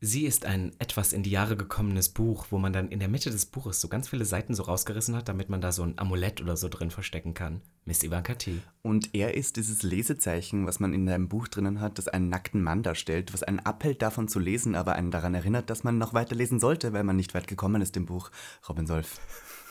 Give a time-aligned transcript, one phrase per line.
[0.00, 3.30] Sie ist ein etwas in die Jahre gekommenes Buch, wo man dann in der Mitte
[3.30, 6.42] des Buches so ganz viele Seiten so rausgerissen hat, damit man da so ein Amulett
[6.42, 7.62] oder so drin verstecken kann.
[7.86, 8.58] Miss Ivanka T.
[8.82, 12.62] Und er ist dieses Lesezeichen, was man in einem Buch drinnen hat, das einen nackten
[12.62, 16.12] Mann darstellt, was einen abhält davon zu lesen, aber einen daran erinnert, dass man noch
[16.12, 18.30] weiterlesen sollte, weil man nicht weit gekommen ist im Buch.
[18.68, 19.18] Robin Solf.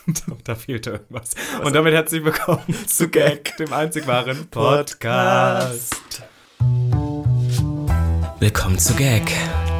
[0.44, 1.36] da fehlte irgendwas.
[1.62, 6.24] Und damit herzlich willkommen zu Gag, dem einzig wahren Podcast.
[8.40, 9.32] Willkommen zu Gag,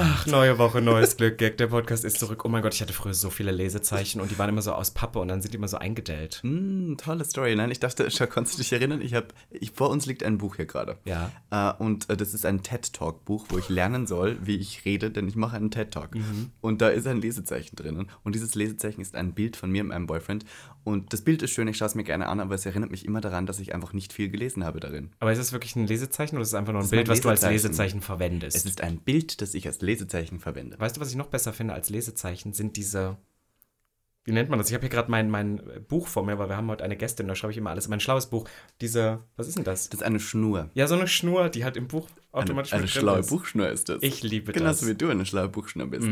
[0.00, 1.38] Ach, neue Woche, neues Glück.
[1.38, 2.44] Gag, der Podcast ist zurück.
[2.44, 4.92] Oh mein Gott, ich hatte früher so viele Lesezeichen und die waren immer so aus
[4.92, 6.38] Pappe und dann sind die immer so eingedellt.
[6.44, 7.56] Mm, tolle Story.
[7.56, 9.00] Nein, ich dachte, Schau, konntest du dich erinnern?
[9.02, 10.98] Ich habe, ich, vor uns liegt ein Buch hier gerade.
[11.04, 11.32] Ja.
[11.50, 14.84] Äh, und äh, das ist ein TED Talk Buch, wo ich lernen soll, wie ich
[14.84, 16.14] rede, denn ich mache einen TED Talk.
[16.14, 16.52] Mhm.
[16.60, 18.08] Und da ist ein Lesezeichen drinnen.
[18.22, 20.44] Und dieses Lesezeichen ist ein Bild von mir und meinem Boyfriend.
[20.88, 23.04] Und das Bild ist schön, ich schaue es mir gerne an, aber es erinnert mich
[23.04, 25.10] immer daran, dass ich einfach nicht viel gelesen habe darin.
[25.20, 27.20] Aber ist es wirklich ein Lesezeichen oder ist es einfach nur ein Bild, mein was
[27.20, 28.00] du als Lesezeichen.
[28.00, 28.56] Verwendest?
[28.56, 30.80] Es ist ein Bild, das ich als Lesezeichen verwende.
[30.80, 32.54] Weißt du, was ich noch besser finde als Lesezeichen?
[32.54, 33.18] Sind diese.
[34.24, 34.68] Wie nennt man das?
[34.68, 37.28] Ich habe hier gerade mein, mein Buch vor mir, weil wir haben heute eine Gästin,
[37.28, 37.88] da schreibe ich immer alles.
[37.88, 38.48] Mein schlaues Buch.
[38.80, 39.24] Diese.
[39.36, 39.90] Was ist denn das?
[39.90, 40.70] Das ist eine Schnur.
[40.72, 43.30] Ja, so eine Schnur, die halt im Buch automatisch eine drin schlaue ist.
[43.30, 44.02] Buchschnur ist das.
[44.02, 44.82] Ich liebe Genauso das.
[44.82, 44.88] Mm.
[44.88, 46.06] wie du eine schlaue Buchschnur bist.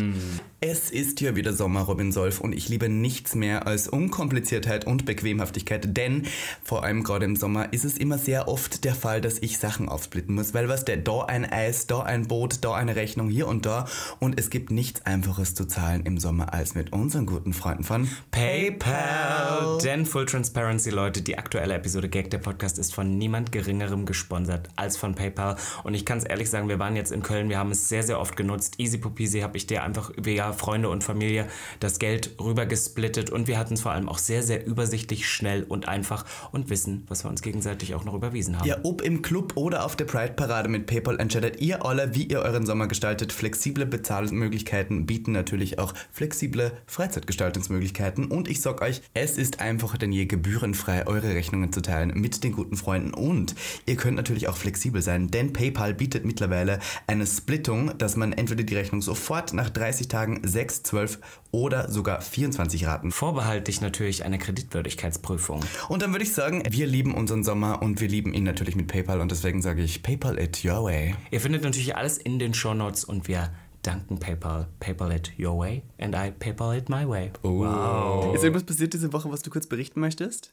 [0.61, 5.05] Es ist hier wieder Sommer, Robin Solf, und ich liebe nichts mehr als Unkompliziertheit und
[5.05, 6.27] Bequemhaftigkeit, denn
[6.63, 9.89] vor allem gerade im Sommer ist es immer sehr oft der Fall, dass ich Sachen
[9.89, 13.47] aufsplitten muss, weil was der, da ein Eis, da ein Boot, da eine Rechnung, hier
[13.47, 13.87] und da,
[14.19, 18.09] und es gibt nichts Einfaches zu zahlen im Sommer als mit unseren guten Freunden von
[18.31, 19.79] PayPal.
[19.83, 24.71] Denn Full Transparency, Leute, die aktuelle Episode Gag, der Podcast, ist von niemand Geringerem gesponsert
[24.77, 25.57] als von PayPal.
[25.85, 28.03] Und ich kann es ehrlich sagen, wir waren jetzt in Köln, wir haben es sehr,
[28.03, 28.77] sehr oft genutzt.
[28.79, 31.47] Easy Pupisi habe ich dir einfach via Freunde und Familie
[31.81, 33.31] das Geld rübergesplittet.
[33.31, 37.05] Und wir hatten es vor allem auch sehr, sehr übersichtlich, schnell und einfach und wissen,
[37.09, 38.67] was wir uns gegenseitig auch noch überwiesen haben.
[38.67, 42.41] Ja, ob im Club oder auf der Pride-Parade mit PayPal entscheidet ihr alle, wie ihr
[42.41, 43.33] euren Sommer gestaltet.
[43.33, 48.27] Flexible Bezahlmöglichkeiten bieten natürlich auch flexible Freizeitgestaltungsmöglichkeiten.
[48.27, 52.45] Und ich sag euch, es ist einfacher denn je gebührenfrei eure Rechnungen zu teilen mit
[52.45, 53.13] den guten Freunden.
[53.13, 53.55] Und
[53.87, 58.65] ihr könnt natürlich auch flexibel sein, denn PayPal bietet mittlerweile eine Splittung, dass man entweder
[58.65, 61.19] die Rechnung sofort nach 30 Tagen 6, 12
[61.51, 65.65] oder sogar 24 Raten Vorbehalt dich natürlich eine Kreditwürdigkeitsprüfung.
[65.89, 68.89] und dann würde ich sagen, wir lieben unseren Sommer und wir lieben ihn natürlich mit
[68.89, 71.15] PayPal und deswegen sage ich PayPal it your way.
[71.31, 73.51] Ihr findet natürlich alles in den Shownotes und wir
[73.83, 74.69] danken PayPal.
[74.81, 77.31] PayPal it your way and I PayPal it my way.
[77.43, 78.35] Wow.
[78.35, 80.53] Ist irgendwas passiert diese Woche, was du kurz berichten möchtest?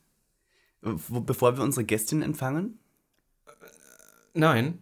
[0.82, 2.80] Bevor wir unsere Gästin empfangen?
[4.34, 4.80] Nein.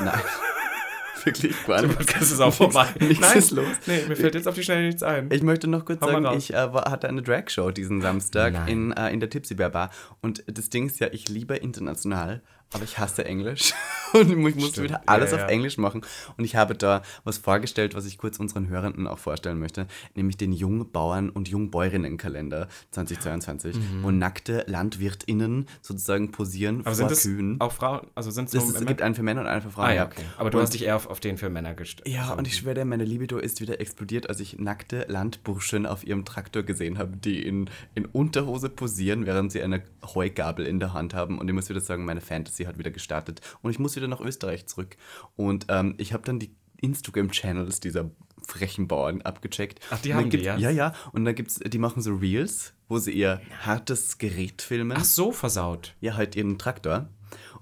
[0.00, 0.20] Nein.
[1.24, 1.88] Wirklich gar Der.
[1.88, 2.86] Podcast ist auch vorbei.
[3.00, 3.38] Nichts Nein.
[3.38, 3.66] ist los.
[3.86, 5.28] Nee, mir fällt jetzt auf die Schnelle nichts ein.
[5.32, 8.68] Ich möchte noch kurz Hau sagen, ich äh, war, hatte eine Drag-Show diesen Samstag Nein.
[8.68, 9.90] in, äh, in der Tipsy Bear Bar.
[10.20, 12.42] Und das Ding ist ja, ich liebe international,
[12.72, 13.74] aber ich hasse Englisch.
[14.14, 14.88] Und ich musste Stimmt.
[14.88, 15.48] wieder alles Ja, auf ja.
[15.48, 16.00] Englisch machen.
[16.38, 20.38] Und ich habe da was vorgestellt, was ich kurz unseren Hörenden auch vorstellen möchte, nämlich
[20.38, 26.86] den Jungbauern- und Jungbäuerinnenkalender 2022, wo nackte LandwirtInnen sozusagen posieren Mhm.
[26.86, 27.60] Aber vor sind Kühen.
[27.60, 28.06] auch Frauen?
[28.14, 29.86] Also sind es nur es gibt einen für Männer und einen für Frauen.
[29.88, 30.22] Ah ja, okay.
[30.38, 32.08] Aber du Und- hast dich eher auf, auf den für Männer gestellt.
[32.08, 36.04] ja, und ich schwöre, dir, meine Libido ist wieder explodiert, als ich nackte Landburschen auf
[36.06, 39.82] ihrem Traktor gesehen habe, die in, in Unterhose posieren, während sie eine
[40.14, 41.38] Heugabel in der Hand haben.
[41.38, 43.40] Und ich muss wieder sagen, meine Fantasy hat wieder gestartet.
[43.62, 44.96] Und ich muss wieder nach Österreich zurück.
[45.36, 48.10] Und ähm, ich habe dann die Instagram-Channels dieser
[48.46, 49.80] frechen Bauern abgecheckt.
[49.90, 50.56] Ach, die haben die, ja?
[50.56, 50.94] Ja, ja.
[51.12, 54.96] Und da gibt's, die machen so Reels, wo sie ihr hartes Gerät filmen.
[54.98, 55.94] Ach so, versaut.
[56.00, 57.08] Ja, halt ihren Traktor.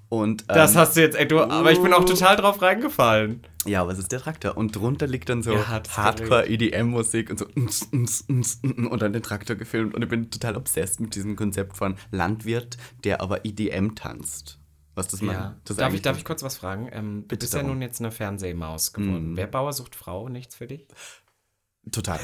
[0.09, 3.43] Und, Das ähm, hast du jetzt, ey, du, aber ich bin auch total drauf reingefallen.
[3.65, 4.57] Ja, was ist der Traktor?
[4.57, 9.95] Und drunter liegt dann so Ja, Hardcore-EDM-Musik und so und dann den Traktor gefilmt.
[9.95, 14.61] Und ich bin total obsessed mit diesem Konzept von Landwirt, der aber EDM tanzt.
[14.97, 15.57] Was das Ja.
[15.65, 16.89] das darf, ich, darf ich kurz was fragen?
[16.91, 17.75] Ähm, du Bitte bist ja darum.
[17.75, 19.33] nun jetzt eine Fernsehmaus geworden.
[19.33, 19.37] Mhm.
[19.37, 20.89] Wer Bauer sucht Frau, nichts für dich?
[21.93, 22.19] Total.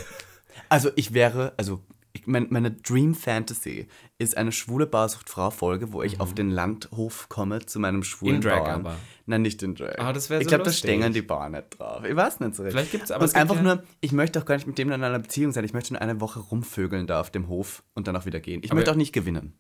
[0.69, 1.85] Also ich wäre, also
[2.15, 3.89] ich, mein, meine Dream Fantasy
[4.19, 8.43] ist eine schwule Bausucht-Frau-Folge, wo ich auf den Landhof komme zu meinem schwulen Mhm.
[8.43, 8.71] In Drag Bauern.
[8.81, 8.97] aber.
[9.27, 9.99] Nein, nicht in Drag.
[9.99, 12.05] Ah, das wär Ich so glaube, da stängern die Bauern nicht drauf.
[12.05, 12.73] Ich weiß nicht so recht.
[12.75, 15.19] Vielleicht gibt's aber Und einfach nur, ich möchte auch gar nicht mit dem in einer
[15.19, 15.65] Beziehung sein.
[15.65, 18.61] Ich möchte nur eine Woche rumvögeln da auf dem Hof und dann auch wieder gehen.
[18.63, 19.55] Ich Aber- möchte auch nicht gewinnen.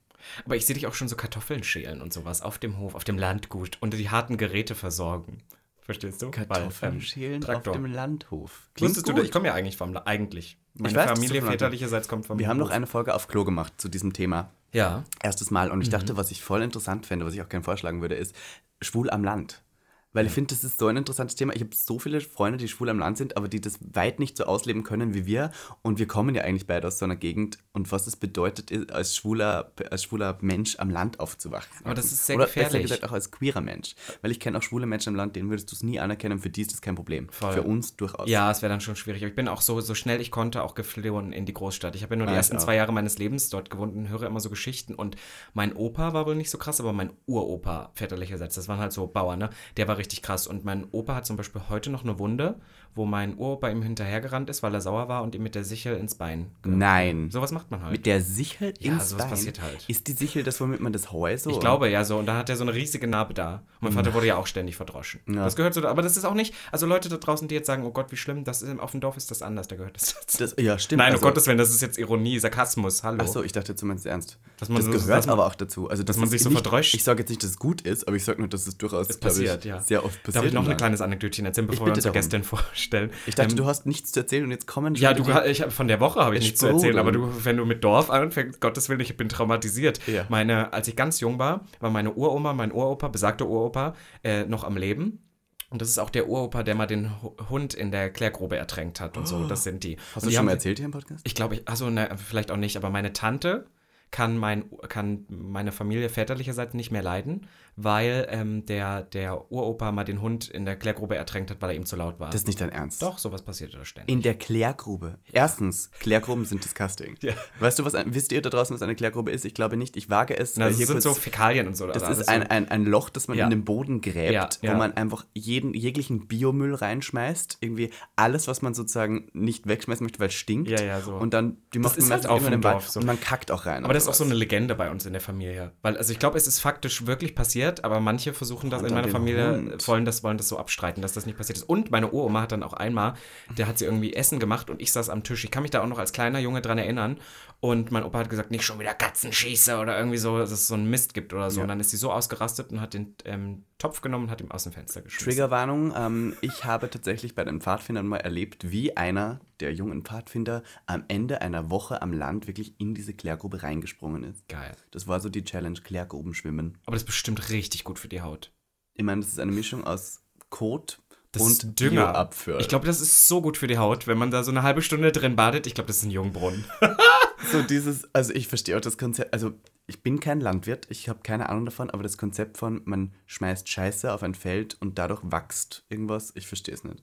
[0.44, 3.02] Aber ich sehe dich auch schon so Kartoffeln schälen und sowas auf dem Hof, auf
[3.04, 5.38] dem Landgut und die harten Geräte versorgen.
[5.84, 6.30] Verstehst du?
[6.30, 8.70] Kartoffeln Weil, ähm, schälen auf dem Landhof.
[8.74, 10.56] Klingt Wusstest du, ich komme ja eigentlich vom, eigentlich.
[10.74, 13.88] Meine weiß, Familie väterlicherseits kommt vom Wir haben noch eine Folge auf Klo gemacht zu
[13.88, 14.50] diesem Thema.
[14.72, 15.04] Ja.
[15.22, 15.70] Erstes Mal.
[15.70, 15.92] Und ich Mhm.
[15.92, 18.34] dachte, was ich voll interessant fände, was ich auch gerne vorschlagen würde, ist
[18.80, 19.62] schwul am Land.
[20.12, 21.54] Weil ich finde, das ist so ein interessantes Thema.
[21.54, 24.36] Ich habe so viele Freunde, die schwul am Land sind, aber die das weit nicht
[24.36, 25.50] so ausleben können wie wir.
[25.82, 27.58] Und wir kommen ja eigentlich beide aus so einer Gegend.
[27.72, 31.84] Und was es bedeutet, ist, als schwuler, als schwuler Mensch am Land aufzuwachsen.
[31.86, 32.82] Aber das ist sehr Oder gefährlich.
[32.82, 33.94] gesagt auch als queerer Mensch.
[34.20, 36.38] Weil ich kenne auch schwule Menschen am Land, denen würdest du es nie anerkennen.
[36.38, 37.28] Für die ist das kein Problem.
[37.30, 37.52] Voll.
[37.52, 38.28] Für uns durchaus.
[38.28, 39.22] Ja, es wäre dann schon schwierig.
[39.22, 41.96] Aber ich bin auch so, so schnell ich konnte auch geflohen in die Großstadt.
[41.96, 44.24] Ich habe ja nur die Ah, ersten zwei Jahre meines Lebens dort gewohnt und höre
[44.24, 44.94] immer so Geschichten.
[44.94, 45.16] Und
[45.54, 49.06] mein Opa war wohl nicht so krass, aber mein Uropa väterlicherseits, das waren halt so
[49.06, 49.50] Bauern, ne?
[49.76, 50.46] Der war richtig krass.
[50.46, 52.56] Und mein Opa hat zum Beispiel heute noch eine Wunde,
[52.94, 55.96] wo mein Uropa ihm hinterhergerannt ist, weil er sauer war und ihm mit der Sichel
[55.96, 56.50] ins Bein.
[56.64, 57.30] Nein.
[57.30, 57.92] Sowas macht man halt.
[57.92, 59.30] Mit der Sichel Ja, ins sowas Bein.
[59.30, 59.84] passiert halt.
[59.88, 61.50] Ist die Sichel das, womit man das Heu so...
[61.50, 62.18] Ich glaube ja so.
[62.18, 63.62] Und da hat er so eine riesige Narbe da.
[63.80, 65.20] Und mein Vater wurde ja auch ständig verdroschen.
[65.26, 65.44] Ja.
[65.44, 65.86] Das gehört so.
[65.86, 66.54] Aber das ist auch nicht.
[66.70, 69.00] Also Leute da draußen, die jetzt sagen, oh Gott, wie schlimm, das ist, auf dem
[69.00, 69.68] Dorf ist das anders.
[69.68, 70.38] Da gehört das dazu.
[70.38, 70.98] Das, ja, stimmt.
[70.98, 73.02] Nein, also, um Gottes Willen, das ist jetzt Ironie, Sarkasmus.
[73.02, 73.20] Hallo.
[73.22, 74.38] Achso, ich dachte zumindest ernst.
[74.58, 75.88] Dass man das so- gehört dass man- aber auch dazu.
[75.88, 76.94] Also, dass man es sich so nicht, verdroscht.
[76.94, 79.08] Ich sage jetzt nicht, dass es gut ist, aber ich sage nur, dass es durchaus
[79.08, 79.80] Es passiert, ich, ja.
[79.80, 80.36] sehr oft passiert.
[80.36, 82.12] Darf ich noch ein kleines Anekdötchen erzählen, bevor wir unsere.
[82.12, 82.81] Gästin vorstellen?
[83.26, 85.64] Ich dachte, Ähm, du hast nichts zu erzählen und jetzt kommen schon Ja, du, ich,
[85.64, 88.60] von der Woche habe ich nichts zu erzählen, aber du, wenn du mit Dorf anfängst,
[88.60, 90.00] Gottes Willen, ich bin traumatisiert.
[90.06, 90.26] Ja.
[90.28, 93.94] Meine, als ich ganz jung war, war meine Uroma, mein Uropa, besagter Uropa,
[94.24, 95.22] äh, noch am Leben.
[95.70, 99.00] Und das ist auch der Uropa, der mal den Hu- Hund in der Klärgrube ertränkt
[99.00, 99.46] hat und so.
[99.46, 99.96] Das sind die.
[100.14, 101.22] Hast und du die schon mal erzählt hier im Podcast?
[101.26, 103.66] Ich glaube, ich, also ne, vielleicht auch nicht, aber meine Tante
[104.10, 107.46] kann, mein, kann meine Familie väterlicherseits nicht mehr leiden,
[107.76, 111.76] weil ähm, der, der Uropa mal den Hund in der Klärgrube ertränkt hat, weil er
[111.76, 112.28] ihm zu laut war.
[112.30, 113.02] Das ist nicht dein Ernst.
[113.02, 114.14] Doch, sowas passiert da ständig.
[114.14, 115.18] In der Klärgrube.
[115.32, 117.16] Erstens, Klärgruben sind disgusting.
[117.22, 117.32] Ja.
[117.60, 119.44] Weißt du, was wisst ihr da draußen, was eine Klärgrube ist?
[119.44, 119.96] Ich glaube nicht.
[119.96, 120.56] Ich wage es.
[120.56, 121.86] Na, das hier sind kurz- so Fäkalien und so.
[121.86, 123.44] Das also ist ein, ein, ein Loch, das man Ja.
[123.44, 124.72] in den Boden gräbt, Ja, ja.
[124.72, 127.58] wo man einfach jeden, jeglichen Biomüll reinschmeißt.
[127.60, 130.68] Irgendwie alles, was man sozusagen nicht wegschmeißen möchte, weil es stinkt.
[130.70, 131.14] Ja, ja, so.
[131.14, 133.00] Und dann, die macht man halt auf dem Dorf so.
[133.00, 133.84] Und man kackt auch rein.
[133.84, 135.72] Aber das ist auch so eine Legende bei uns in der Familie.
[135.82, 138.94] Weil, also ich glaube, es ist faktisch wirklich passiert, aber manche versuchen das Und in
[138.94, 139.88] meiner Familie, Hund.
[139.88, 141.68] wollen das, wollen das so abstreiten, dass das nicht passiert ist.
[141.68, 143.14] Und meine Uroma hat dann auch einmal,
[143.56, 145.44] der hat sie irgendwie Essen gemacht und ich saß am Tisch.
[145.44, 147.18] Ich kann mich da auch noch als kleiner Junge dran erinnern.
[147.64, 150.74] Und mein Opa hat gesagt, nicht schon wieder Katzenschieße oder irgendwie so, dass es so
[150.74, 151.58] einen Mist gibt oder so.
[151.58, 151.62] Ja.
[151.62, 154.50] Und dann ist sie so ausgerastet und hat den ähm, Topf genommen und hat ihn
[154.50, 155.28] aus dem Fenster geschmissen.
[155.30, 155.94] Triggerwarnung.
[155.96, 161.04] Ähm, ich habe tatsächlich bei den Pfadfindern mal erlebt, wie einer der jungen Pfadfinder am
[161.06, 164.48] Ende einer Woche am Land wirklich in diese Klärgrube reingesprungen ist.
[164.48, 164.72] Geil.
[164.90, 166.78] Das war so die Challenge, Klärgruben schwimmen.
[166.84, 168.50] Aber das ist bestimmt richtig gut für die Haut.
[168.94, 170.98] Ich meine, das ist eine Mischung aus Kot
[171.30, 172.06] Das und ist Dünger.
[172.10, 172.58] Bioabfüll.
[172.60, 174.82] Ich glaube, das ist so gut für die Haut, wenn man da so eine halbe
[174.82, 175.68] Stunde drin badet.
[175.68, 176.64] Ich glaube, das ist ein Jungbrunnen.
[177.50, 179.52] so dieses, also ich verstehe auch das Konzept, also
[179.86, 183.68] ich bin kein Landwirt, ich habe keine Ahnung davon, aber das Konzept von, man schmeißt
[183.68, 187.02] Scheiße auf ein Feld und dadurch wächst irgendwas, ich verstehe es nicht.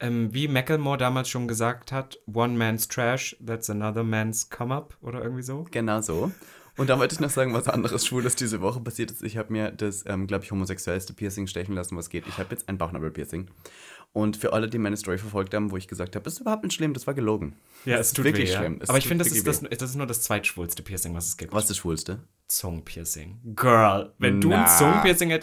[0.00, 4.96] ähm, wie Macklemore damals schon gesagt hat, one man's trash, that's another man's come up
[5.02, 5.66] oder irgendwie so.
[5.70, 6.32] Genau so.
[6.76, 9.22] Und dann wollte ich noch sagen, was anderes Schwules diese Woche passiert ist.
[9.22, 12.26] Ich habe mir das, ähm, glaube ich, homosexuellste Piercing stechen lassen, was geht.
[12.26, 13.48] Ich habe jetzt ein Bauchnabelpiercing.
[14.12, 16.64] Und für alle, die meine Story verfolgt haben, wo ich gesagt habe, das ist überhaupt
[16.64, 17.54] nicht schlimm, das war gelogen.
[17.84, 18.58] Ja, es ist tut wirklich weh, ja.
[18.58, 18.78] schlimm.
[18.80, 21.36] Es Aber ich finde, das ist, das, das ist nur das zweitschwulste Piercing, was es
[21.36, 21.52] gibt.
[21.52, 22.18] Was ist das Schwulste?
[22.48, 23.38] Zungenpiercing.
[23.54, 24.66] Girl, wenn du ein Na.
[24.66, 25.40] Zungenpiercing äh,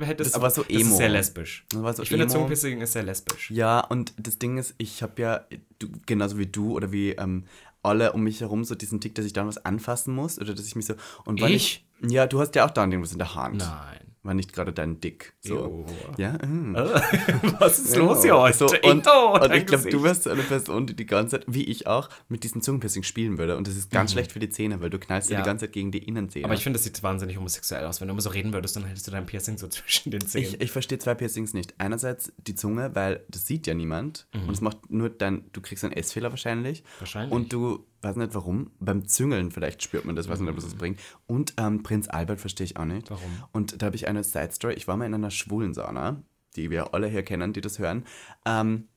[0.00, 0.96] hättest, Das war so das ist emo.
[0.96, 1.66] sehr lesbisch.
[1.68, 2.32] Das war so ich finde, emo.
[2.32, 3.50] Zungenpiercing ist sehr lesbisch.
[3.50, 5.44] Ja, und das Ding ist, ich habe ja,
[5.78, 7.44] du, genauso wie du oder wie ähm,
[7.82, 10.66] alle um mich herum, so diesen Tick, dass ich dann was anfassen muss oder dass
[10.66, 10.94] ich mich so.
[11.26, 11.86] Und weil Ich?
[12.00, 13.58] ja, du hast ja auch dann irgendwas in der Hand.
[13.58, 14.05] Nein.
[14.26, 15.34] War nicht gerade dein Dick.
[15.40, 15.86] So.
[16.18, 16.74] Ja, mm.
[17.60, 18.58] Was ist los hier heute?
[18.58, 21.64] So, und, und ich glaube, du wärst so eine Person, die die ganze Zeit, wie
[21.64, 23.56] ich auch, mit diesem Zungenpiercing spielen würde.
[23.56, 25.42] Und das ist ganz schlecht für die Zähne, weil du knallst ja Mhm.
[25.42, 26.44] Die ganze Zeit gegen die Innenzähne.
[26.44, 28.00] Aber ich finde, das sieht wahnsinnig homosexuell aus.
[28.00, 30.54] Wenn du immer so reden würdest, dann hättest du dein Piercing so zwischen den Zähnen.
[30.54, 31.74] Ich, ich verstehe zwei Piercings nicht.
[31.78, 34.26] Einerseits die Zunge, weil das sieht ja niemand.
[34.32, 36.82] Und es macht nur dein, du kriegst einen Essfehler wahrscheinlich.
[36.82, 36.86] Mhm.
[37.00, 37.32] Wahrscheinlich.
[37.32, 40.64] Und du, weiß nicht warum, beim Züngeln vielleicht spürt man das, weiß nicht, ob das
[40.64, 41.00] was bringt.
[41.26, 43.10] Und ähm, Prinz Albert verstehe ich auch nicht.
[43.10, 43.30] Warum?
[43.52, 44.74] Und da habe ich eine Side Story.
[44.74, 46.22] Ich war mal in einer schwulen Sauna,
[46.54, 48.04] die wir alle hier kennen, die das hören.
[48.44, 48.88] Ähm,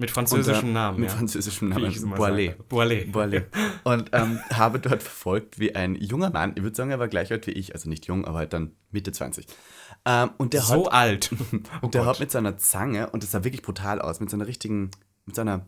[0.00, 1.16] mit französischem und, äh, Namen, Mit ja.
[1.16, 1.86] französischem Namen.
[1.86, 2.68] es Boilet.
[2.68, 3.10] Boilet.
[3.10, 3.46] Boilet.
[3.82, 7.32] Und ähm, habe dort verfolgt, wie ein junger Mann, ich würde sagen, er war gleich
[7.32, 9.46] alt wie ich, also nicht jung, aber halt dann Mitte 20.
[10.04, 11.30] Ähm, und der So hat, alt.
[11.52, 12.10] Oh und der Gott.
[12.10, 14.92] hat mit seiner Zange, und das sah wirklich brutal aus, mit so einer richtigen,
[15.26, 15.66] mit so einer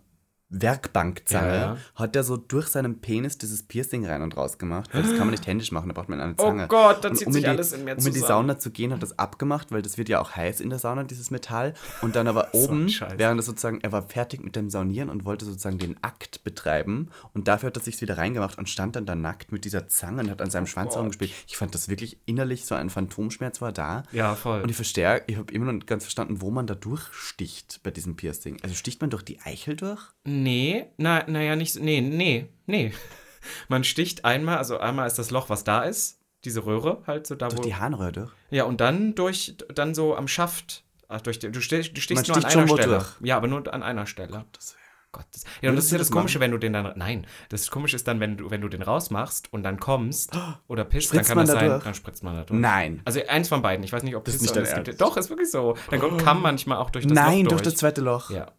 [0.50, 1.76] Werkbankzange, Ja, ja.
[1.94, 4.90] hat er so durch seinen Penis dieses Piercing rein und raus gemacht.
[4.92, 6.64] Weil das kann man nicht händisch machen, da braucht man eine Zange.
[6.64, 8.26] Oh Gott, da zieht um sich die, alles in mir Um in die zusammen.
[8.48, 11.04] Sauna zu gehen, hat das abgemacht, weil das wird ja auch heiß in der Sauna,
[11.04, 11.74] dieses Metall.
[12.02, 13.14] Und dann aber So oben, Scheiß.
[13.16, 17.08] während er sozusagen, er war fertig mit dem Saunieren und wollte sozusagen den Akt betreiben.
[17.32, 20.22] Und dafür hat er sich wieder reingemacht und stand dann da nackt mit dieser Zange
[20.22, 20.96] und hat an seinem Schwanz Gott.
[20.96, 21.30] herumgespielt.
[21.46, 24.02] Ich fand das wirklich innerlich so ein Phantomschmerz war da.
[24.12, 24.62] Ja, voll.
[24.62, 27.90] Und ich verstehe, ich habe immer noch nicht ganz verstanden, wo man da durchsticht bei
[27.90, 28.58] diesem Piercing.
[28.62, 30.00] Also sticht man durch die Eichel durch?
[30.42, 31.72] Nee, na, naja, nicht.
[31.74, 32.92] so- Nee, nee, nee.
[33.68, 37.34] Man sticht einmal, also einmal ist das Loch, was da ist, diese Röhre halt so
[37.34, 37.62] da, Durch wo.
[37.62, 38.30] die Harnröhre durch?
[38.50, 40.84] Ja, und dann durch, dann so am Schaft.
[41.08, 42.96] Ach, durch die, du, stich, du stichst Man nur an einer Stelle.
[42.98, 43.06] durch.
[43.20, 44.44] Ja, aber nur an einer Stelle.
[44.52, 44.76] Das
[45.12, 45.42] Gottes.
[45.60, 46.42] Ja, und das ist ja das das Komische, machen?
[46.44, 46.92] wenn du den dann.
[46.96, 50.30] Nein, das Komische ist dann, wenn du, wenn du den rausmachst und dann kommst
[50.68, 51.82] oder pisst, Spritzt dann kann man das da sein, durch?
[51.82, 52.60] dann spritzt man da durch.
[52.60, 53.02] Nein.
[53.04, 53.82] Also eins von beiden.
[53.84, 55.00] Ich weiß nicht, ob Das ist nicht dein es gibt- Ernst.
[55.00, 55.76] Doch, ist wirklich so.
[55.90, 58.30] Dann kommt kann manchmal auch durch das Nein, Loch durch durch das zweite Loch.
[58.30, 58.52] Ja.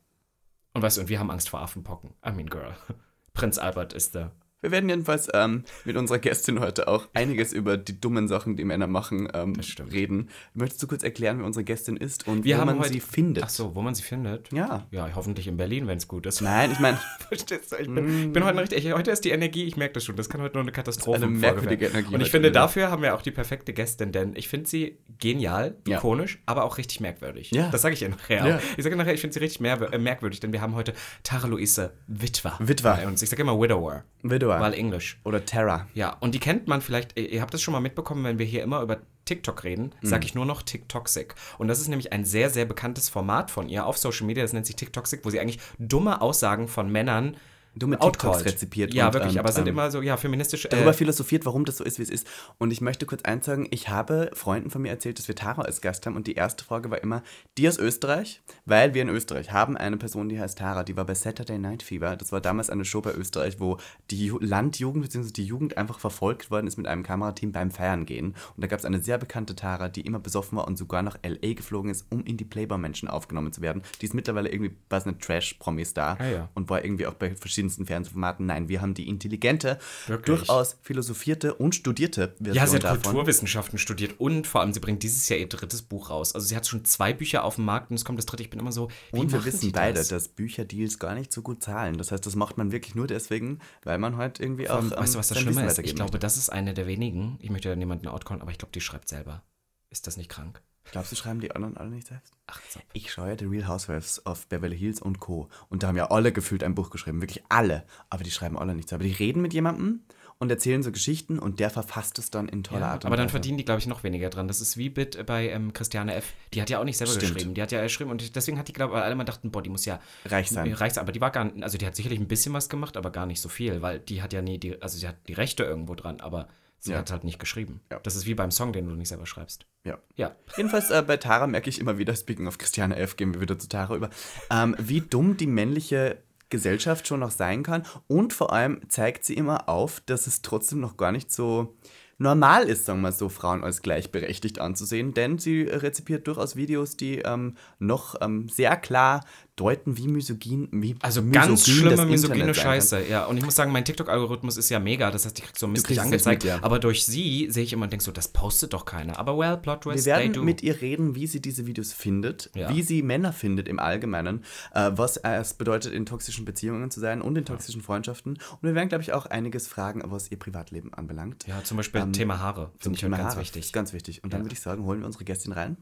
[0.73, 2.13] Und weißt du, und wir haben Angst vor Affenpocken.
[2.25, 2.75] I mean, girl.
[3.33, 4.31] Prinz Albert ist da.
[4.61, 8.63] Wir werden jedenfalls ähm, mit unserer Gästin heute auch einiges über die dummen Sachen, die
[8.63, 9.53] Männer machen, ähm,
[9.91, 10.29] reden.
[10.53, 13.43] Möchtest du kurz erklären, wer unsere Gästin ist und Wir wo man heute, sie findet?
[13.43, 14.53] Ach so, wo man sie findet?
[14.53, 14.85] Ja.
[14.91, 16.41] Ja, hoffentlich in Berlin, wenn es gut ist.
[16.41, 17.77] Nein, ich meine, Verstehst du?
[17.77, 18.85] Ich bin, ich bin heute richtig.
[18.85, 20.15] Ich, heute ist die Energie, ich merke das schon.
[20.15, 22.59] Das kann heute nur eine Katastrophe eine merkwürdige Energie Und ich finde, wieder.
[22.59, 25.97] dafür haben wir auch die perfekte Gästin, denn ich finde sie genial, Ja.
[25.97, 27.49] ikonisch, aber auch richtig merkwürdig.
[27.49, 27.69] Ja.
[27.71, 28.61] Das sage ich ihr nachher Ja.
[28.77, 31.93] Ich sage nachher, ich finde sie richtig äh, merkwürdig, denn wir haben heute Tara Luise
[32.05, 32.95] Witwer, Witwer.
[32.97, 33.23] bei uns.
[33.23, 34.50] Ich sage immer Widower, Widower.
[34.59, 35.19] Weil Englisch.
[35.23, 35.87] Oder Terra.
[35.93, 38.45] Ja, und die kennt man vielleicht, ihr ihr habt das schon mal mitbekommen, wenn wir
[38.45, 40.07] hier immer über TikTok reden, Mhm.
[40.07, 41.35] sage ich nur noch TikToxic.
[41.59, 44.51] Und das ist nämlich ein sehr, sehr bekanntes Format von ihr auf Social Media, das
[44.53, 47.37] nennt sich TikToxic, wo sie eigentlich dumme Aussagen von Männern
[47.75, 50.67] Dumme TikToks rezipiert Ja, und, wirklich, ähm, aber sind ähm, immer so, ja, feministische.
[50.67, 52.27] darüber Äh, philosophiert, warum das so ist, wie es ist.
[52.57, 55.61] Und ich möchte kurz eins sagen, ich habe Freunden von mir erzählt, dass wir Tara
[55.61, 57.23] als Gast haben und die erste Frage war immer,
[57.57, 61.05] die aus Österreich, weil wir in Österreich haben eine Person, die heißt Tara, die war
[61.05, 62.15] bei Saturday Night Fever.
[62.17, 63.77] Das war damals eine Show bei Österreich, wo
[64.09, 65.31] die Ju- Landjugend bzw.
[65.31, 68.35] die Jugend einfach verfolgt worden ist mit einem Kamerateam beim Feiern gehen.
[68.55, 71.17] Und da gab es eine sehr bekannte Tara, die immer besoffen war und sogar nach
[71.21, 71.53] L.A.
[71.53, 73.81] geflogen ist, um in die Playboy-Menschen aufgenommen zu werden.
[74.01, 76.49] Die ist mittlerweile irgendwie, was eine Trash-Promi-Star Ah, ja.
[76.53, 78.45] und war irgendwie auch bei verschiedensten Fernsehformaten.
[78.45, 79.77] Nein, wir haben die intelligente,
[80.07, 80.37] Wirklich?
[80.37, 83.01] durchaus philosophierte und studierte Version ja, sie hat davon.
[83.03, 86.33] Kulturwissenschaften studiert und vor allem, sie bringt dieses Jahr ihr drittes Buch raus.
[86.33, 88.43] Also sie hat schon zwei Bücher auf dem Markt und es kommt das dritte.
[88.43, 90.07] Ich bin immer so, wie Und wir wissen beide, das?
[90.09, 91.97] dass Bücherdeals gar nicht so gut zahlen.
[91.97, 94.77] Das heißt, das macht man wirklich nur deswegen, weil man halt irgendwie auch.
[94.77, 95.79] allem, weißt du, ähm, was das Schlimme ist?
[95.79, 96.19] Ich glaube, möchte.
[96.19, 97.37] das ist eine der wenigen.
[97.41, 99.43] Ich möchte ja niemanden outcallen, aber ich glaube, die schreibt selber.
[99.89, 100.61] Ist das nicht krank?
[100.91, 102.33] Glaubst du, schreiben die anderen alle nicht selbst?
[102.47, 102.79] Ach, so.
[102.93, 105.47] Ich schaue ja The Real Housewives of Beverly Hills und Co.
[105.69, 107.21] Und da haben ja alle gefühlt ein Buch geschrieben.
[107.21, 107.85] Wirklich alle.
[108.09, 108.91] Aber die schreiben alle nichts.
[108.91, 110.01] Aber die reden mit jemandem
[110.41, 113.29] und erzählen so Geschichten und der verfasst es dann in toller Ja, Art aber dann
[113.29, 114.47] verdienen die, glaube ich, noch weniger dran.
[114.47, 116.33] Das ist wie Bit bei ähm, Christiane F.
[116.53, 117.35] Die hat ja auch nicht selber Stimmt.
[117.35, 117.53] geschrieben.
[117.53, 119.61] Die hat ja geschrieben und deswegen hat die, glaube ich, weil alle immer dachten, boah,
[119.61, 120.73] die muss ja Reich sein.
[120.73, 121.03] Reich sein.
[121.03, 123.27] Aber die war gar nicht, also die hat sicherlich ein bisschen was gemacht, aber gar
[123.27, 125.93] nicht so viel, weil die hat ja nie die, also sie hat die Rechte irgendwo
[125.93, 126.47] dran, aber
[126.81, 126.97] sie Ja.
[126.97, 127.79] hat halt nicht geschrieben.
[127.91, 127.99] Ja.
[127.99, 129.65] Das ist wie beim Song, den du nicht selber schreibst.
[129.85, 129.97] Ja.
[130.15, 130.35] Ja.
[130.57, 133.57] Jedenfalls äh, bei Tara merke ich immer wieder, speaking of Christiane F., gehen wir wieder
[133.57, 134.09] zu Tara über,
[134.49, 136.17] ähm, wie dumm die männliche
[136.49, 137.83] Gesellschaft schon noch sein kann.
[138.07, 141.77] Und vor allem zeigt sie immer auf, dass es trotzdem noch gar nicht so
[142.17, 145.13] normal ist, sagen wir so, Frauen als gleichberechtigt anzusehen.
[145.13, 149.23] Denn sie rezipiert durchaus Videos, die ähm, noch ähm, sehr klar
[149.61, 152.53] deuten, wie misogyn, wie Also misogyn ganz schlimme misogyne.
[152.53, 153.25] Scheiße, ja.
[153.25, 155.11] Und ich muss sagen, mein TikTok-Algorithmus ist ja mega.
[155.11, 156.43] Das heißt, ich krieg so es nicht angezeigt.
[156.43, 156.59] mit, ja.
[156.63, 159.19] Aber durch sie sehe ich immer und denke so, das postet doch keiner.
[159.19, 162.69] Aber well, Plot Twist, Wir werden mit ihr reden, wie sie diese Videos findet, Ja.
[162.73, 167.21] wie sie Männer findet im Allgemeinen, äh, was es bedeutet, in toxischen Beziehungen zu sein
[167.21, 168.33] und in toxischen Freundschaften.
[168.33, 171.45] Und wir werden, glaube ich, auch einiges fragen, was ihr Privatleben anbelangt.
[171.47, 172.71] ja, zum Beispiel Ähm, Thema Haare.
[172.79, 173.41] Zum Finde ich Thema ganz Haare.
[173.41, 173.65] wichtig.
[173.65, 174.23] Ist ganz wichtig.
[174.23, 174.45] Und dann Ja.
[174.45, 175.77] würde ich sagen, holen wir unsere Gästin rein.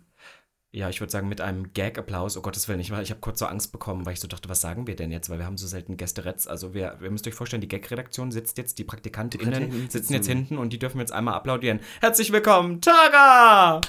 [0.71, 3.47] Ja, ich würde sagen, mit einem Gag-Applaus, oh Gottes Willen, ich, ich habe kurz so
[3.47, 5.27] Angst bekommen, weil ich so dachte, was sagen wir denn jetzt?
[5.27, 6.45] Weil wir haben so selten Gästeretz.
[6.45, 10.59] Also wir, wir müsst euch vorstellen, die Gag-Redaktion sitzt jetzt, die PraktikantInnen sitzen jetzt hinten
[10.59, 11.79] und die dürfen jetzt einmal applaudieren.
[12.01, 13.81] Herzlich willkommen, Tara!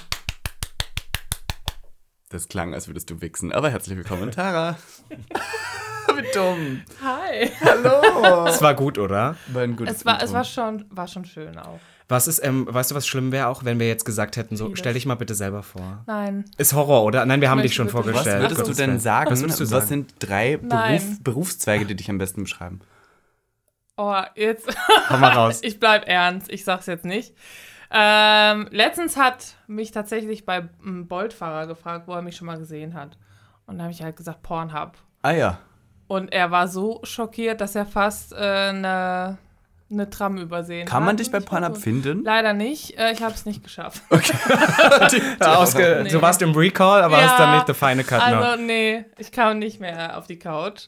[2.31, 3.51] Das klang, als würdest du wichsen.
[3.51, 4.77] Aber herzlich willkommen, Tara.
[6.15, 6.81] Wie dumm.
[7.03, 7.51] Hi.
[7.61, 8.45] Hallo.
[8.45, 9.35] Das war gut, oder?
[9.47, 11.79] War ein gutes Es war, es war, schon, war schon schön auch.
[12.07, 14.73] Was ist, ähm, weißt du, was schlimm wäre auch, wenn wir jetzt gesagt hätten, so,
[14.75, 16.03] stell dich mal bitte selber vor.
[16.07, 16.45] Nein.
[16.57, 17.25] Ist Horror, oder?
[17.25, 18.41] Nein, wir haben Ich dich schon wirklich- Was vorgestellt.
[18.57, 19.31] würdest du denn sagen?
[19.31, 19.87] Was würdest du sagen?
[19.87, 20.55] sind drei.
[20.57, 22.79] Beruf, Berufszweige, die dich am besten beschreiben?
[23.97, 24.67] Oh, jetzt.
[25.09, 25.59] Hau mal raus.
[25.63, 26.49] ich bleib ernst.
[26.49, 27.33] Ich sag's jetzt nicht.
[27.91, 32.93] Ähm, letztens hat mich tatsächlich bei einem Boltfahrer gefragt, wo er mich schon mal gesehen
[32.93, 33.17] hat.
[33.65, 34.93] Und da habe ich halt gesagt, Pornhub.
[35.21, 35.59] Ah ja.
[36.07, 39.37] Und er war so schockiert, dass er fast äh, eine,
[39.89, 41.05] eine Tram übersehen Kann hat.
[41.05, 42.23] man dich bei Pornhub so, finden?
[42.23, 42.97] Leider nicht.
[42.97, 44.01] Äh, ich habe es nicht geschafft.
[45.39, 46.09] Ja, ausge Nee.
[46.09, 48.41] Du warst im Recall, aber Ja, hast dann nicht the final cut noch.
[48.41, 50.87] Also, nee, ich kam nicht mehr auf die Couch.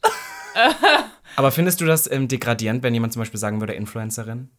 [1.35, 4.49] Aber findest du das ähm, degradierend, wenn jemand zum Beispiel sagen würde, Influencerin?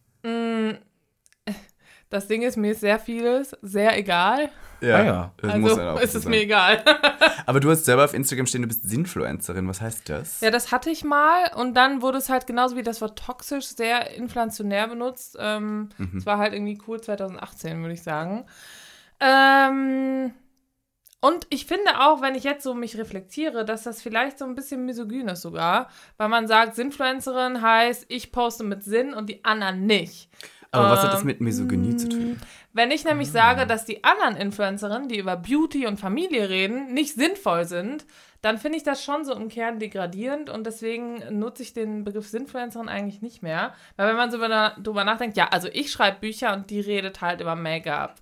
[2.15, 4.49] Das Ding ist, mir ist sehr vieles sehr egal.
[4.81, 5.31] Ja, Ah ja.
[5.37, 6.29] das muss Also dann auch ist es sein.
[6.31, 6.83] mir egal.
[7.45, 9.67] Aber du hast selber auf Instagram stehen, du bist Sinfluencerin.
[9.67, 10.41] Was heißt das?
[10.41, 13.65] Ja, das hatte ich mal und dann wurde es halt genauso wie das Wort toxisch
[13.67, 15.37] sehr inflationär benutzt.
[15.39, 16.17] Ähm, Mhm.
[16.17, 18.45] Es war halt irgendwie cool 2018, würde ich sagen.
[19.19, 20.33] Ähm,
[21.21, 24.53] und ich finde auch, wenn ich jetzt so mich reflektiere, dass das vielleicht so ein
[24.53, 29.43] bisschen misogyn ist sogar, weil man sagt, Sinfluencerin heißt, ich poste mit Sinn und die
[29.43, 30.29] anderen nicht.
[30.75, 32.39] Aber was hat das Ähm, mit Misogynie zu tun?
[32.73, 37.15] Wenn ich nämlich sage, dass die anderen Influencerinnen, die über Beauty und Familie reden, nicht
[37.15, 38.05] sinnvoll sind,
[38.41, 42.27] dann finde ich das schon so im Kern degradierend und deswegen nutze ich den Begriff
[42.27, 43.73] Sinfluencerin eigentlich nicht mehr.
[43.95, 47.21] Weil wenn man so über- drüber nachdenkt, ja, also ich schreibe Bücher und die redet
[47.21, 48.15] halt über Make-up.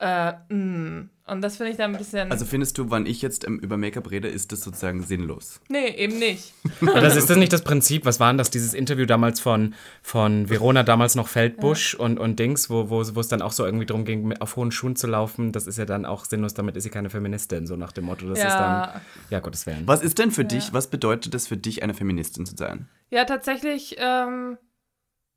[0.00, 1.10] Äh, mm.
[1.26, 2.30] Und das finde ich dann ein bisschen.
[2.30, 5.58] Also findest du, wann ich jetzt ähm, über Make-up rede, ist das sozusagen sinnlos?
[5.68, 6.52] nee, eben nicht.
[6.82, 8.04] Das ist das nicht das Prinzip?
[8.04, 12.38] Was war denn das, dieses Interview damals von, von Verona, damals noch Feldbusch und, und
[12.38, 14.96] Dings, wo, wo, wo es dann auch so irgendwie darum ging, mit- auf hohen Schuhen
[14.96, 15.52] zu laufen?
[15.52, 18.28] Das ist ja dann auch sinnlos, damit ist sie keine Feministin, so nach dem Motto.
[18.28, 19.86] Das ist dann, Ja, ja, Gottes Willen.
[19.86, 22.88] Was ist denn für dich, was bedeutet es für dich, eine Feministin zu sein?
[23.08, 24.58] ja, tatsächlich, ähm,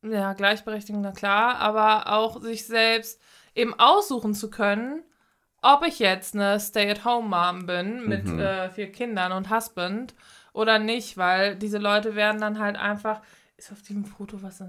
[0.04, 3.22] ja, Gleichberechtigung, na klar, aber auch sich selbst
[3.58, 5.04] eben aussuchen zu können,
[5.62, 8.40] ob ich jetzt eine Stay-at-home-Mom bin mit Mhm.
[8.40, 10.14] äh, vier Kindern und Husband
[10.54, 13.22] oder nicht, weil diese Leute werden dann halt einfach.
[13.58, 14.64] Ist auf diesem Foto was.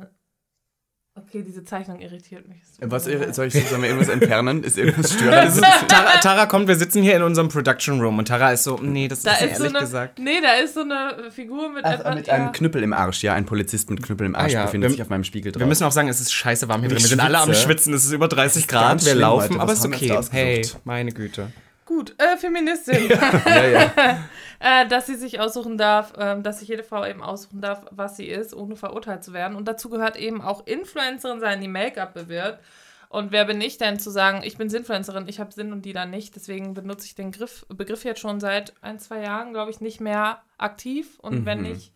[1.26, 2.58] Okay, diese Zeichnung irritiert mich.
[2.80, 4.62] Was soll ich sollen wir irgendwas entfernen?
[4.62, 5.60] Ist irgendwas störend?
[5.88, 9.08] Tara, Tara kommt, wir sitzen hier in unserem Production Room und Tara ist so, nee,
[9.08, 10.18] das Da ist, ist so ehrlich eine, gesagt.
[10.18, 12.14] nee, da ist so eine Figur mit Ach, etwas.
[12.14, 12.50] mit einem ja.
[12.52, 15.02] Knüppel im Arsch, ja, ein Polizist mit Knüppel im Arsch Ah ja, befindet wir- sich
[15.02, 15.60] auf meinem Spiegel drauf.
[15.60, 16.98] Wir müssen auch sagen, es ist scheiße warm hier drin.
[17.00, 17.62] Wir sind alle am schwitze.
[17.62, 19.60] Schwitzen, es ist über 30 ist Grad, wir laufen, heute.
[19.60, 20.62] aber es ist jetzt okay.
[20.62, 21.50] Hey, meine Güte.
[21.88, 23.08] Gut, äh, Feministin.
[23.08, 24.28] ja, ja.
[24.60, 28.18] äh, dass sie sich aussuchen darf, ähm, dass sich jede Frau eben aussuchen darf, was
[28.18, 29.56] sie ist, ohne verurteilt zu werden.
[29.56, 32.62] Und dazu gehört eben auch Influencerin sein, die Make-up bewirbt.
[33.08, 35.94] Und wer bin ich denn zu sagen, ich bin Influencerin, ich habe Sinn und die
[35.94, 36.36] dann nicht.
[36.36, 39.98] Deswegen benutze ich den Griff, Begriff jetzt schon seit ein, zwei Jahren, glaube ich, nicht
[39.98, 41.18] mehr aktiv.
[41.20, 41.94] Und wenn ich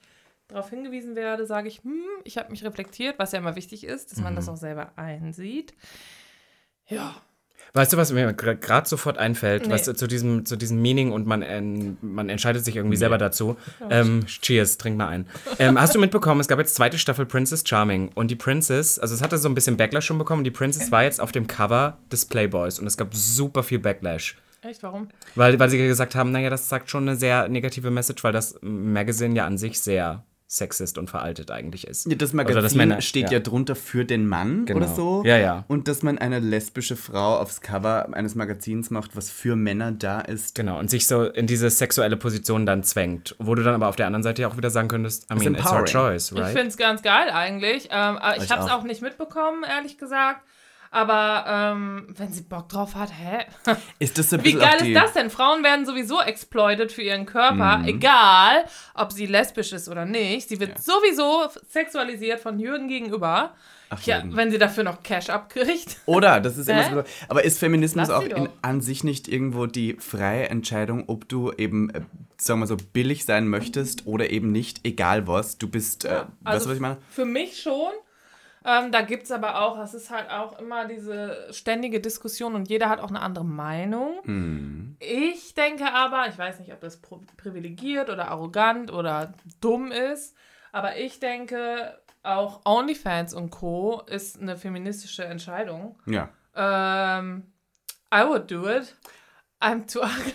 [0.49, 4.11] darauf hingewiesen werde, sage ich, hm, ich habe mich reflektiert, was ja immer wichtig ist,
[4.11, 5.75] dass man das auch selber einsieht.
[6.87, 7.15] Ja.
[7.75, 9.73] Weißt du, was mir gerade sofort einfällt, Nee.
[9.73, 13.57] was zu diesem, zu diesem Meaning und man, en- man entscheidet sich irgendwie selber dazu.
[13.89, 15.27] Ähm, cheers, trink mal ein.
[15.59, 19.15] Ähm, hast du mitbekommen, es gab jetzt zweite Staffel Princess Charming und die Princess, also
[19.15, 21.97] es hatte so ein bisschen Backlash schon bekommen, die Princess war jetzt auf dem Cover
[22.13, 24.37] des Playboys und es gab super viel Backlash.
[24.61, 25.09] Echt, warum?
[25.35, 28.55] Weil, weil sie gesagt haben, naja, das sagt schon eine sehr negative Message, weil das
[28.61, 30.23] Magazine ja an sich sehr
[30.57, 32.07] sexist und veraltet eigentlich ist.
[32.07, 33.33] Ja, Das Magazin das Männer- steht ja.
[33.33, 33.41] ja.
[33.41, 34.79] drunter für den Mann Genau.
[34.81, 35.23] oder so.
[35.25, 35.65] Ja, ja.
[35.69, 40.21] Und dass man eine lesbische Frau aufs Cover eines Magazins macht, was für Männer da
[40.21, 40.55] ist.
[40.55, 43.35] Genau, und sich so in diese sexuelle Position dann zwängt.
[43.39, 45.55] Wo du dann aber auf der anderen Seite ja auch wieder sagen könntest, I mean,
[45.55, 46.53] it's her choice, Ich right?
[46.53, 47.87] finde es ganz geil eigentlich.
[47.91, 48.81] Ähm, aber ich Ich habe es auch.
[48.81, 50.43] auch nicht mitbekommen, ehrlich gesagt.
[50.95, 53.47] Aber ähm, wenn sie Bock drauf hat, hä?
[53.99, 55.31] Ist das so ein Wie geil ist das denn?
[55.31, 57.89] Frauen werden sowieso exploited für ihren Körper, Mhm.
[57.89, 60.51] egal ob sie lesbisch ist oder nicht.
[60.51, 63.55] Sie wird sowieso sexualisiert von Jürgen gegenüber.
[63.89, 64.37] Ach, Ja, Jürgen.
[64.37, 65.97] wenn sie dafür noch Cash abkriegt.
[66.05, 67.03] Oder, das ist immer so.
[67.29, 71.89] Aber ist Feminismus auch in, an sich nicht irgendwo die freie Entscheidung, ob du eben,
[71.91, 72.03] äh,
[72.37, 75.57] sagen wir so, billig sein möchtest oder eben nicht, egal was.
[75.57, 76.99] Du bist, äh, weißt Also du, was ich meine?
[77.09, 77.93] Für mich schon.
[78.65, 82.69] Ähm, da gibt es aber auch, es ist halt auch immer diese ständige Diskussion und
[82.69, 84.21] jeder hat auch eine andere Meinung.
[84.25, 84.97] Hm.
[85.01, 87.01] Ich denke aber, ich weiß nicht, ob das
[87.37, 90.37] privilegiert oder arrogant oder dumm ist,
[90.71, 94.03] aber ich denke, auch OnlyFans und Co.
[94.07, 95.99] ist eine feministische Entscheidung.
[96.07, 96.29] Ja.
[96.55, 97.53] Ähm,
[98.15, 98.95] I would do it.
[99.63, 100.35] I'm too ugly.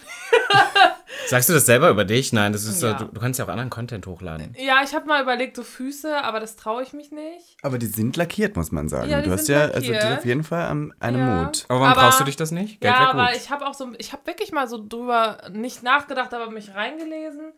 [1.27, 2.31] Sagst du das selber über dich?
[2.31, 2.93] Nein, das ist so, Ja.
[2.93, 4.55] du, du kannst ja auch anderen Content hochladen.
[4.57, 7.57] Ja, ich habe mal überlegt, so Füße, aber das traue ich mich nicht.
[7.63, 9.09] Aber die sind lackiert, muss man sagen.
[9.09, 10.19] Ja, die du hast sind ja, also du hast lackiert.
[10.19, 11.43] auf jeden Fall einen Ja.
[11.43, 11.65] Mut.
[11.67, 12.79] Aber warum Aber- traust du dich das nicht?
[12.79, 16.33] Geld ja, aber ich habe auch so, ich habe wirklich mal so drüber nicht nachgedacht,
[16.33, 17.51] aber mich reingelesen.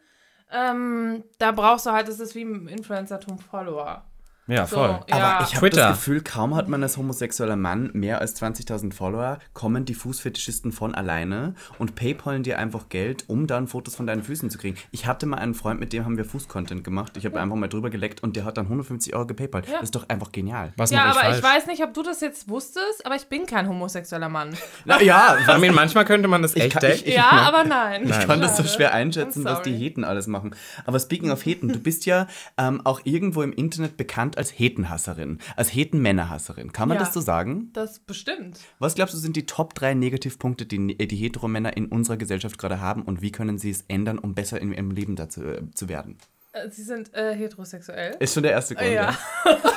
[0.51, 4.03] Ähm, da brauchst du halt, das ist wie im Influencertum Follower.
[4.49, 4.99] Ja, So, voll.
[5.07, 5.15] ja.
[5.15, 9.39] Aber ich habe das Gefühl, kaum hat man als homosexueller Mann mehr als 20.000 Follower,
[9.53, 14.23] kommen die Fußfetischisten von alleine und paypalen dir einfach Geld, um dann Fotos von deinen
[14.23, 14.77] Füßen zu kriegen.
[14.91, 17.13] Ich hatte mal einen Freund, mit dem haben wir Fußcontent gemacht.
[17.17, 19.67] Ich habe einfach mal drüber geleckt und der hat dann 150 Euro gepaypalt.
[19.67, 19.73] Ja.
[19.75, 20.73] Das ist doch einfach genial.
[20.77, 21.38] Was Ja, ich aber falsch?
[21.38, 24.49] ich weiß nicht, ob du das jetzt wusstest, aber ich bin kein homosexueller Mann.
[24.85, 27.07] Na, ja, I mean, manchmal könnte man das Ich echt kann- denken.
[27.09, 28.07] ich- ja, aber nein.
[28.09, 29.79] Ich kann das so schwer einschätzen, was die.
[29.79, 30.55] Heten alles machen.
[30.85, 35.38] Aber speaking of Heten, du bist ja ähm, auch irgendwo im Internet bekannt als Hetenhasserin,
[35.56, 36.71] als Hetenmännerhasserin.
[36.71, 37.04] Kann man Ja.
[37.04, 37.69] das so sagen?
[37.73, 38.60] Das bestimmt.
[38.80, 42.80] Was glaubst du, sind die Top 3 Negativpunkte, die die Heteromänner in unserer Gesellschaft gerade
[42.82, 45.89] haben und wie können sie es ändern, um besser in ihrem Leben dazu äh, zu
[45.89, 46.17] werden?
[46.51, 48.15] Äh, Sie sind äh, heterosexuell.
[48.19, 48.89] Ist schon der erste Grund.
[48.91, 49.15] Ja.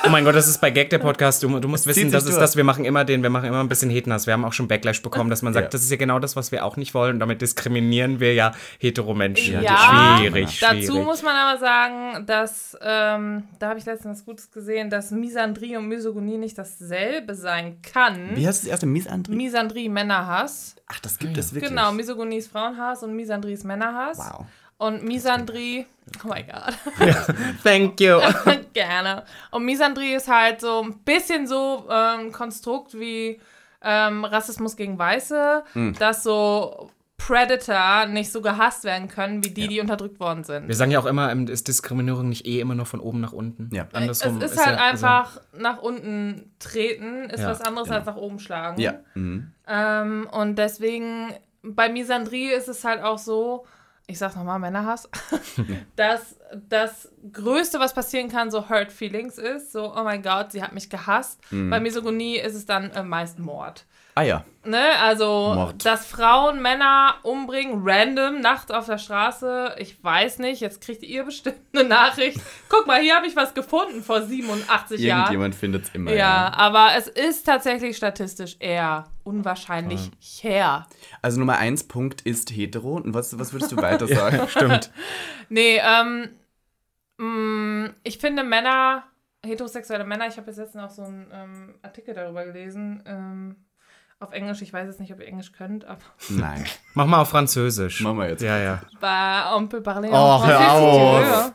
[0.05, 1.43] Oh mein Gott, das ist bei Gag der Podcast.
[1.43, 2.39] Du, du musst Es wissen, das ist durch.
[2.39, 4.25] das, wir machen immer den, wir machen immer ein bisschen Hetenhass.
[4.25, 5.69] Wir haben auch schon Backlash bekommen, dass man sagt, Ja.
[5.69, 7.13] das ist ja genau das, was wir auch nicht wollen.
[7.15, 9.61] Und damit diskriminieren wir ja hetero-Menschen.
[9.61, 10.87] Ja, schwierig, schwierig.
[10.87, 15.11] Dazu muss man aber sagen, dass, ähm, da habe ich letztens was Gutes gesehen, dass
[15.11, 18.35] Misandrie und Misogynie nicht dasselbe sein kann.
[18.35, 18.87] Wie heißt das erste?
[18.87, 19.35] Misandrie?
[19.35, 20.75] Misandrie, Männerhass.
[20.87, 21.69] Ach, das gibt es wirklich.
[21.69, 24.17] Genau, Misogynie ist Frauenhass und Misandrie ist Männerhass.
[24.17, 24.45] Wow.
[24.77, 25.85] Und Misandrie,
[26.23, 26.73] oh mein Gott,
[27.63, 28.19] Thank you.
[28.73, 29.23] gerne.
[29.51, 33.39] Und Misandrie ist halt so ein bisschen so ähm, Konstrukt wie
[33.81, 35.93] ähm, Rassismus gegen Weiße, Hm.
[35.99, 40.67] dass so Predator nicht so gehasst werden können wie die, die unterdrückt worden sind.
[40.67, 43.31] Wir sagen ja auch immer, ähm, ist Diskriminierung nicht eh immer nur von oben nach
[43.31, 43.69] unten?
[43.73, 43.87] Ja.
[43.93, 47.99] Andersrum es ist halt ja, also- einfach nach unten treten, ist Ja, was anderes genau.
[47.99, 48.81] als nach oben schlagen.
[48.81, 48.95] Ja.
[49.13, 49.53] Mhm.
[49.67, 53.65] Ähm, und deswegen, bei Misandrie ist es halt auch so,
[54.07, 55.09] ich sag's nochmal, Männerhass,
[55.95, 56.37] dass
[56.69, 59.71] das Größte, was passieren kann, so Hurt Feelings ist.
[59.71, 61.39] So, oh mein Gott, sie hat mich gehasst.
[61.51, 61.69] Mhm.
[61.69, 63.85] Bei Misogynie ist es dann äh, meist Mord.
[64.15, 64.45] Ah ja.
[64.65, 64.81] Ne?
[65.01, 65.85] Also, Mord.
[65.85, 71.23] dass Frauen Männer umbringen, random, nachts auf der Straße, ich weiß nicht, jetzt kriegt ihr
[71.25, 72.39] bestimmt eine Nachricht.
[72.69, 75.19] Guck mal, hier habe ich was gefunden vor 87 Jahren.
[75.21, 76.13] Irgendjemand findet es immer.
[76.13, 80.87] Ja, aber es ist tatsächlich statistisch eher unwahrscheinlich her.
[81.21, 82.95] Also Nummer eins Punkt ist hetero.
[82.95, 84.47] Und was, was würdest du weiter sagen?
[84.47, 84.91] Stimmt.
[85.49, 86.29] Nee, ähm,
[87.17, 89.03] mh, ich finde Männer,
[89.45, 93.55] heterosexuelle Männer, ich habe jetzt letztens auch so einen ähm, Artikel darüber gelesen, ähm,
[94.23, 96.65] auf Englisch, ich weiß jetzt nicht, ob ihr Englisch könnt, aber Nein.
[96.93, 98.01] Mach mal auf Französisch.
[98.01, 98.41] Machen wir jetzt.
[98.41, 98.81] Ja, ja.
[98.99, 101.51] bah, on peut parler Oh, en hör français, si tu auf.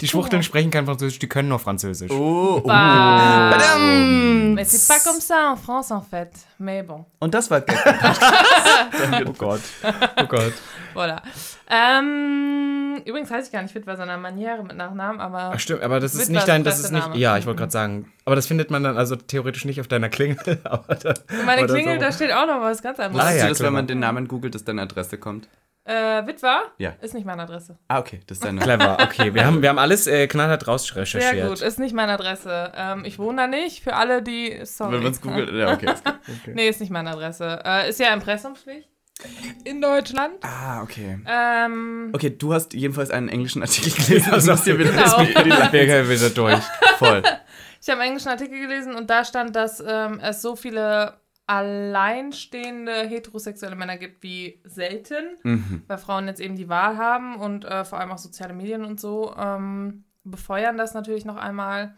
[0.00, 2.10] Die Schwuchteln sprechen kein Französisch, die können nur Französisch.
[2.10, 2.66] Oh, oh.
[2.66, 4.54] Bah, Badam!
[4.54, 6.30] mais c'est pas comme ça en France, en fait.
[6.58, 7.04] Mais bon.
[7.20, 7.62] Und das war
[9.26, 9.60] Oh Gott.
[10.16, 10.52] Oh Gott.
[10.94, 11.22] Voilà.
[11.68, 16.00] Ähm, übrigens heiße ich gar nicht Witwer, sondern Maniere mit Nachnamen, aber Ach, stimmt, aber
[16.00, 18.46] das ist Witwer nicht dein, das ist nicht, ja, ich wollte gerade sagen, aber das
[18.46, 21.14] findet man dann also theoretisch nicht auf deiner Klingel, aber dann,
[21.46, 23.24] meine aber das Klingel, da steht auch noch was ganz anderes.
[23.24, 23.68] Ah, Wusstest ja, du, dass klar.
[23.68, 25.48] wenn man den Namen googelt, dass deine Adresse kommt?
[25.84, 26.62] Äh, Witwer?
[26.78, 26.90] Ja.
[27.00, 27.76] Ist nicht meine Adresse.
[27.88, 28.20] Ah, okay.
[28.26, 28.60] Das ist deine.
[28.62, 31.34] Clever, okay, wir haben, wir haben alles äh, knallhart raus recherchiert.
[31.34, 32.72] Sehr gut, ist nicht meine Adresse.
[32.76, 33.82] Ähm, ich wohne da nicht.
[33.82, 34.60] Für alle, die.
[34.64, 34.92] Sorry.
[34.92, 35.50] Wenn man es googelt.
[35.52, 35.92] Ja, okay.
[35.92, 36.14] ist gut.
[36.54, 37.60] Nee, ist nicht meine Adresse.
[37.64, 38.88] Äh, ist ja Impressumspflicht.
[39.64, 40.34] In Deutschland.
[40.42, 41.18] Ah, okay.
[41.26, 44.32] Ähm, Okay, du hast jedenfalls einen englischen Artikel gelesen.
[44.32, 45.70] Also musst dir wieder genau.
[45.70, 46.62] gehen wieder durch.
[46.98, 47.22] Voll.
[47.80, 51.21] ich habe einen englischen Artikel gelesen und da stand, dass ähm, es so viele
[51.56, 55.82] alleinstehende heterosexuelle Männer gibt wie selten, Mhm.
[55.86, 59.00] weil Frauen jetzt eben die Wahl haben und äh, vor allem auch soziale Medien und
[59.00, 61.94] so ähm, befeuern das natürlich noch einmal,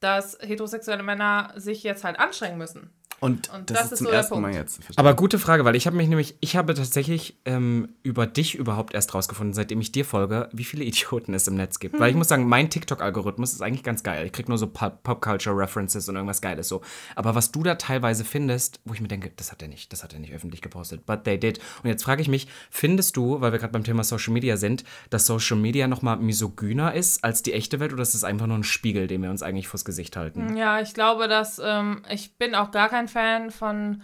[0.00, 2.90] dass heterosexuelle Männer sich jetzt halt anstrengen müssen.
[3.20, 4.56] Und, Und das, das ist ist zum so der ersten Mal Punkt.
[4.56, 4.74] jetzt.
[4.76, 4.98] Verstehe.
[4.98, 8.94] Aber gute Frage, weil ich habe mich nämlich, ich habe tatsächlich ähm, über dich überhaupt
[8.94, 11.98] erst rausgefunden, seitdem ich dir folge, wie viele Idioten es im Netz gibt.
[12.00, 14.24] Weil ich muss sagen, mein TikTok-Algorithmus ist eigentlich ganz geil.
[14.26, 16.80] Ich krieg nur so Pop- Pop-Culture-References und irgendwas Geiles so.
[17.14, 20.02] Aber was du da teilweise findest, wo ich mir denke, das hat er nicht, das
[20.02, 21.58] hat er nicht öffentlich gepostet, but they did.
[21.82, 24.84] Und jetzt frage ich mich, findest du, weil wir gerade beim Thema Social Media sind,
[25.10, 28.56] dass Social Media nochmal misogyner ist als die echte Welt oder ist das einfach nur
[28.56, 30.56] ein Spiegel, den wir uns eigentlich vors Gesicht halten?
[30.56, 34.02] Ja, ich glaube, dass ähm, ich bin auch gar kein Fan von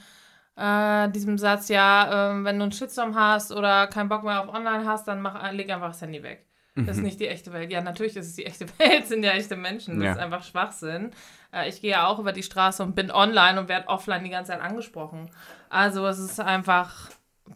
[0.56, 4.48] äh, diesem Satz, ja, ähm, wenn du einen Shitstorm hast oder keinen Bock mehr auf
[4.54, 6.46] Online hast, dann mach, leg einfach das Handy weg.
[6.78, 7.70] Das ist nicht die echte Welt.
[7.72, 9.96] Ja, natürlich ist es die echte Welt, sind ja echte Menschen.
[9.96, 10.12] Das Ja.
[10.12, 11.10] ist einfach Schwachsinn.
[11.50, 14.28] Äh, ich gehe ja auch über die Straße und bin online und werde offline die
[14.30, 15.30] ganze Zeit angesprochen.
[15.70, 17.08] Also es ist einfach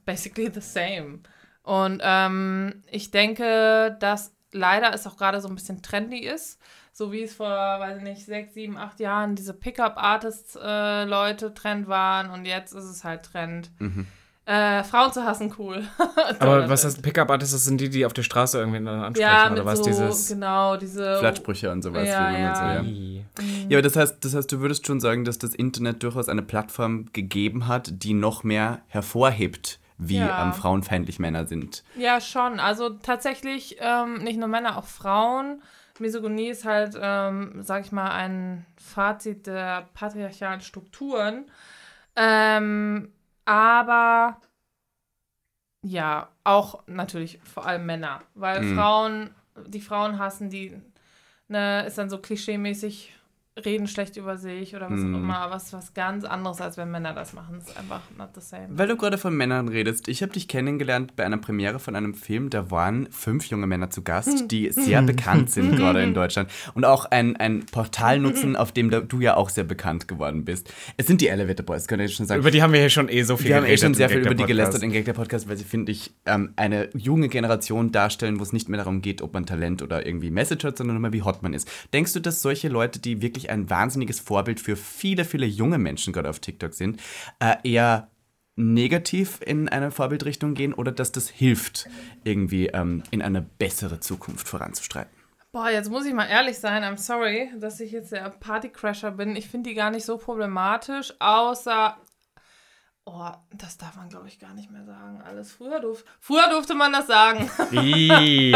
[0.07, 1.19] basically the same.
[1.63, 6.59] Und ähm, ich denke, dass leider es auch gerade so ein bisschen trendy ist.
[6.93, 12.31] So wie es vor, weiß ich nicht, sechs, sieben, acht Jahren diese Pickup-Artist-Leute Trend waren
[12.31, 13.71] und jetzt ist es halt Trend.
[14.47, 15.85] Äh, Frauen zu hassen, cool.
[16.41, 17.53] Aber was heißt Pickup-Artists?
[17.55, 19.79] Das sind die, die auf der Straße irgendwie dann ansprechen Ja, oder was?
[19.79, 20.29] so, dieses.
[20.29, 21.19] genau, diese...
[21.19, 22.09] Flattsprüche und sowas.
[22.09, 22.55] Ja, wie man ja.
[22.57, 22.63] So,
[23.43, 23.47] ja.
[23.69, 26.43] Ja, aber das heißt, das heißt, du würdest schon sagen, dass das Internet durchaus eine
[26.43, 30.43] Plattform gegeben hat, die noch mehr hervorhebt, wie Ja.
[30.43, 31.85] ähm, frauenfeindlich Männer sind.
[31.97, 32.59] Ja, schon.
[32.59, 35.63] Also tatsächlich ähm, nicht nur Männer, auch Frauen.
[36.01, 41.51] Misogynie ist halt, ähm, sag ich mal, ein Fazit der patriarchalen Strukturen.
[42.17, 43.13] Ähm,
[43.45, 44.41] aber
[45.83, 48.23] ja, auch natürlich vor allem Männer.
[48.35, 48.75] Weil Mhm.
[48.75, 49.35] Frauen,
[49.67, 50.81] die Frauen hassen, die
[51.49, 53.15] ne, ist dann so klischeemäßig
[53.65, 55.15] reden schlecht über sich oder was Mhm.
[55.15, 55.47] auch immer.
[55.51, 57.57] Was was ganz anderes, als wenn Männer das machen.
[57.59, 58.69] Das ist einfach not the same.
[58.71, 62.15] Weil du gerade von Männern redest, ich habe dich kennengelernt bei einer Premiere von einem
[62.15, 66.49] Film, da waren fünf junge Männer zu Gast, die sehr bekannt sind gerade in Deutschland
[66.75, 70.45] und auch ein, ein Portal nutzen, auf dem da- du ja auch sehr bekannt geworden
[70.45, 70.73] bist.
[70.97, 72.41] Es sind die Elevator Boys, könnt ihr schon sagen.
[72.41, 74.21] Über die haben wir hier schon eh so viel wir haben eh schon sehr viel
[74.21, 77.91] über die gelästert in Gag der Podcast, weil sie, finde ich, ähm, eine junge Generation
[77.93, 80.97] darstellen, wo es nicht mehr darum geht, ob man Talent oder irgendwie Message hat, sondern
[80.97, 81.69] immer wie hot man ist.
[81.93, 86.13] Denkst du, dass solche Leute, die wirklich ein wahnsinniges Vorbild für viele, viele junge Menschen
[86.13, 87.01] gerade auf TikTok sind,
[87.39, 88.11] äh, eher
[88.57, 91.89] negativ in eine Vorbildrichtung gehen oder dass das hilft,
[92.25, 95.21] irgendwie ähm, in eine bessere Zukunft voranzustreiten?
[95.53, 96.85] Boah, jetzt muss ich mal ehrlich sein.
[96.85, 99.35] I'm sorry, dass ich jetzt der Partycrasher bin.
[99.35, 101.97] Ich finde die gar nicht so problematisch, außer.
[103.05, 105.21] Oh, das darf man, glaube ich, gar nicht mehr sagen.
[105.27, 106.09] Alles früher durfte.
[106.21, 107.51] Früher durfte man das sagen.
[107.73, 108.53] Ih,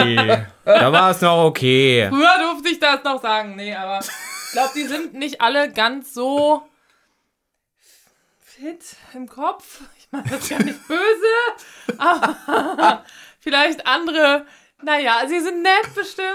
[0.64, 2.06] da war es noch okay.
[2.10, 3.56] Früher durfte ich das noch sagen.
[3.56, 4.00] Nee, aber
[4.54, 6.66] glaube, die sind nicht alle ganz so
[8.40, 9.80] fit im Kopf.
[9.98, 13.04] Ich meine das gar nicht böse, aber
[13.40, 14.46] vielleicht andere.
[14.80, 16.28] Naja, sie sind nett bestimmt.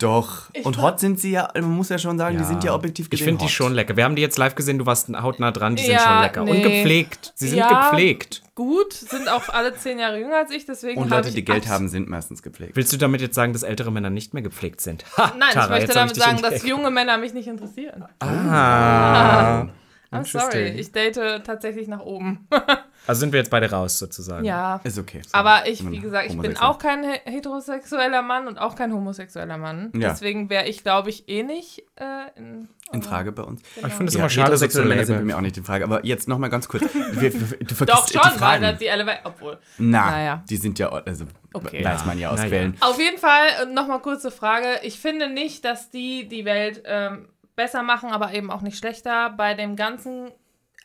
[0.00, 0.50] Doch.
[0.52, 3.06] Ich Und hot sind sie ja, man muss ja schon sagen, die sind ja objektiv
[3.06, 3.96] Ich gesehen finde die schon lecker.
[3.96, 6.42] Wir haben die jetzt live gesehen, du warst hautnah dran, die sind Ja, schon lecker.
[6.42, 6.62] Und nee.
[6.62, 7.32] gepflegt.
[7.34, 7.90] Sie sind Ja.
[7.90, 8.42] gepflegt.
[8.54, 11.44] Gut, sind auch alle zehn Jahre jünger als ich, deswegen Und habe Leute, ich die
[11.44, 12.76] Geld haben, sind meistens gepflegt.
[12.76, 15.04] Willst du damit jetzt sagen, dass ältere Männer nicht mehr gepflegt sind?
[15.16, 18.04] Ha, Nein, Tara, ich möchte damit dich sagen, dass junge Männer mich nicht interessieren.
[18.18, 19.68] Ah.
[20.12, 22.48] I'm sorry, ich date tatsächlich nach oben.
[23.10, 24.44] Also sind wir jetzt beide raus, sozusagen.
[24.44, 24.80] ja.
[24.84, 25.20] Ist okay.
[25.22, 25.30] so.
[25.36, 29.58] Aber ich, wie gesagt, ich bin auch kein he- heterosexueller Mann und auch kein homosexueller
[29.58, 29.90] Mann.
[29.94, 30.10] Ja.
[30.10, 32.04] Deswegen wäre ich, glaube ich, eh nicht äh,
[32.36, 33.62] in, in Frage bei uns.
[33.78, 35.64] Aber ich finde es Ja, immer schade, heterosexuelle Männer sind bei mir auch nicht in
[35.64, 35.84] Frage.
[35.84, 36.82] Aber jetzt nochmal ganz kurz.
[37.12, 37.38] Wir, du
[37.74, 38.62] vergisst Doch die schon, weil Fragen.
[38.62, 39.20] das die Elevator.
[39.32, 39.58] Obwohl.
[39.78, 40.44] Na, Naja.
[40.48, 41.84] die sind ja, also Okay.
[41.84, 42.40] weiß man ja aus.
[42.40, 42.76] Quellen.
[42.80, 44.66] Auf jeden Fall, nochmal kurze Frage.
[44.82, 49.30] Ich finde nicht, dass die die Welt ähm, besser machen, aber eben auch nicht schlechter.
[49.30, 50.30] Bei dem ganzen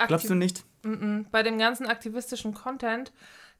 [0.07, 0.63] Glaubst du nicht?
[0.85, 1.25] Mm-mm.
[1.31, 3.11] bei dem ganzen aktivistischen Content,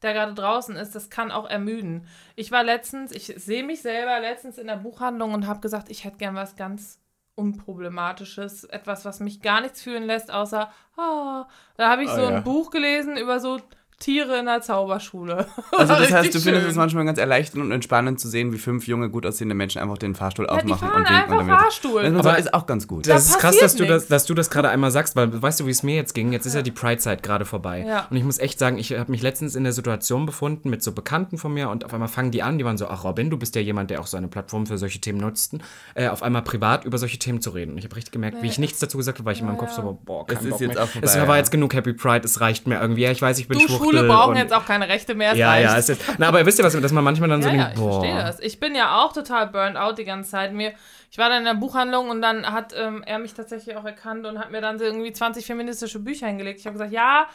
[0.02, 2.08] der gerade draußen ist, das kann auch ermüden.
[2.36, 6.04] Ich war letztens, ich sehe mich selber letztens in der Buchhandlung und habe gesagt, ich
[6.06, 7.00] hätte gern was ganz
[7.38, 12.22] Unproblematisches, etwas, was mich gar nichts fühlen lässt, außer, ah, da habe ich Ah, so
[12.22, 12.30] ja.
[12.30, 13.60] ein Buch gelesen über so
[14.00, 15.46] Tiere in der Zauberschule.
[15.78, 16.72] Also das heißt, du findest schön.
[16.72, 19.98] es manchmal ganz erleichternd und entspannend zu sehen, wie fünf junge, gut aussehende Menschen einfach
[19.98, 21.16] den Fahrstuhl Ja, aufmachen und winken.
[21.16, 22.04] einfach und dann Fahrstuhl.
[22.04, 23.08] wieder- Aber- ist auch ganz gut.
[23.08, 25.60] Da Das ist krass, dass du, das, dass du das gerade einmal sagst, weil weißt
[25.60, 26.32] du, wie es mir jetzt ging?
[26.32, 27.84] Jetzt ist ja, die Pride-Zeit gerade vorbei.
[27.88, 28.08] Ja.
[28.10, 30.92] Und ich muss echt sagen, ich habe mich letztens in der Situation befunden mit so
[30.94, 33.38] Bekannten von mir und auf einmal fangen die an, die waren so, ach Robin, du
[33.38, 35.56] bist ja jemand, der auch so eine Plattform für solche Themen nutzt,
[35.96, 37.72] äh, auf einmal privat über solche Themen zu reden.
[37.74, 39.58] Und ich habe richtig gemerkt, wie ich nichts dazu gesagt habe, weil ich in meinem
[39.58, 40.84] Kopf so, boah, kein Es ist Bock jetzt mehr.
[40.84, 41.38] auch vorbei, es war ja.
[41.38, 43.02] jetzt genug Happy Pride, es reicht mir irgendwie.
[43.02, 45.36] Ja, ich weiß, ich bin Du, Schwuchtel Schwule brauchen jetzt auch keine Rechte mehr.
[45.36, 45.90] Ja, ja, reicht.
[45.90, 47.84] ist, na, aber wisst ihr was, dass man manchmal dann so Ja, ja, denkt, ich
[47.84, 48.02] boah.
[48.02, 48.40] verstehe das.
[48.40, 50.54] Ich bin ja auch total burnt out die ganze Zeit.
[50.54, 50.74] Mir,
[51.12, 54.26] ich war dann in der Buchhandlung und dann hat ähm, er mich tatsächlich auch erkannt
[54.26, 56.60] und hat mir dann so irgendwie 20 feministische Bücher hingelegt.
[56.60, 57.28] Ich habe gesagt, ja,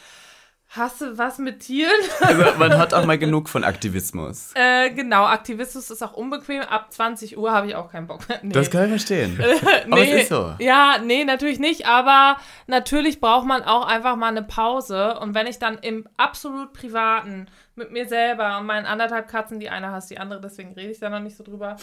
[0.71, 1.91] hast du was mit Tieren?
[2.21, 4.51] Also man hat auch mal genug von Aktivismus.
[4.55, 6.61] äh, genau, Aktivismus ist auch unbequem.
[6.61, 8.39] Ab 20 Uhr habe ich auch keinen Bock mehr.
[8.41, 8.53] Nee.
[8.53, 9.37] Das kann ich verstehen.
[9.37, 10.55] nee, aber es ist so.
[10.59, 15.19] Ja, nee, natürlich nicht, aber natürlich braucht man auch einfach mal eine Pause.
[15.19, 19.69] Und wenn ich dann im absolut Privaten mit mir selber und meinen anderthalb Katzen, die
[19.69, 21.77] eine hasst die andere, deswegen rede ich da noch nicht so drüber.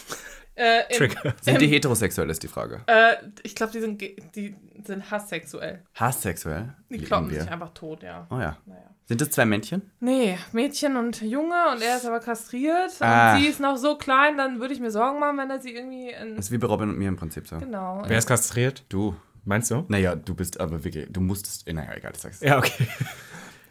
[0.55, 1.35] Äh, im, Trigger.
[1.41, 2.81] Sind die heterosexuell, ist die Frage.
[2.87, 5.83] Äh, ich glaube, die sind, ge- die sind hasssexuell.
[5.95, 6.75] Hasssexuell?
[6.91, 8.27] Die kloppen sich einfach tot, ja.
[8.31, 8.57] Oh ja.
[8.67, 8.91] Naja.
[9.07, 9.91] Sind das zwei Männchen?
[10.01, 13.35] Nee, Mädchen und Junge und er ist aber kastriert Ah.
[13.37, 15.71] und sie ist noch so klein, dann würde ich mir Sorgen machen, wenn er sie
[15.75, 16.37] irgendwie in.
[16.37, 17.57] Das ist wie bei Robin und mir im Prinzip so.
[17.59, 18.03] Genau.
[18.07, 18.85] Wer ist kastriert?
[18.91, 19.17] Du.
[19.45, 19.87] Meinst du?
[19.89, 22.41] Naja, du bist aber wirklich, du musstest, naja, egal, ich sag's.
[22.41, 22.87] Ja, okay.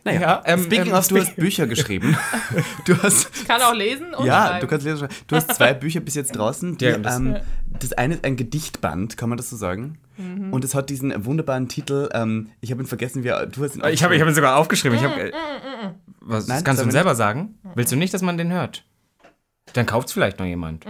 [0.08, 2.18] Naja, Ja, ähm, speaking ähm, of, du hast Bücher geschrieben.
[2.86, 4.62] Du hast, Ich kann auch lesen und ja, schreiben.
[4.62, 5.08] du kannst lesen.
[5.28, 6.78] Du hast zwei Bücher bis jetzt draußen.
[6.78, 7.38] Die, Ja, das- ähm,
[7.80, 10.00] das eine ist ein Gedichtband, kann man das so sagen?
[10.18, 10.52] Mhm.
[10.52, 13.76] Und es hat diesen wunderbaren Titel, ähm, ich habe ihn vergessen, wie er- du hast
[13.76, 14.98] ihn Ich habe ich hab ihn sogar aufgeschrieben.
[14.98, 17.56] Ich hab, äh, Mm, was, Nein, kannst du ihn selber sagen?
[17.76, 18.84] Willst du nicht, dass man den hört?
[19.74, 20.86] Dann kauft's vielleicht noch jemand.
[20.86, 20.90] Mm,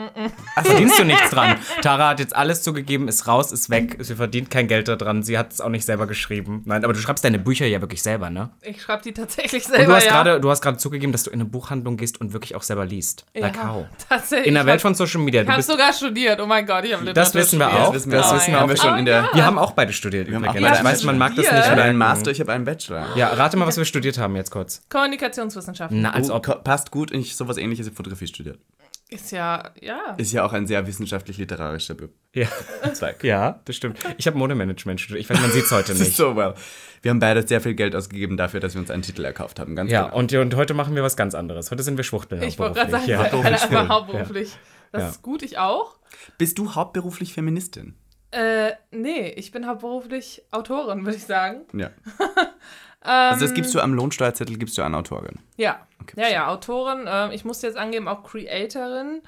[0.55, 1.57] Ach, verdienst du nichts dran.
[1.81, 3.97] Tara hat jetzt alles zugegeben, ist raus, ist weg.
[3.99, 5.23] Sie verdient kein Geld daran.
[5.23, 6.61] Sie hat es auch nicht selber geschrieben.
[6.65, 8.49] Nein, aber du schreibst deine Bücher ja wirklich selber, ne?
[8.61, 9.85] Ich schreibe die tatsächlich Und selber.
[9.85, 10.11] du hast ja.
[10.11, 12.85] gerade, du hast gerade zugegeben, dass du in eine Buchhandlung gehst und wirklich auch selber
[12.85, 13.25] liest.
[13.33, 13.85] Ja, how?
[14.07, 14.47] Tatsächlich.
[14.47, 15.41] In der Ich Welt von Social Media.
[15.41, 16.39] Ich Du habe bist, sogar studiert.
[16.39, 17.85] Oh mein Gott, ich habe das wissen wir auch.
[17.87, 18.35] Das wissen wir das auch.
[18.35, 19.29] wissen wir Haben wir schon in der.
[19.33, 20.49] Wir haben auch beide studiert übrigens.
[20.49, 21.59] auch beide ich weiß, man mag das nicht.
[21.63, 21.97] Ich habe einen.
[21.97, 23.07] Master, ich habe einen Bachelor.
[23.15, 24.81] Ja, rate mal, was wir studiert haben jetzt kurz.
[24.89, 26.01] Kommunikationswissenschaften.
[26.01, 26.63] Na, als Oh, ob.
[26.63, 28.59] passt gut, ich sowas ähnliches wie Fotografie studiert.
[29.09, 30.15] Ist ja, ja.
[30.17, 32.47] Ist ja auch ein sehr wissenschaftlich-literarischer Be Ja.
[32.93, 33.23] Zweig.
[33.23, 33.97] ja, das stimmt.
[34.17, 35.21] Ich habe Modemanagement studiert.
[35.21, 36.15] Ich weiß, man sieht es heute nicht.
[36.15, 36.55] so well.
[37.01, 39.75] Wir haben beide sehr viel Geld ausgegeben dafür, dass wir uns einen Titel erkauft haben.
[39.77, 40.17] Ganz Ja, genau.
[40.17, 41.71] und, und heute machen wir was ganz anderes.
[41.71, 42.43] Heute sind wir Schwuchtel.
[42.43, 43.87] Ich wollte gerade sagen, ja, ja, beruflich einfach schwul.
[43.89, 44.57] hauptberuflich.
[44.91, 45.09] Das Ja.
[45.09, 45.97] ist gut, ich auch.
[46.37, 47.95] Bist du hauptberuflich Feministin?
[48.31, 51.61] Äh, nee, ich bin hauptberuflich Autorin, würde ich sagen.
[51.73, 51.91] Ja.
[53.03, 55.39] Ähm, Also das gibst du am Lohnsteuerzettel, gibst du an Autorin.
[55.57, 57.05] Ja, ja, ja, Autorin.
[57.07, 59.21] Ähm, ich musste jetzt angeben, auch Creatorin.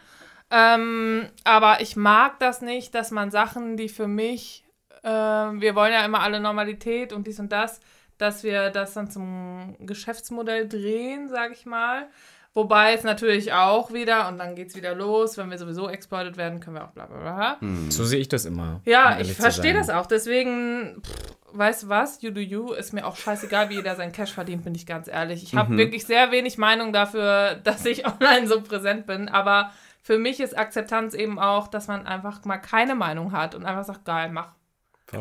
[0.51, 4.65] Ähm, aber ich mag das nicht, dass man Sachen, die für mich,
[5.03, 7.79] ähm, wir wollen ja immer alle Normalität und dies und das,
[8.17, 12.07] dass wir das dann zum Geschäftsmodell drehen, sag ich mal.
[12.55, 16.59] Wobei es natürlich auch wieder, und dann geht's wieder los, wenn wir sowieso exploitet werden,
[16.59, 17.57] können wir auch bla bla bla.
[17.89, 18.81] So sehe ich das immer.
[18.85, 20.07] Ja, ich verstehe das auch.
[20.07, 24.11] Deswegen, pff, weißt du was, you do you, ist mir auch scheißegal, wie jeder sein
[24.11, 25.43] Cash verdient, bin ich ganz ehrlich.
[25.43, 25.57] Ich Mhm.
[25.59, 30.39] habe wirklich sehr wenig Meinung dafür, dass ich online so präsent bin, aber für mich
[30.39, 34.29] ist Akzeptanz eben auch, dass man einfach mal keine Meinung hat und einfach sagt, geil,
[34.31, 34.53] mach.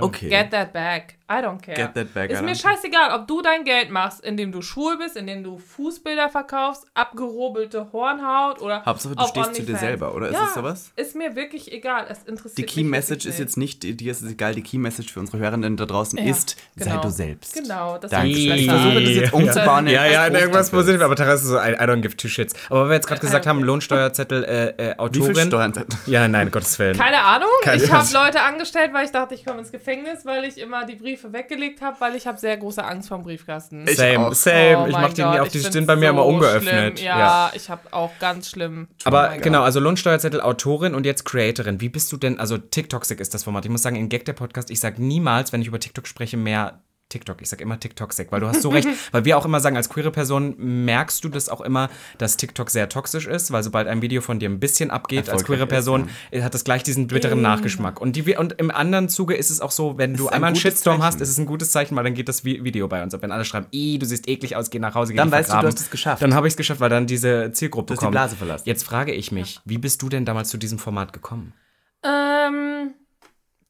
[0.01, 0.29] Okay.
[0.31, 1.18] Get that back.
[1.31, 1.75] I don't care.
[1.77, 2.75] Get that back, I Ist mir don't care.
[2.77, 7.93] scheißegal, ob du dein Geld machst, indem du Schuhe bist, indem du Fußbilder verkaufst, abgerobelte
[7.93, 8.85] Hornhaut oder.
[8.87, 10.29] Hauptsache, du stehst zu dir selber, oder?
[10.29, 10.93] Ist ja, es sowas?
[10.97, 12.07] Ist mir wirklich egal.
[12.09, 14.79] Es interessiert Die mich Key Message ist jetzt nicht, dir ist es egal, die Key
[14.79, 17.03] Message für unsere Hörerinnen da draußen Ja, ist, sei genau.
[17.03, 17.55] du selbst.
[17.55, 18.31] Genau, das Danke.
[18.31, 19.87] ist Ich versuche das jetzt umzubauen.
[19.87, 20.71] in Ja, ja, etwas irgendwas Positives.
[20.71, 22.55] positiv, aber Terrasse ist so, I, I don't give two shits.
[22.71, 25.35] Aber weil wir jetzt gerade gesagt haben, Lohnsteuerzettel, äh, äh, Wie Autorin.
[25.35, 25.73] viel Steuern?
[26.07, 26.97] Ja, nein, Gottes Willen.
[26.97, 27.49] Keine Ahnung.
[27.65, 28.07] Keine ich habe.
[28.15, 31.81] Leute angestellt, weil ich dachte, ich komme ins Gefängnis, weil ich immer die Briefe weggelegt
[31.83, 33.87] habe, weil ich habe sehr große Angst vor dem Briefkasten.
[33.87, 34.33] Ich Same, auch.
[34.33, 34.79] same.
[34.79, 36.99] Oh ich mein mach die nie auf, die stehen bei mir so immer ungeöffnet.
[36.99, 37.07] Schlimm.
[37.07, 38.89] Ja, ich habe auch ganz schlimm.
[39.05, 41.81] Aber my genau, also Lohnsteuerzettel, Autorin und jetzt Creatorin.
[41.81, 43.65] Wie bist du denn, also TikToxic ist das Format.
[43.65, 46.37] Ich muss sagen, in Gag der Podcast, ich sag niemals, wenn ich über TikTok spreche,
[46.37, 47.41] mehr TikTok.
[47.41, 48.87] Ich sag immer TikToxic, weil du hast so recht.
[49.13, 52.69] weil wir auch immer sagen, als queere Person merkst du das auch immer, dass TikTok
[52.71, 55.69] sehr toxisch ist, weil sobald ein Video von dir ein bisschen abgeht, als queere ist,
[55.69, 56.09] Person,
[56.41, 58.01] hat das gleich diesen bitteren Nachgeschmack.
[58.01, 60.49] Und, die, und im anderen Zuge ist es auch so, wenn du ist ein einmal
[60.49, 61.23] einen Shitstorm hast, Zeichen.
[61.23, 63.23] ist es ein gutes Zeichen, weil dann geht das Vi- Video bei uns ab.
[63.23, 65.53] Wenn alle schreiben, "Ih, du siehst eklig aus, geh nach Hause, geh Dann weißt du,
[65.53, 66.23] du vergraben", hast es geschafft.
[66.23, 68.13] Dann habe ich es geschafft, weil dann diese Zielgruppe Du hast die kommt.
[68.13, 68.65] Blase verlassen.
[68.67, 71.55] Jetzt frage ich mich, wie bist du denn damals zu diesem Format gekommen?
[72.05, 72.93] Ähm,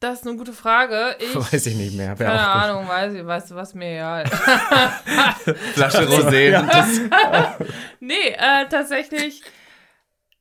[0.01, 1.17] das ist eine gute Frage.
[1.21, 2.19] Ich, Weiß ich nicht mehr.
[2.19, 2.47] Wär Keine.
[2.49, 4.27] Ahnung, weiß ich, weißt du was mir egal.
[5.75, 6.51] Flasche Rosé.
[6.67, 7.01] das-
[8.01, 9.43] nee, äh, tatsächlich.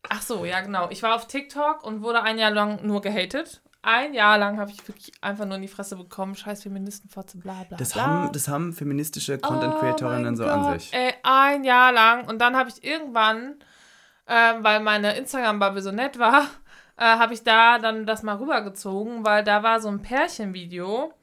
[0.10, 0.90] Ach so, ja genau.
[0.90, 3.62] Ich war auf TikTok und wurde ein Jahr lang nur gehatet.
[3.82, 6.36] Ein Jahr lang habe ich wirklich einfach nur in die Fresse bekommen.
[6.36, 8.06] Scheiß Feministenfotze, bla bla Das bla.
[8.06, 10.94] haben, das haben feministische Oh Content-Creatorinnen mein so Gott, an sich.
[10.94, 12.28] Ey, ein Jahr lang.
[12.28, 13.56] Und dann habe ich irgendwann,
[14.28, 16.48] ähm, weil meine Instagram-Bubble so nett war,
[16.98, 21.14] äh, habe ich da dann das mal rübergezogen, weil da war so ein Pärchenvideo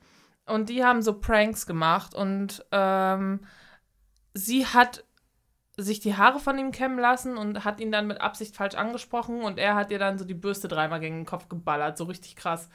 [0.46, 3.40] und die haben so Pranks gemacht und ähm,
[4.34, 5.04] sie hat
[5.76, 9.42] sich die Haare von ihm kämmen lassen und hat ihn dann mit Absicht falsch angesprochen
[9.42, 12.36] und er hat ihr dann so die Bürste dreimal gegen den Kopf geballert, so richtig
[12.36, 12.68] krass.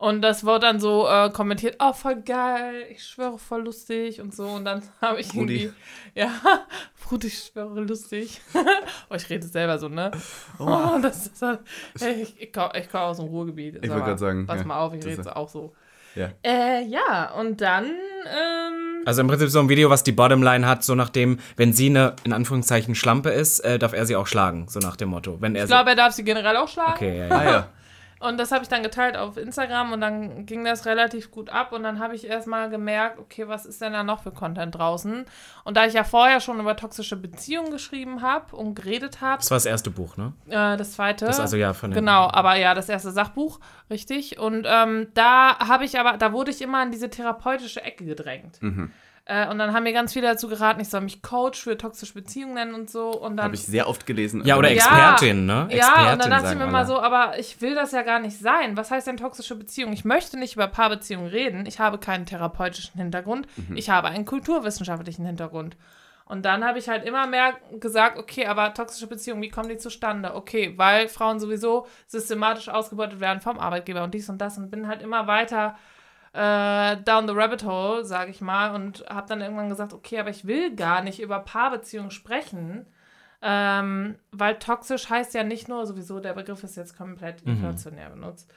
[0.00, 4.34] Und das wurde dann so äh, kommentiert, oh, voll geil, ich schwöre, voll lustig und
[4.34, 4.46] so.
[4.46, 5.64] Und dann habe ich Rudi.
[5.64, 5.74] irgendwie,
[6.14, 6.30] ja,
[7.10, 8.40] Rudi, ich schwöre, lustig.
[9.10, 10.10] oh, ich rede selber so, ne?
[10.58, 11.60] Oh, das ist halt,
[12.00, 13.84] ey, ich, ich, komm- ich komme aus dem Ruhrgebiet.
[13.84, 15.74] Ich wollte gerade sagen, Pass ja, mal auf, ich das rede so auch so.
[16.14, 16.30] Ja.
[16.42, 20.82] Äh, ja, und dann, ähm, Also im Prinzip so ein Video, was die Bottomline hat,
[20.82, 24.66] so nachdem, wenn sie eine, in Anführungszeichen, Schlampe ist, äh, darf er sie auch schlagen,
[24.66, 25.36] so nach dem Motto.
[25.42, 26.94] Wenn er ich glaube, er darf sie generell auch schlagen.
[26.94, 27.36] Okay, ja, ja.
[27.36, 27.68] Ah ja.
[28.20, 31.72] Und das habe ich dann geteilt auf Instagram und dann ging das relativ gut ab
[31.72, 35.24] und dann habe ich erstmal gemerkt, okay, was ist denn da noch für Content draußen?
[35.64, 39.50] Und da ich ja vorher schon über toxische Beziehungen geschrieben habe und geredet habe, Das
[39.50, 40.34] war das erste Buch, ne?
[40.48, 41.24] äh, das zweite.
[41.24, 44.38] Das ist also ja von Genau, aber ja, das erste Sachbuch, richtig.
[44.38, 48.60] Und ähm, da habe ich aber, da wurde ich immer in diese therapeutische Ecke gedrängt.
[48.60, 48.92] Mhm.
[49.30, 52.14] Äh, und dann haben mir ganz viele dazu geraten, ich soll mich Coach für toxische
[52.14, 53.10] Beziehungen nennen und so.
[53.10, 54.42] Und dann Habe ich sehr oft gelesen.
[54.44, 54.74] Ja, oder Ja.
[54.74, 55.68] Expertin, ne?
[55.70, 56.72] ja, Expertin, und dann dachte ich mir alle.
[56.72, 58.76] mal so, aber ich will das ja gar nicht sein.
[58.76, 59.92] Was heißt denn toxische Beziehung?
[59.92, 61.64] Ich möchte nicht über Paarbeziehungen reden.
[61.66, 63.46] Ich habe keinen therapeutischen Hintergrund.
[63.56, 63.76] Mhm.
[63.76, 65.76] Ich habe einen kulturwissenschaftlichen Hintergrund.
[66.24, 69.78] Und dann habe ich halt immer mehr gesagt, okay, aber toxische Beziehungen, wie kommen die
[69.78, 70.34] zustande?
[70.34, 74.88] Okay, weil Frauen sowieso systematisch ausgebeutet werden vom Arbeitgeber und dies und das und bin
[74.88, 75.76] halt immer weiter
[76.32, 80.30] äh, down the rabbit hole, sage ich mal, und habe dann irgendwann gesagt, okay, aber
[80.30, 82.86] ich will gar nicht über Paarbeziehungen sprechen,
[83.42, 88.52] ähm, weil toxisch heißt ja nicht nur, sowieso der Begriff ist jetzt komplett inflationär benutzt,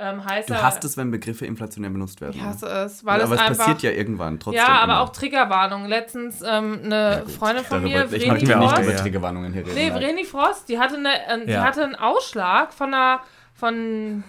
[0.00, 2.36] ähm, heißt Du ja, hast es, wenn Begriffe inflationär benutzt werden.
[2.36, 4.62] ich hasse es, weil aber es es einfach, passiert ja irgendwann trotzdem.
[4.64, 5.00] ja, aber immer.
[5.00, 5.86] auch Triggerwarnung.
[5.86, 9.00] Letztens ähm, eine Freundin von mir, Darüber, ich Vreni möchte nicht Frost, über Ja.
[9.00, 9.74] Triggerwarnungen hier reden.
[9.74, 9.98] Nee, nein.
[10.00, 11.64] Vreni Frost, die hatte, eine, äh, die Ja.
[11.64, 13.20] hatte einen Ausschlag von einer,
[13.54, 14.22] von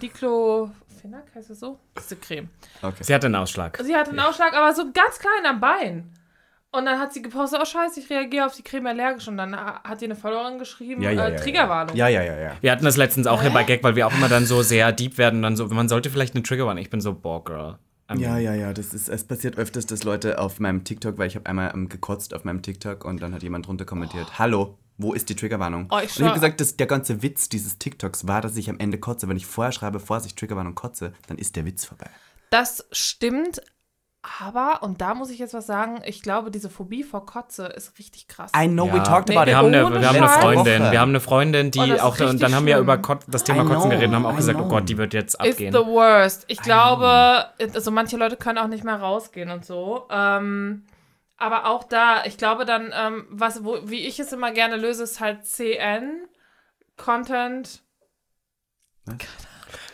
[1.04, 1.80] Diclofenac, heißt das so?
[1.98, 2.50] Diese Creme.
[2.82, 3.02] Okay.
[3.04, 3.78] Sie hatte einen Ausschlag.
[3.84, 6.12] Sie hatte einen Ausschlag, aber so ganz klein am Bein.
[6.72, 9.28] Und dann hat sie gepostet, oh scheiße, ich reagiere auf die Creme allergisch.
[9.28, 11.96] Und dann ha- hat ihr eine Followerin geschrieben, Ja, ja, äh, ja, Triggerwarnung.
[11.96, 12.52] Ja, ja, ja, ja.
[12.62, 14.92] Wir hatten das letztens auch hier bei Gag, weil wir auch immer dann so sehr
[14.92, 16.80] deep werden, dann so, man sollte vielleicht eine Trigger warnen.
[16.80, 17.80] Ich bin so, boah, Girl.
[18.12, 21.18] I mean, Ja, ja, ja, das ist, es passiert öfters, dass Leute auf meinem TikTok,
[21.18, 24.38] weil ich habe einmal ähm, gekotzt auf meinem TikTok und dann hat jemand drunter kommentiert,
[24.38, 25.88] hallo, Wo ist die Triggerwarnung?
[25.90, 28.70] Oh, ich und ich habe gesagt, dass der ganze Witz dieses TikToks war, dass ich
[28.70, 29.28] am Ende kotze.
[29.30, 32.10] Wenn ich vorher schreibe, vor sich Triggerwarnung kotze, dann ist der Witz vorbei.
[32.50, 33.62] Das stimmt,
[34.42, 37.98] aber, und da muss ich jetzt was sagen, ich glaube, diese Phobie vor Kotze ist
[37.98, 38.52] richtig krass.
[38.54, 39.04] I know, we Ja.
[39.04, 39.58] talked Nee, about Wir it.
[39.58, 40.28] haben eine, wir haben eine.
[40.28, 40.92] Freundin, Woche.
[40.92, 42.84] wir haben eine Freundin, die Oh, auch, und dann haben wir schlimm.
[42.84, 44.70] über Kot das Thema I Kotzen know, geredet und haben auch I gesagt, oh know.
[44.72, 45.72] Gott, die wird jetzt Ist abgehen.
[45.72, 46.44] the worst.
[46.50, 50.04] Ich glaube, also manche Leute können auch nicht mehr rausgehen und so.
[50.12, 50.84] Ähm,
[51.40, 55.04] aber auch da, ich glaube dann, ähm, was, wo, wie ich es immer gerne löse,
[55.04, 56.28] ist halt CN,
[56.98, 57.82] Content.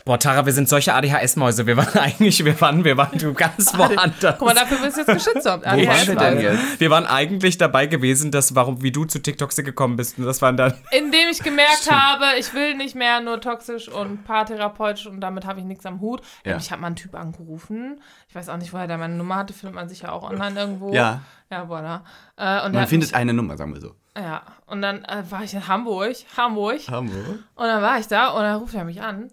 [0.08, 1.66] Boah, Tara, wir sind solche ADHS-Mäuse.
[1.66, 4.36] Wir waren eigentlich, wir waren, wir waren du ganz woanders.
[4.38, 5.46] Guck mal, dafür bist du jetzt geschützt.
[5.48, 6.80] Wo waren wir denn jetzt?
[6.80, 10.20] Wir waren eigentlich dabei gewesen, dass warum, wie du zu TikToks gekommen bist.
[10.20, 10.76] Und das waren dann.
[10.92, 15.60] Indem ich gemerkt habe, ich will nicht mehr nur toxisch und paartherapeutisch und damit habe
[15.60, 16.22] ich nichts am Hut.
[16.46, 16.58] Ja.
[16.58, 18.00] Ich habe mal einen Typ angerufen.
[18.30, 19.54] Ich weiß auch nicht, woher der meine Nummer hatte.
[19.56, 20.94] Findet man sicher auch online irgendwo.
[20.94, 22.02] Ja, Ja, voilà.
[22.38, 23.96] Äh, man findet mich, eine Nummer, sagen wir so.
[24.16, 26.16] Ja, und dann äh, war ich in Hamburg.
[26.38, 26.82] Hamburg.
[26.92, 27.40] Hamburg.
[27.56, 29.32] Und dann war ich da und dann ruft er mich an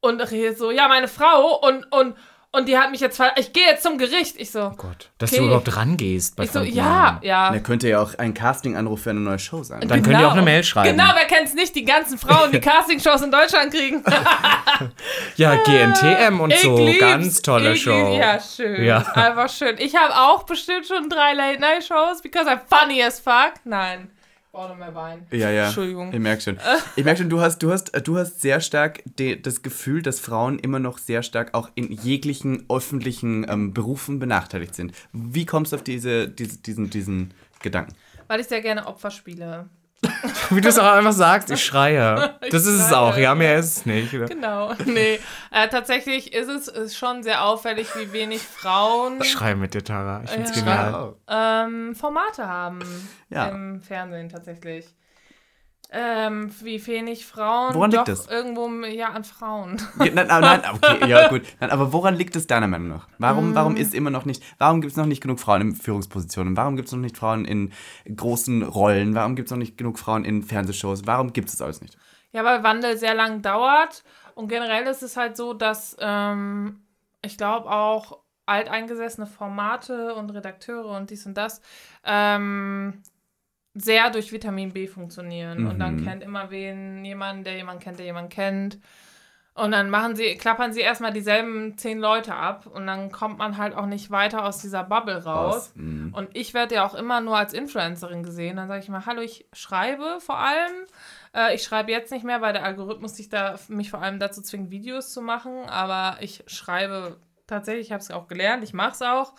[0.00, 2.14] und redet so, ja, meine Frau und, und,
[2.52, 4.36] und die hat mich jetzt, ver ich gehe jetzt zum Gericht.
[4.38, 5.10] Ich so, Gott.
[5.18, 5.40] Dass Okay.
[5.40, 7.52] du überhaupt rangehst bei ich so, fremden ja, Männern.
[7.54, 7.58] ja.
[7.60, 9.80] Könnte ja auch ein Casting-Anruf für eine neue Show sein.
[9.86, 10.96] Dann können die auch eine Mail schreiben.
[10.96, 11.74] Genau, wer kennt's nicht?
[11.74, 14.02] Die ganzen Frauen, die Castingshows in Deutschland kriegen.
[15.36, 16.76] Ja, GNTM und Ich so.
[16.78, 18.12] lieb's, Ganz tolle ich Show.
[18.12, 18.18] lieb's.
[18.18, 18.84] Ja, schön.
[18.84, 18.98] Ja.
[19.14, 19.76] Einfach schön.
[19.78, 23.54] Ich habe auch bestimmt schon drei Late-Night-Shows, because I'm funny as fuck.
[23.64, 24.10] Nein,
[24.68, 25.26] noch mehr Wein.
[25.30, 25.66] Ja, ja.
[25.66, 26.12] Entschuldigung.
[26.12, 26.58] Ich merke schon.
[26.96, 30.18] Ich merke schon, du hast, du hast, du hast sehr stark de, das Gefühl, dass
[30.18, 34.92] Frauen immer noch sehr stark auch in jeglichen öffentlichen ähm, Berufen benachteiligt sind.
[35.12, 37.94] Wie kommst du auf diese, diese, diesen, diesen Gedanken?
[38.28, 39.68] Weil ich sehr gerne Opfer spiele.
[40.50, 42.34] Wie du es auch einfach sagst, ich schreie.
[42.50, 42.98] Das ist es schreie.
[42.98, 44.14] auch, ja, mehr ist es nicht.
[44.14, 44.26] Oder?
[44.26, 44.72] Genau.
[44.84, 45.18] Nee,
[45.50, 49.82] äh, tatsächlich ist es ist schon sehr auffällig, wie wenig Frauen Ich schreie mit dir,
[49.82, 50.22] Tara.
[50.24, 50.56] Ich find's Ja.
[50.62, 51.14] genial.
[51.28, 53.48] ähm, Formate haben Ja.
[53.48, 54.86] im Fernsehen tatsächlich.
[55.98, 58.26] Ähm, wie wenig Frauen Woran liegt das?
[58.26, 59.80] irgendwo ja an Frauen.
[59.98, 61.42] Ja, nein, aber nein, okay, ja gut.
[61.58, 63.08] Nein, aber woran liegt es deiner Meinung nach?
[63.18, 63.54] Warum, Mm.
[63.54, 66.54] warum ist immer noch nicht, warum gibt es noch nicht genug Frauen in Führungspositionen?
[66.54, 67.72] Warum gibt es noch nicht Frauen in
[68.14, 69.14] großen Rollen?
[69.14, 71.06] Warum gibt es noch nicht genug Frauen in Fernsehshows?
[71.06, 71.96] Warum gibt es das alles nicht?
[72.32, 76.82] Ja, weil Wandel sehr lang dauert und generell ist es halt so, dass ähm,
[77.22, 81.60] ich glaube auch alteingesessene Formate und Redakteure und dies und das
[82.04, 83.02] ähm,
[83.78, 86.04] sehr durch Vitamin B funktionieren und dann Mhm.
[86.06, 88.78] kennt immer wen jemanden, der jemanden kennt, der jemanden kennt.
[89.54, 93.56] Und dann machen sie, klappern sie erstmal dieselben zehn Leute ab und dann kommt man
[93.56, 95.72] halt auch nicht weiter aus dieser Bubble raus.
[95.76, 96.12] Mhm.
[96.14, 98.56] Und ich werde ja auch immer nur als Influencerin gesehen.
[98.56, 100.72] Dann sage ich mal, hallo, ich schreibe vor allem.
[101.34, 104.42] Äh, ich schreibe jetzt nicht mehr, weil der Algorithmus sich da, mich vor allem dazu
[104.42, 105.66] zwingt, Videos zu machen.
[105.70, 107.16] Aber ich schreibe
[107.46, 109.32] tatsächlich, ich habe es auch gelernt, ich mache es auch.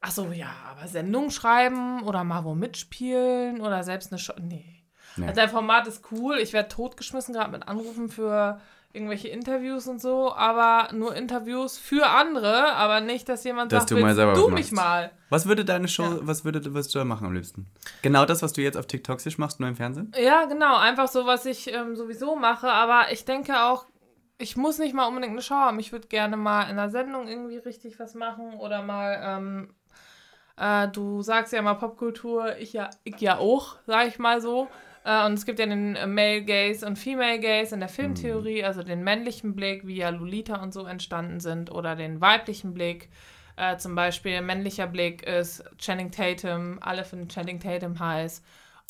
[0.00, 4.34] Ach so, ja, aber Sendungen schreiben oder mal wo mitspielen oder selbst eine Show.
[4.40, 4.84] Nee.
[5.16, 5.26] Nee.
[5.26, 6.38] Also dein Format ist cool.
[6.38, 8.60] Ich werde totgeschmissen, gerade mit Anrufen für
[8.92, 13.90] irgendwelche Interviews und so, aber nur Interviews für andere, aber nicht, dass jemand Dass sagt,
[13.90, 14.88] du mal willst selber du mich machst.
[14.88, 15.10] mal.
[15.28, 16.18] Was würde deine Show, Ja.
[16.22, 17.66] was würde was du da machen am liebsten?
[18.02, 20.12] Genau das, was du jetzt auf TikToksisch machst, nur im Fernsehen?
[20.18, 23.84] Ja, genau, einfach so, was ich ähm, sowieso mache, aber ich denke auch,
[24.38, 25.80] ich muss nicht mal unbedingt eine Show haben.
[25.80, 29.74] Ich würde gerne mal in einer Sendung irgendwie richtig was machen oder mal, ähm,
[30.58, 34.68] äh, du sagst ja mal Popkultur, ich ja, ich ja auch, sag ich mal so.
[35.04, 38.64] Äh, und es gibt ja den äh, Male Gaze und Female Gaze in der Filmtheorie,
[38.64, 43.08] also den männlichen Blick, wie ja Lolita und so entstanden sind, oder den weiblichen Blick.
[43.56, 48.42] Äh, zum Beispiel männlicher Blick ist Channing Tatum, alle finden Channing Tatum heiß.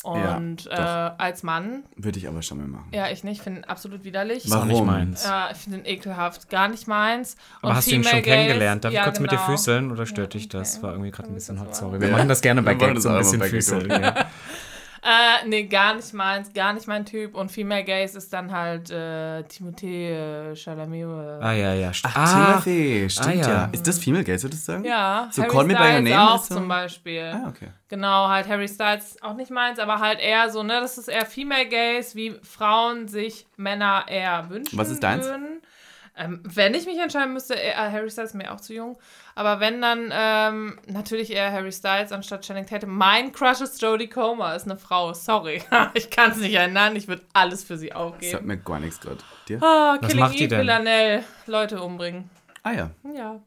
[0.04, 2.88] Und Ja, äh, als Mann, Würde ich aber schon mal machen.
[2.92, 4.44] ja, ich nicht, finde ihn absolut widerlich.
[4.44, 4.86] Ist auch nicht Warum?
[4.86, 5.24] meins.
[5.24, 7.36] Ja, ich finde ihn ekelhaft, gar nicht meins.
[7.60, 8.84] Aber Und hast du ihn schon Gaze- kennengelernt?
[8.84, 9.48] Darf ja, ich kurz mit dir genau.
[9.48, 10.74] füßeln oder stört Ja, dich das?
[10.76, 10.82] okay.
[10.84, 11.92] War irgendwie gerade ein bisschen hot, so sorry.
[11.98, 12.00] machen?
[12.02, 13.90] Wir machen das gerne bei Gags so ein bisschen füßeln.
[15.02, 17.34] Äh, nee, gar nicht meins, gar nicht mein Typ.
[17.34, 21.02] Und Female Gaze ist dann halt äh, Timothée äh, Chalamet.
[21.02, 21.90] äh, Ah, ja, ja.
[21.90, 23.48] st- Ach, Timothy, stimmt ah, ja.
[23.48, 23.68] ja.
[23.72, 24.84] Ist das Female Gaze, würdest du sagen?
[24.84, 27.30] Ja, So Harry Call Me By Your Name auch so- zum Beispiel.
[27.34, 27.68] Ah, okay.
[27.88, 31.24] Genau, halt Harry Styles auch nicht meins, aber halt eher so, ne, das ist eher
[31.26, 35.24] Female Gaze, wie Frauen sich Männer eher wünschen Was ist deins?
[35.24, 35.62] würden.
[36.18, 38.98] Ähm, wenn ich mich entscheiden müsste, eher, äh, Harry Styles ist mir auch zu jung,
[39.34, 42.90] aber wenn dann ähm, natürlich eher Harry Styles anstatt Channing Tatum.
[42.96, 45.62] Mein Crush ist Jodie Comer, ist eine Frau, sorry.
[45.94, 48.46] ich kann es nicht ändern, ich würde alles für sie Das sagt aufgeben.
[48.46, 49.18] mir gar nichts gerade.
[49.48, 49.62] Dir?
[49.62, 50.60] Ah, Was Killing macht die Eve denn?
[50.60, 52.28] Villanelle, Leute umbringen.
[52.64, 52.90] Ah ja.
[53.14, 53.40] Ja.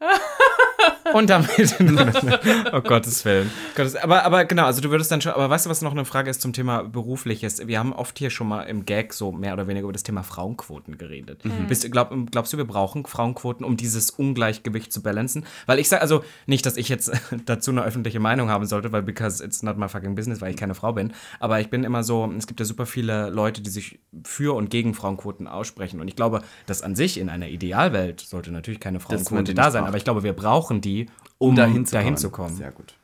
[1.12, 1.76] Und damit.
[2.72, 3.50] oh Gottes Willen.
[3.74, 5.32] Gottes, aber, aber genau, also du würdest dann schon.
[5.32, 7.66] Aber weißt du, was noch eine Frage ist zum Thema Berufliches?
[7.66, 10.22] Wir haben oft hier schon mal im Gag so mehr oder weniger über das Thema
[10.22, 11.44] Frauenquoten geredet.
[11.44, 11.66] Mhm.
[11.66, 15.44] Bist, glaub, glaubst du, wir brauchen Frauenquoten, um dieses Ungleichgewicht zu balancen?
[15.66, 17.10] Weil ich sage, also nicht, dass ich jetzt
[17.46, 20.56] dazu eine öffentliche Meinung haben sollte, weil because it's not my fucking business, weil ich
[20.56, 21.12] keine Frau bin.
[21.40, 24.70] Aber ich bin immer so, es gibt ja super viele Leute, die sich für und
[24.70, 26.00] gegen Frauenquoten aussprechen.
[26.00, 29.89] Und ich glaube, dass an sich in einer Idealwelt sollte natürlich keine Frauenquote da sein.
[29.90, 31.06] Aber ich glaube, wir brauchen die,
[31.38, 32.16] um, dahin zu, dahin kommen.
[32.16, 32.54] zu kommen.
[32.54, 32.94] Sehr gut.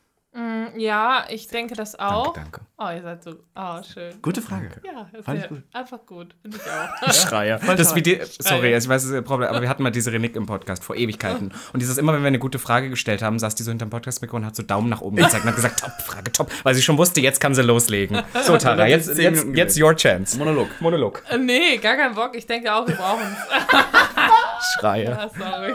[0.76, 2.34] Ja, ich denke das auch.
[2.34, 2.60] danke.
[2.78, 3.36] Oh, ihr seid so.
[3.54, 4.20] Oh, schön.
[4.20, 4.68] Gute Frage.
[4.84, 5.62] Ja, Fand ich ja gut.
[5.72, 6.34] einfach gut.
[6.42, 6.62] Finde ich
[7.08, 7.12] auch.
[7.28, 7.58] Schreier.
[7.58, 10.12] Das wie die, sorry, ich weiß, das ist ein Problem, aber wir hatten mal diese
[10.12, 11.52] Renick im Podcast vor Ewigkeiten.
[11.72, 14.36] Und dieses immer, wenn wir eine gute Frage gestellt haben, saß die so hinterm Podcast-Mikro
[14.36, 16.82] und hat so Daumen nach oben gezeigt und hat gesagt, top, Frage, top, weil sie
[16.82, 18.22] schon wusste, jetzt kann sie loslegen.
[18.42, 20.36] So, Tara, jetzt, jetzt jetzt, your chance.
[20.38, 20.68] Monolog.
[20.80, 21.22] Monolog.
[21.30, 22.36] Äh, nee, gar keinen Bock.
[22.36, 24.74] Ich denke auch, wir brauchen es.
[24.80, 25.18] Schreier.
[25.18, 25.74] Ah, sorry.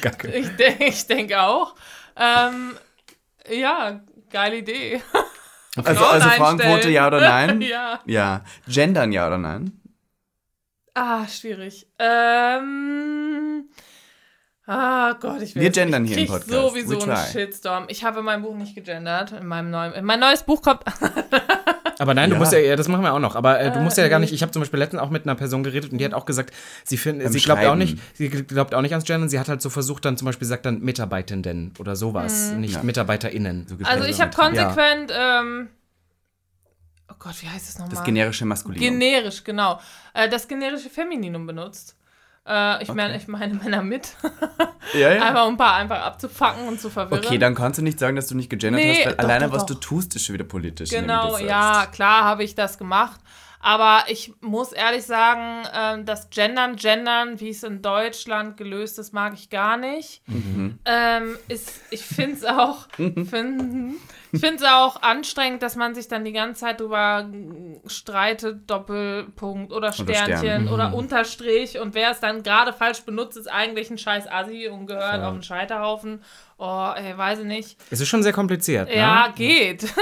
[0.00, 1.74] Kein- Ich, de ich denke auch.
[2.16, 2.72] Ähm,
[3.50, 5.02] ja, geile Idee.
[5.76, 6.28] Also, also.
[6.28, 7.60] Frauenquote ja oder nein?
[7.62, 8.00] ja.
[8.04, 8.44] Ja.
[8.66, 9.80] Gendern ja oder nein?
[10.94, 11.86] Ah, schwierig.
[11.98, 13.70] Ähm.
[14.66, 16.50] Ah Gott, ich will Wir gendern ich hier im Podcast.
[16.50, 17.16] sowieso einen.
[17.16, 17.86] Shitstorm.
[17.88, 19.32] Ich habe in meinem Buch nicht gegendert.
[19.32, 20.04] In meinem neuen.
[20.04, 20.82] Mein neues Buch kommt.
[22.00, 22.38] Aber nein, du Ja.
[22.40, 23.36] musst ja, ja, das machen wir auch noch.
[23.36, 24.32] Aber äh, du musst ja gar nicht.
[24.32, 26.54] Ich habe zum Beispiel letztens auch mit einer Person geredet und die hat auch gesagt,
[26.82, 29.28] sie findet, Beim sie glaubt auch nicht, sie glaubt auch nicht ans Gendern.
[29.28, 32.82] Sie hat halt so versucht, dann zum Beispiel sagt dann Mitarbeitenden oder sowas, nicht Ja.
[32.82, 33.66] MitarbeiterInnen.
[33.68, 35.12] So Also ich habe konsequent.
[35.14, 35.68] Ähm,
[37.10, 37.94] oh Gott, wie heißt es nochmal?
[37.94, 38.80] Das generische Maskulinum.
[38.98, 39.78] Generisch, genau.
[40.14, 41.96] Äh, das generische Femininum benutzt.
[42.46, 44.14] Äh, ich, meine, ich meine Männer mit.
[44.94, 45.22] ja, ja.
[45.22, 47.24] einfach um ein paar einfach abzufacken und zu verwirren.
[47.24, 49.46] Okay, dann kannst du nicht sagen, dass du nicht gegendert Nee, hast, weil doch, alleine
[49.46, 49.74] doch, was doch.
[49.74, 50.90] du tust, ist schon wieder politisch.
[50.90, 53.20] Genau, ja, klar habe ich das gemacht.
[53.62, 59.12] Aber ich muss ehrlich sagen, ähm, das Gendern, Gendern, wie es in Deutschland gelöst ist,
[59.12, 60.22] mag ich gar nicht.
[60.26, 60.78] Mhm.
[60.86, 63.96] Ähm, ist, ich finde es auch, find,
[64.32, 67.28] ich finde es auch anstrengend, dass man sich dann die ganze Zeit drüber
[67.86, 70.68] streitet, Doppelpunkt oder Sternchen Stern.
[70.68, 70.94] oder, Mhm.
[70.94, 75.22] Unterstrich und wer es dann gerade falsch benutzt, ist eigentlich ein scheiß Assi und gehört
[75.22, 76.22] auf einen Scheiterhaufen.
[76.58, 77.78] Oh, ey, weiß ich nicht.
[77.90, 78.94] Es ist schon sehr kompliziert.
[78.94, 79.34] Ja, ne?
[79.34, 79.82] geht.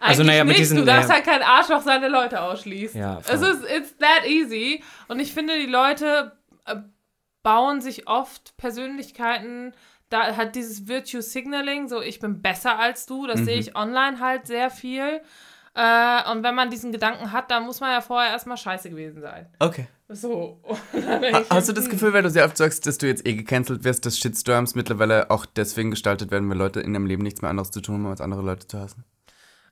[0.00, 0.60] Also, Eigentlich naja, mit nicht.
[0.62, 1.22] diesen- du darfst naja.
[1.24, 3.00] halt kein Arschloch seine Leute ausschließen.
[3.00, 3.50] Ja, es voll.
[3.50, 4.82] ist it's that easy.
[5.06, 6.32] Und ich finde, die Leute
[6.66, 6.74] äh,
[7.44, 9.72] bauen sich oft Persönlichkeiten.
[10.12, 13.44] Da hat dieses Virtue Signaling, so ich bin besser als du, das Mhm.
[13.44, 15.20] sehe ich online halt sehr viel.
[15.74, 19.22] Äh, und wenn man diesen Gedanken hat, dann muss man ja vorher erstmal scheiße gewesen
[19.22, 19.46] sein.
[19.58, 19.86] Okay.
[20.08, 20.60] So.
[20.92, 21.92] Ha- Hast du das hm.
[21.92, 25.30] Gefühl, weil du sehr oft sagst, dass du jetzt eh gecancelt wirst, dass Shitstorms mittlerweile
[25.30, 28.06] auch deswegen gestaltet werden, weil Leute in ihrem Leben nichts mehr anderes zu tun haben,
[28.08, 29.04] als andere Leute zu hassen?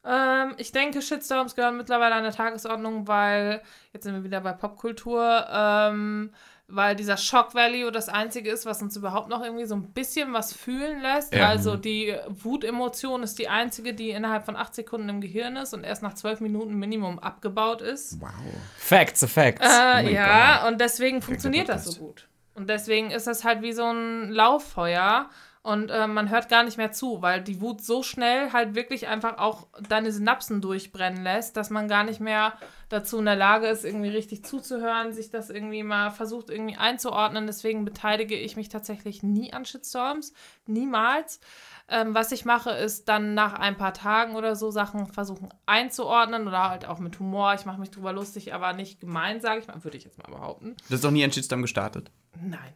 [0.02, 3.60] Ähm, ich denke, Shitstorms gehören mittlerweile an der Tagesordnung, weil,
[3.92, 6.32] jetzt sind wir wieder bei Popkultur, ähm,
[6.70, 10.32] weil dieser Shock Value das Einzige ist, was uns überhaupt noch irgendwie so ein bisschen
[10.32, 11.34] was fühlen lässt.
[11.34, 11.48] Ja.
[11.48, 15.84] Also die Wutemotion ist die einzige, die innerhalb von acht Sekunden im Gehirn ist und
[15.84, 18.20] erst nach zwölf Minuten Minimum abgebaut ist.
[18.20, 18.30] Wow.
[18.76, 19.66] Facts, the facts.
[19.66, 22.28] Äh, mein ja, und deswegen funktioniert das so gut.
[22.54, 25.28] Und deswegen ist das halt wie so ein Lauffeuer
[25.62, 29.08] und äh, man hört gar nicht mehr zu, weil die Wut so schnell halt wirklich
[29.08, 32.54] einfach auch deine Synapsen durchbrennen lässt, dass man gar nicht mehr
[32.88, 37.46] dazu in der Lage ist, irgendwie richtig zuzuhören, sich das irgendwie mal versucht irgendwie einzuordnen.
[37.46, 40.32] Deswegen beteilige ich mich tatsächlich nie an Shitstorms,
[40.64, 41.40] niemals.
[41.88, 46.48] Ähm, was ich mache, ist dann nach ein paar Tagen oder so Sachen versuchen einzuordnen
[46.48, 47.52] oder halt auch mit Humor.
[47.52, 50.30] Ich mache mich drüber lustig, aber nicht gemein, sage ich mal, würde ich jetzt mal
[50.30, 50.74] behaupten.
[50.88, 52.10] Du hast doch nie einen Shitstorm gestartet.
[52.40, 52.74] Nein.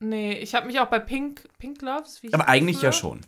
[0.00, 3.20] Nee, ich habe mich auch bei Pink, Pink Gloves, Aber eigentlich ja schon.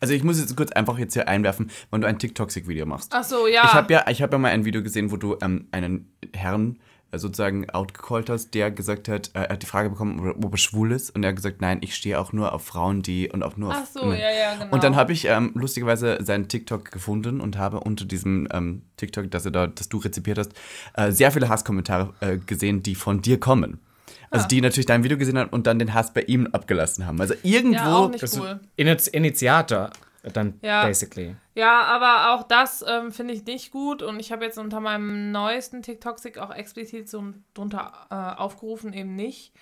[0.00, 3.12] Also ich muss jetzt kurz einfach jetzt hier einwerfen, wenn du ein TikTok-Video machst.
[3.14, 3.62] Ach so, ja.
[3.64, 6.80] Ich habe ja, ich hab ja mal ein Video gesehen, wo du ähm, einen Herrn
[7.12, 10.58] äh, sozusagen outgecallt hast, der gesagt hat, äh, er hat die Frage bekommen, ob er
[10.58, 13.44] schwul ist und er hat gesagt, nein, ich stehe auch nur auf Frauen, die und
[13.44, 14.74] auch nur auf Ach so, ja, ja, genau.
[14.74, 19.30] Und dann habe ich ähm, lustigerweise seinen TikTok gefunden und habe unter diesem ähm, TikTok,
[19.30, 20.52] das, er da, das du rezipiert hast,
[20.94, 23.78] äh, sehr viele Hasskommentare äh, gesehen, die von dir kommen.
[24.32, 27.20] Also die natürlich dein Video gesehen haben und dann den Hass bei ihm abgelassen haben.
[27.20, 27.76] Also irgendwo.
[27.76, 28.60] ja, auch nicht Das cool.
[28.76, 29.90] Initiator,
[30.32, 30.84] dann Ja.
[30.84, 31.36] basically.
[31.54, 35.32] Ja, aber auch das ähm, finde ich nicht gut und ich habe jetzt unter meinem
[35.32, 37.22] neuesten TikTok-Sick auch explizit so
[37.54, 39.52] drunter äh, aufgerufen, eben nicht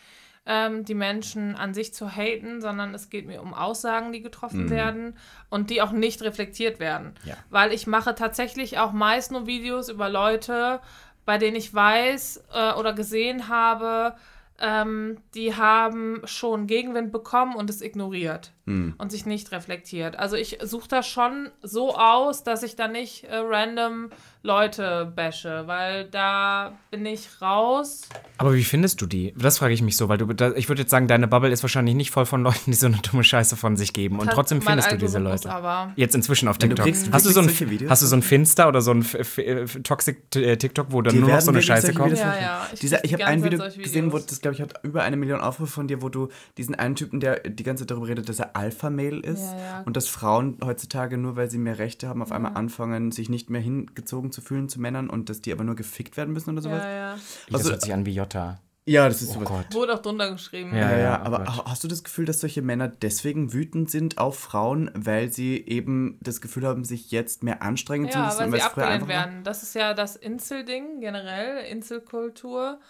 [0.46, 4.70] ähm, die Menschen an sich zu haten, sondern es geht mir um Aussagen, die getroffen
[4.70, 5.16] werden
[5.50, 7.14] und die auch nicht reflektiert werden.
[7.24, 7.34] Ja.
[7.50, 10.80] Weil ich mache tatsächlich auch meist nur Videos über Leute,
[11.26, 14.14] bei denen ich weiß äh, oder gesehen habe,
[14.60, 18.94] ähm, die haben schon Gegenwind bekommen und es ignoriert Hm.
[18.98, 20.16] und sich nicht reflektiert.
[20.16, 24.10] Also ich suche das schon so aus, dass ich da nicht äh, random
[24.42, 28.08] Leute bashe, weil da bin ich raus.
[28.38, 29.34] Aber wie findest du die?
[29.36, 31.62] Das frage ich mich so, weil du, da, ich würde jetzt sagen, deine Bubble ist
[31.62, 34.18] wahrscheinlich nicht voll von Leuten, die so eine dumme Scheiße von sich geben.
[34.18, 35.50] Und trotzdem findest du diese Leute.
[35.50, 35.92] Aber.
[35.96, 36.86] Jetzt inzwischen auf du TikTok.
[36.86, 37.50] kriegst Hast du, so ein,
[37.90, 41.02] hast du so ein Finster oder so ein F F F Toxic äh, TikTok, wo
[41.02, 42.16] dann Die nur noch so eine Scheiße kommt?
[42.16, 45.02] Ja, ja, ich Dieser, ich habe ein Video gesehen, wo das, glaube ich, hat über
[45.02, 48.08] eine Million Aufrufe von dir, wo du diesen einen Typen, der die ganze Zeit darüber
[48.08, 49.82] redet, dass er Alpha-Mail ist Ja, ja.
[49.86, 53.50] und dass Frauen heutzutage, nur weil sie mehr Rechte haben, auf einmal anfangen, sich nicht
[53.50, 56.62] mehr hingezogen zu fühlen zu Männern und dass die aber nur gefickt werden müssen oder
[56.62, 56.82] sowas.
[56.82, 57.14] Ja, ja.
[57.48, 58.60] Das Also- hört sich an wie Jota.
[58.86, 59.48] Ja, das ist Oh sowas.
[59.48, 59.74] Gott.
[59.74, 60.70] Wurde auch drunter geschrieben.
[60.74, 63.52] Ja, Ja, ja, ja, oh aber ha- hast du das Gefühl, dass solche Männer deswegen
[63.52, 68.18] wütend sind auf Frauen, weil sie eben das Gefühl haben, sich jetzt mehr anstrengen zu
[68.18, 68.38] Ja, müssen?
[68.38, 69.14] weil und sie abgelehnt einfach war?
[69.14, 69.44] werden.
[69.44, 72.80] Das ist ja das Insel-Ding generell, Inselkultur.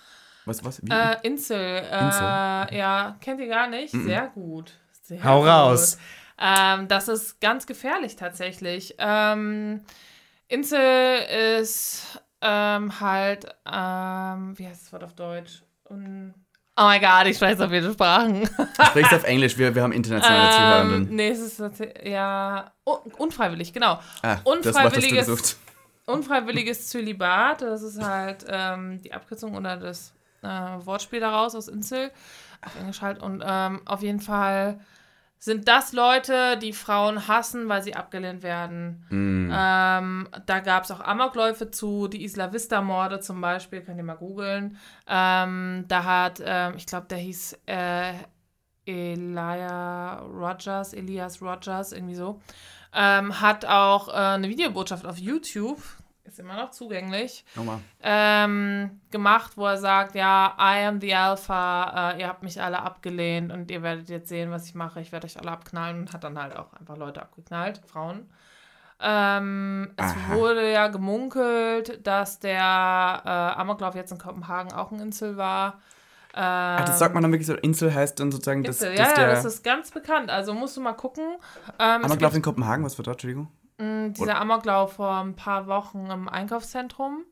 [0.47, 0.81] Was, was?
[0.83, 0.91] Wie?
[0.91, 2.79] Äh, Insel, äh, Insel?
[2.79, 3.93] ja, kennt ihr gar nicht?
[3.93, 4.73] Sehr gut.
[5.03, 5.49] Sehr Hau gut.
[5.49, 5.99] raus.
[6.39, 8.95] Ähm, das ist ganz gefährlich tatsächlich.
[8.99, 9.83] Ähm,
[10.49, 15.63] Insel ist ähm, halt, ähm, wie heißt das Wort auf Deutsch?
[15.89, 16.35] Un
[16.77, 18.49] oh mein Gott, ich spreche so viele Sprachen.
[18.87, 21.17] Sprichst auf Englisch, wir, wir haben internationale ähm, Zuhörenden.
[21.17, 21.63] nee, es ist
[22.05, 24.01] ja un unfreiwillig, genau.
[24.23, 25.57] Ah, das Wort du unfreiwilliges-.
[26.07, 32.11] Unfreiwilliges Zölibat, das ist halt ähm, die Abkürzung oder das äh, Wortspiel daraus aus Insel,
[32.63, 33.23] auf Englisch halt.
[33.23, 34.81] Und ähm, auf jeden Fall
[35.39, 39.07] sind das Leute, die Frauen hassen, weil sie abgelehnt werden.
[39.09, 39.51] Mm.
[39.51, 44.17] Ähm, da gab es auch Amokläufe zu, die Isla Vista-Morde zum Beispiel, könnt ihr mal
[44.17, 44.77] googeln.
[45.07, 48.13] Ähm, da hat, ähm, ich glaube, der hieß äh,
[48.85, 52.43] Elia Rogers, Elias Rogers, irgendwie so,
[52.93, 55.81] ähm, hat auch äh, eine Videobotschaft auf YouTube,
[56.31, 57.45] ist immer noch zugänglich,
[58.03, 62.81] ähm, gemacht, wo er sagt, ja, I am the Alpha, äh, ihr habt mich alle
[62.81, 66.12] abgelehnt und ihr werdet jetzt sehen, was ich mache, ich werde euch alle abknallen und
[66.12, 68.28] hat dann halt auch einfach Leute abgeknallt, Frauen.
[69.03, 70.35] Ähm, es Aha.
[70.35, 75.81] wurde ja gemunkelt, dass der äh, Amoklauf jetzt in Kopenhagen auch ein Insel war.
[76.35, 79.09] Ähm, Ah, das sagt man dann wirklich so, Insel heißt dann sozusagen, dass, Insel, dass
[79.09, 79.28] ja, der...
[79.28, 80.31] ja, das ist ganz bekannt.
[80.31, 81.24] Also musst du mal gucken.
[81.78, 83.49] Ähm, Amoklauf in Kopenhagen, was war dort, Entschuldigung?
[83.81, 87.24] Mh, dieser Amoklauf vor ein paar Wochen im Einkaufszentrum.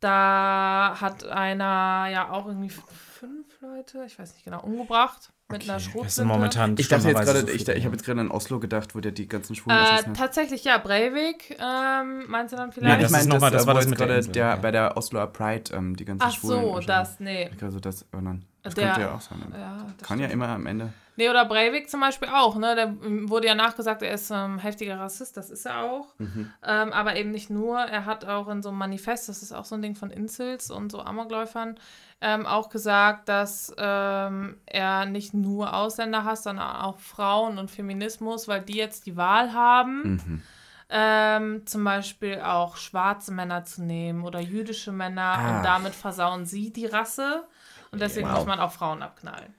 [0.00, 5.74] Da hat einer ja auch irgendwie fünf Leute, ich weiß nicht genau, umgebracht mit einer
[5.74, 6.24] Das ist Schrotflinte.
[6.24, 9.00] momentan Ich dachte jetzt gerade, so ich, ich habe jetzt gerade an Oslo gedacht, wo
[9.00, 13.02] der die ganzen Schwulen Äh, tatsächlich, ja, Breivik, ähm, meinst du dann Ja, vielleicht?
[13.04, 14.56] das ist noch mal- das äh, war das jetzt mit der gerade Insel, der, ja.
[14.56, 16.86] bei der Osloer Pride ähm, die ganzen Ach Schwulen so, erschossen.
[16.88, 17.50] das, nee.
[17.62, 19.38] Also das, oh nein, das Der- könnte ja auch sein.
[19.38, 19.58] ne?
[19.58, 20.42] Ja, das Kann ja stimmt.
[20.42, 20.92] immer am Ende.
[21.16, 22.74] Nee, oder Breivik zum Beispiel auch, ne?
[22.74, 26.14] Der ähm, wurde ja nachgesagt, er ist ähm, heftiger Rassist, das ist er auch.
[26.18, 26.52] Mhm.
[26.62, 29.64] Ähm, aber eben nicht nur, er hat auch in so einem Manifest, das ist auch
[29.64, 31.78] so ein Ding von Insels und so Amokläufern,
[32.20, 38.46] ähm, auch gesagt, dass ähm, er nicht nur Ausländer hasst, sondern auch Frauen und Feminismus,
[38.48, 40.02] weil die jetzt die Wahl haben.
[40.02, 40.42] Mhm.
[40.88, 45.56] Ähm, zum Beispiel auch schwarze Männer zu nehmen oder jüdische Männer Ah.
[45.58, 47.42] und damit versauen sie die Rasse
[47.90, 48.36] und deswegen Wow.
[48.36, 49.52] muss man auch Frauen abknallen.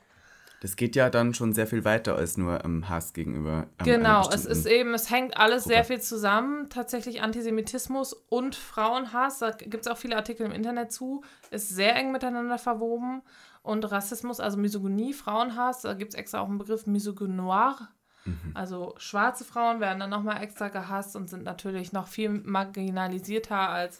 [0.59, 3.67] Das geht ja dann schon sehr viel weiter als nur ähm, Hass gegenüber.
[3.79, 5.75] Ähm, Genau, es ist eben, es hängt alles Gruppe.
[5.75, 6.69] sehr viel zusammen.
[6.69, 11.95] Tatsächlich Antisemitismus und Frauenhass, da gibt es auch viele Artikel im Internet zu, ist sehr
[11.95, 13.21] eng miteinander verwoben.
[13.61, 17.89] Und Rassismus, also Misogynie, Frauenhass, da gibt es extra auch einen Begriff Misogynoir.
[18.25, 18.51] Mhm.
[18.53, 23.99] Also schwarze Frauen werden dann nochmal extra gehasst und sind natürlich noch viel marginalisierter als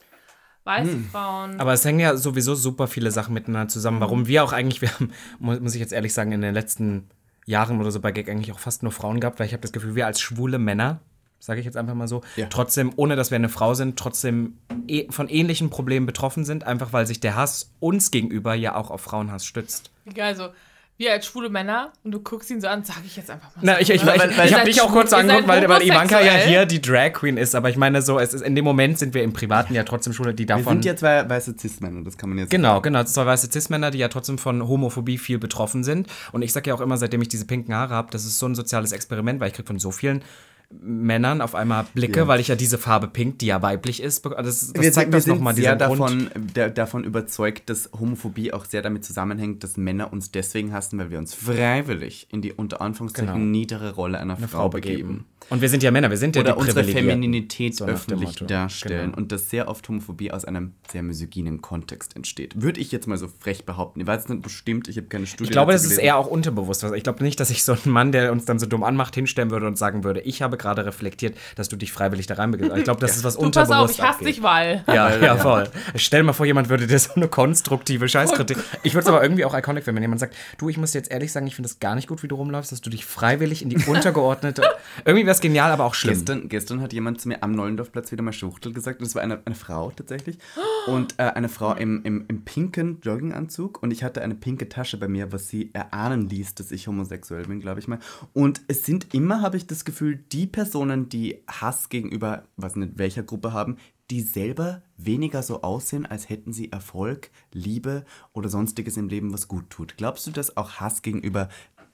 [0.68, 1.08] weiße Hm.
[1.12, 1.60] Frauen.
[1.60, 4.00] Aber es hängen ja sowieso super viele Sachen miteinander zusammen.
[4.02, 7.10] Warum wir auch eigentlich, wir haben, mu- muss ich jetzt ehrlich sagen, in den letzten
[7.46, 9.72] Jahren oder so bei Gag eigentlich auch fast nur Frauen gehabt, weil ich habe das
[9.72, 11.00] Gefühl, wir als schwule Männer,
[11.40, 12.48] sage ich jetzt einfach mal so, Ja.
[12.50, 14.58] trotzdem, ohne dass wir eine Frau sind, trotzdem
[14.88, 18.92] eh, von ähnlichen Problemen betroffen sind, einfach weil sich der Hass uns gegenüber ja auch
[18.92, 19.92] auf Frauenhass stützt.
[20.20, 20.50] also,
[20.98, 23.62] wir als schwule Männer, und du guckst ihn so an, sage ich jetzt einfach mal.
[23.62, 26.20] Na, so, ich, ich, ich, ich, ich habe dich auch kurz angeguckt, weil, weil Ivanka
[26.22, 28.98] ja hier die Drag Queen ist, aber ich meine so, es ist, in dem Moment
[28.98, 30.74] sind wir im Privaten ja trotzdem Schule, die Wir davon...
[30.74, 33.04] sind ja zwei weiße Cis-Männer, das kann man jetzt Genau, genau.
[33.04, 36.08] Zwei weiße Cis-Männer, die ja trotzdem von Homophobie viel betroffen sind.
[36.32, 38.48] Und ich sage ja auch immer, seitdem ich diese pinken Haare habe, das ist so
[38.48, 40.24] ein soziales Experiment, weil ich kriege von so vielen
[40.70, 42.28] Männern auf einmal Blicke, Ja.
[42.28, 45.14] weil ich ja diese Farbe pink, die ja weiblich ist, das, das wir zeigt sind,
[45.14, 50.12] das nochmal sehr davon, der, davon überzeugt, dass Homophobie auch sehr damit zusammenhängt, dass Männer
[50.12, 53.46] uns deswegen hassen, weil wir uns freiwillig in die unter Anführungszeichen Genau.
[53.46, 55.26] niedere Rolle einer Frau, begeben.
[55.50, 56.84] Und wir sind ja Männer, wir sind ja Oder die unsere.
[56.84, 59.18] Femininität So öffentlich darstellen Genau.
[59.18, 62.62] und dass sehr oft Homophobie aus einem sehr misogynen Kontext entsteht.
[62.62, 64.02] Würde ich jetzt mal so frech behaupten.
[64.02, 66.08] Ich weiß es nicht bestimmt, ich habe keine Studie Ich glaube, das dazu ist gelesen.
[66.08, 66.84] eher auch unterbewusst.
[66.84, 69.16] Also Ich glaube nicht, dass sich so ein Mann, der uns dann so dumm anmacht,
[69.16, 72.76] hinstellen würde und sagen würde, ich habe gerade reflektiert, dass du dich freiwillig da reinbegibst.
[72.78, 74.28] Ich glaube, das ist was Du pass auf, unterbewusst ich hasse abgeht.
[74.28, 74.84] dich, weil.
[74.88, 75.70] Ja, ja, voll.
[75.96, 78.58] Stell dir mal vor, jemand würde dir so eine konstruktive Scheißkritik.
[78.84, 81.00] Ich würde es aber irgendwie auch iconic finden, wenn jemand sagt, du, ich muss dir
[81.00, 83.06] jetzt ehrlich sagen, ich finde es gar nicht gut, wie du rumläufst, dass du dich
[83.06, 84.64] freiwillig in die untergeordnete.
[85.06, 86.16] irgendwie wäre es genial, aber auch schlimm.
[86.16, 89.00] Gestern, gestern hat jemand zu mir am Neulendorfplatz wieder mal Schuchtel gesagt.
[89.00, 90.38] Und es war eine, eine Frau tatsächlich.
[90.88, 93.82] Und äh, eine Frau im, im, im pinken Jogginganzug.
[93.84, 97.46] Und ich hatte eine pinke Tasche bei mir, was sie erahnen ließ, dass ich homosexuell
[97.46, 98.00] bin, glaube ich mal.
[98.34, 102.98] Und es sind immer, habe ich das Gefühl, die Personen, die Hass gegenüber, was nicht
[102.98, 103.78] welcher Gruppe haben,
[104.10, 109.48] die selber weniger so aussehen, als hätten sie Erfolg, Liebe oder sonstiges im Leben, was
[109.48, 109.98] gut tut.
[109.98, 111.50] Glaubst du, dass auch Hass gegenüber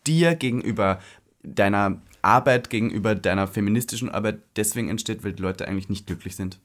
[0.05, 0.99] dir, gegenüber
[1.43, 6.59] deiner Arbeit, gegenüber deiner feministischen Arbeit deswegen entsteht, weil die Leute eigentlich nicht glücklich sind?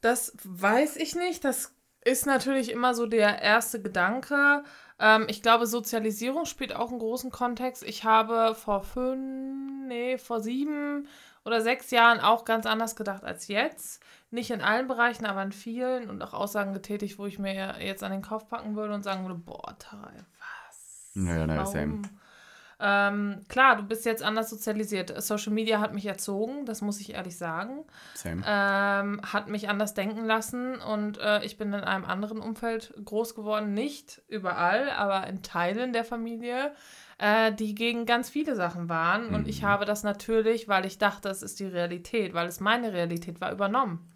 [0.00, 1.44] Das weiß ich nicht.
[1.44, 1.72] Das
[2.04, 4.64] ist natürlich immer so der erste Gedanke.
[5.02, 7.82] Ähm, ich glaube, Sozialisierung spielt auch einen großen Kontext.
[7.82, 11.08] Ich habe vor fünf, nee, vor sieben
[11.44, 14.00] oder sechs Jahren auch ganz anders gedacht als jetzt.
[14.30, 18.04] Nicht in allen Bereichen, aber in vielen und auch Aussagen getätigt, wo ich mir jetzt
[18.04, 21.10] an den Kopf packen würde und sagen würde, boah, Tarek, was?
[21.14, 21.66] Naja, Warum?
[21.66, 22.02] same.
[22.84, 25.22] Ähm, klar, du bist jetzt anders sozialisiert.
[25.22, 27.84] Social Media hat mich erzogen, das muss ich ehrlich sagen.
[28.14, 28.42] Same.
[28.44, 33.36] Ähm, hat mich anders denken lassen und äh, ich bin in einem anderen Umfeld groß
[33.36, 33.72] geworden.
[33.72, 36.72] Nicht überall, aber in Teilen der Familie,
[37.18, 39.32] äh, die gegen ganz viele Sachen waren.
[39.32, 42.92] Und ich habe das natürlich, weil ich dachte, es ist die Realität, weil es meine
[42.92, 44.10] Realität war, übernommen.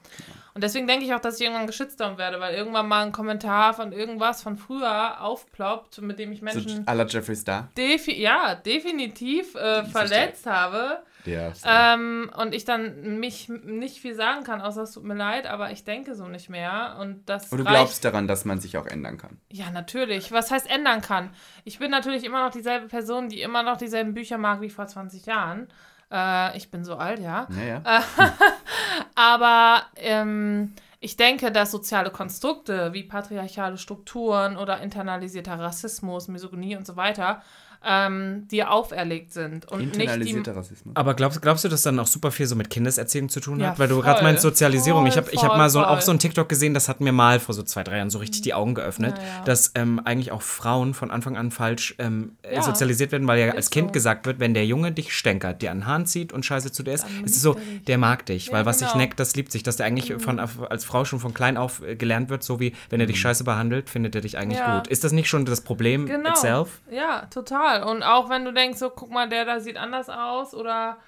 [0.56, 3.74] Und deswegen denke ich auch, dass ich irgendwann geschitstormt werde, weil irgendwann mal ein Kommentar
[3.74, 7.68] von irgendwas von früher aufploppt, mit dem ich So Menschen à la Jeffree Star?
[7.76, 11.02] defi ja, definitiv äh, verletzt habe.
[11.26, 11.52] Ja.
[11.66, 15.72] Ähm, und ich dann mich nicht viel sagen kann, außer es tut mir leid, aber
[15.72, 16.96] ich denke so nicht mehr.
[17.00, 19.38] Und das Und du reicht- glaubst daran, dass man sich auch ändern kann.
[19.52, 20.32] Ja, natürlich.
[20.32, 21.30] Was heißt ändern kann?
[21.64, 24.86] Ich bin natürlich immer noch dieselbe Person, die immer noch dieselben Bücher mag wie vor
[24.86, 25.68] 20 Jahren.
[26.10, 27.46] Äh, ich bin so alt, ja.
[27.56, 27.82] Ja, ja.
[29.14, 36.86] Aber ähm, ich denke, dass soziale Konstrukte wie patriarchale Strukturen oder internalisierter Rassismus, Misogynie und
[36.86, 37.42] so weiter
[37.86, 39.66] ähm, dir auferlegt sind.
[39.70, 40.96] Und nicht die, Internalisierter Rassismus.
[40.96, 43.68] Aber glaubst, glaubst du, dass dann auch super viel so mit Kindeserziehung zu tun Ja,
[43.70, 43.78] hat?
[43.78, 44.04] Weil du voll.
[44.04, 45.06] gerade meinst Sozialisierung.
[45.06, 45.88] ich habe ich hab Voll, mal so, voll.
[45.88, 48.18] auch so ein TikTok gesehen, das hat mir mal vor so zwei, drei Jahren so
[48.18, 49.44] richtig die Augen geöffnet, Ja, ja.
[49.44, 53.38] dass ähm, eigentlich auch Frauen von Anfang an falsch ähm, äh, Ja, sozialisiert werden, weil
[53.38, 53.92] ja als Kind so.
[53.92, 56.82] gesagt wird, wenn der Junge dich stänkert, dir an den Haaren zieht und scheiße zu
[56.82, 58.46] dir ist, Dann ist es so, er der mag dich.
[58.48, 58.96] Ja, weil was sich genau.
[58.96, 59.02] Mhm.
[59.02, 59.62] neckt, das liebt sich.
[59.62, 62.74] Dass der eigentlich von, als Frau schon von klein auf äh, gelernt wird, so wie,
[62.90, 64.78] wenn er dich scheiße behandelt, findet er dich eigentlich Ja.
[64.78, 64.88] gut.
[64.88, 66.30] Ist das nicht schon das Problem Genau.
[66.30, 66.80] itself?
[66.90, 67.75] Ja, total.
[67.84, 70.98] Und auch wenn du denkst, so, guck mal, der da sieht anders aus oder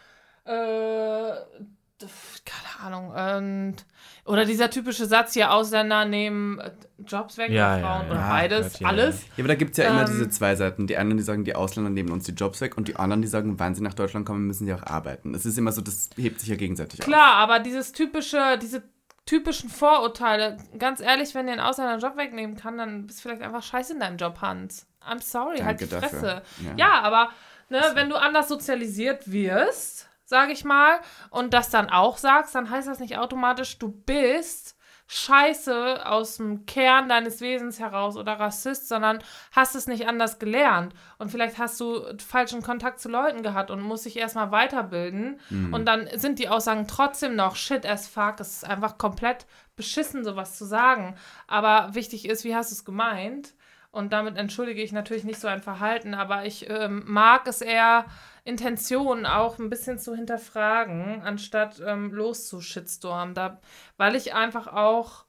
[0.45, 1.33] äh,
[2.45, 3.11] keine Ahnung.
[3.11, 3.77] Und,
[4.25, 6.71] oder dieser typische Satz hier, Ausländer nehmen äh,
[7.07, 8.11] Jobs weg, Ja, Frauen ja.
[8.11, 9.23] oder Ja, beides, Gott, ja, alles.
[9.37, 10.87] Ja, aber da gibt es ja immer Ähm, diese zwei Seiten.
[10.87, 13.29] Die einen, die sagen, die Ausländer nehmen uns die Jobs weg und die anderen, die
[13.29, 15.35] sagen, wenn sie nach Deutschland kommen, müssen sie auch arbeiten.
[15.35, 17.07] Es ist immer so, das hebt sich ja gegenseitig auf.
[17.07, 18.83] Klar, aber dieses typische, diese
[19.27, 23.23] typischen Vorurteile, ganz ehrlich, wenn dir ein Ausländer einen Job wegnehmen kann, dann bist du
[23.29, 24.87] vielleicht einfach scheiße in deinem Job, Hans.
[25.07, 26.21] I'm sorry, halt die Danke dafür.
[26.21, 26.43] Fresse.
[26.65, 26.75] Ja.
[26.77, 27.31] Ja, aber
[27.69, 32.71] ne, wenn du anders sozialisiert wirst, sage ich mal, und das dann auch sagst, dann
[32.71, 34.77] heißt das nicht automatisch, du bist
[35.11, 39.21] scheiße aus dem Kern deines Wesens heraus oder Rassist, sondern
[39.53, 40.93] hast es nicht anders gelernt.
[41.17, 45.41] Und vielleicht hast du falschen Kontakt zu Leuten gehabt und musst dich erstmal weiterbilden.
[45.73, 48.39] Und dann sind die Aussagen trotzdem noch shit as fuck.
[48.39, 49.47] Es ist einfach komplett
[49.77, 51.17] beschissen, sowas zu sagen.
[51.47, 53.55] Aber wichtig ist, wie hast du es gemeint?
[53.91, 58.05] Und damit entschuldige ich natürlich nicht so ein Verhalten, aber ich ähm, mag es eher,
[58.45, 63.35] Intentionen auch ein bisschen zu hinterfragen, anstatt ähm, loszushitstormen.
[63.35, 63.61] Da,
[63.97, 65.25] weil ich einfach auch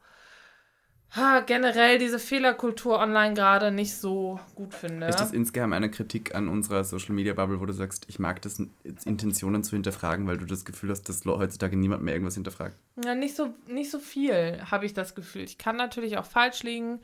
[1.15, 5.07] ha, generell diese Fehlerkultur online gerade nicht so gut finde.
[5.07, 8.41] Ist das insgeheim eine Kritik an unserer Social Media Bubble, wo du sagst, ich mag
[8.41, 8.61] das,
[9.05, 12.75] Intentionen zu hinterfragen, weil du das Gefühl hast, dass heutzutage niemand mehr irgendwas hinterfragt?
[13.03, 15.43] Ja, nicht so, nicht so viel, habe ich das Gefühl.
[15.43, 16.99] Ich kann natürlich auch falsch liegen,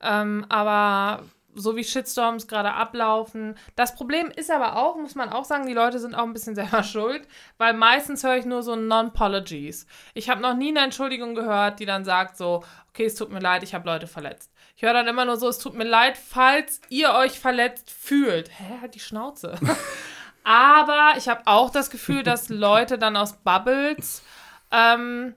[0.00, 1.24] ähm, aber
[1.54, 3.56] so wie Shitstorms gerade ablaufen.
[3.76, 6.54] Das Problem ist aber auch, muss man auch sagen, die Leute sind auch ein bisschen
[6.54, 7.26] selber schuld,
[7.58, 9.86] weil meistens höre ich nur so Non-Apologies.
[10.14, 13.40] Ich habe noch nie eine Entschuldigung gehört, die dann sagt so, okay, es tut mir
[13.40, 14.52] leid, ich habe Leute verletzt.
[14.76, 18.48] Ich höre dann immer nur so, es tut mir leid, falls ihr euch verletzt fühlt.
[18.48, 19.56] Hä, halt die Schnauze.
[20.44, 24.22] aber ich habe auch das Gefühl, dass Leute dann aus Bubbles
[24.70, 25.34] ähm,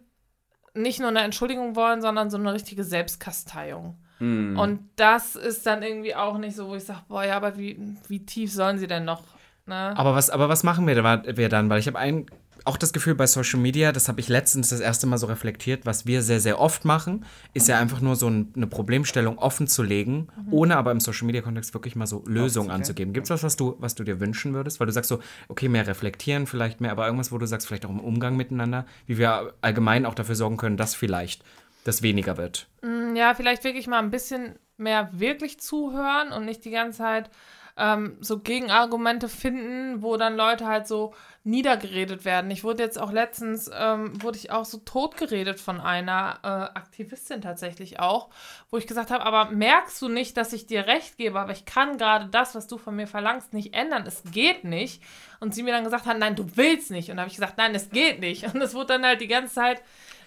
[0.73, 3.97] nicht nur eine Entschuldigung wollen, sondern so eine richtige Selbstkasteiung.
[4.21, 4.57] Hm.
[4.57, 7.79] Und das ist dann irgendwie auch nicht so, wo ich sage, boah, ja, aber wie,
[8.07, 9.23] wie tief sollen sie denn noch?
[9.65, 9.97] Ne?
[9.97, 11.69] Aber was, aber was machen wir, da- wir dann?
[11.69, 12.27] Weil ich habe ein
[12.63, 15.87] auch das Gefühl bei Social Media, das habe ich letztens das erste Mal so reflektiert,
[15.87, 19.65] was wir sehr, sehr oft machen, ist ja einfach nur so ein, eine Problemstellung offen
[19.65, 23.13] zu legen, ohne aber im Social Media Kontext wirklich mal so Lösungen anzugeben.
[23.13, 24.79] Gibt es was, was du, was du dir wünschen würdest?
[24.79, 27.85] Weil du sagst so, okay, mehr reflektieren, vielleicht mehr, aber irgendwas, wo du sagst, vielleicht
[27.85, 31.43] auch im Umgang miteinander, wie wir allgemein auch dafür sorgen können, dass vielleicht
[31.83, 32.67] das weniger wird.
[33.15, 37.29] Ja, vielleicht wirklich mal ein bisschen mehr wirklich zuhören und nicht die ganze Zeit
[37.77, 41.13] ähm, so Gegenargumente finden, wo dann Leute halt so
[41.43, 42.51] niedergeredet werden.
[42.51, 47.41] Ich wurde jetzt auch letztens, ähm, wurde ich auch so totgeredet von einer äh, Aktivistin
[47.41, 48.29] tatsächlich auch,
[48.69, 51.65] wo ich gesagt habe, aber merkst du nicht, dass ich dir recht gebe, aber ich
[51.65, 54.03] kann gerade das, was du von mir verlangst, nicht ändern.
[54.05, 55.01] Es geht nicht.
[55.39, 57.09] Und sie mir dann gesagt hat, nein, du willst nicht.
[57.09, 58.43] Und habe ich gesagt, nein, es geht nicht.
[58.53, 59.81] Und es wurde dann halt die ganze Zeit,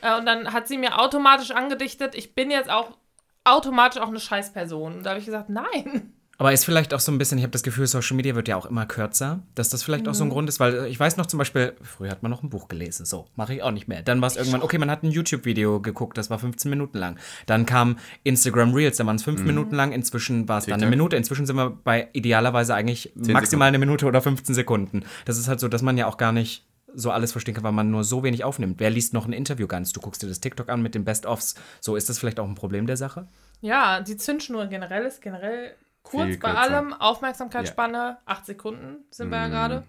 [0.05, 2.97] äh, und dann hat sie mir automatisch angedichtet, ich bin jetzt auch
[3.45, 4.97] automatisch auch eine Scheißperson.
[4.97, 6.13] Und da habe ich gesagt, nein.
[6.37, 8.57] Aber ist vielleicht auch so ein bisschen, ich habe das Gefühl, Social Media wird ja
[8.57, 11.27] auch immer kürzer, dass das vielleicht auch so ein Grund ist, weil ich weiß noch
[11.27, 14.03] zum Beispiel, früher hat man noch ein Buch gelesen, so, mache ich auch nicht mehr.
[14.03, 17.21] Dann war es irgendwann, okay, man hat ein YouTube-Video geguckt, das war 15 Minuten lang.
[17.47, 20.91] Dann kam Instagram Reels, da waren es 5 Minuten lang, inzwischen war es dann eine.
[20.91, 25.05] Minute, inzwischen sind wir bei idealerweise eigentlich maximal eine Minute oder 15 Sekunden.
[25.27, 27.73] Das ist halt so, dass man ja auch gar nicht so alles verstehen kann, weil
[27.73, 28.81] man nur so wenig aufnimmt.
[28.81, 29.93] Wer liest noch ein Interview ganz?
[29.93, 31.55] Du guckst dir das TikTok an mit den Best-ofs.
[31.81, 33.29] So, ist das vielleicht auch ein Problem der Sache?
[33.61, 36.93] Ja, die Zündschnur generell ist generell kurz bei allem.
[36.93, 39.85] Aufmerksamkeitsspanne, 8 Sekunden sind wir ja gerade.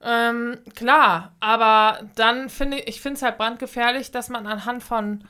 [0.00, 5.24] Ähm, klar, aber dann finde ich, ich finde es halt brandgefährlich, dass man anhand von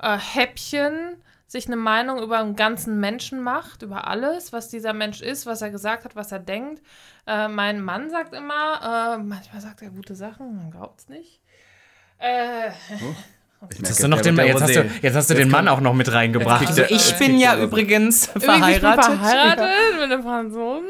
[0.00, 1.16] äh, Häppchen
[1.48, 5.62] sich eine Meinung über einen ganzen Menschen macht, über alles, was dieser Mensch ist, was
[5.62, 6.82] er gesagt hat, was er denkt.
[7.26, 11.40] Äh, mein Mann sagt immer, äh, manchmal sagt er gute Sachen, man glaubt es nicht.
[12.18, 12.70] Äh,
[13.76, 15.92] Jetzt hast du, noch den, jetzt hast du, jetzt hast du den Mann auch noch
[15.92, 16.64] mit reingebracht.
[16.64, 19.04] Also ich jetzt bin ja übrigens Ich bin verheiratet.
[19.04, 20.88] verheiratet mit einem Franzosen.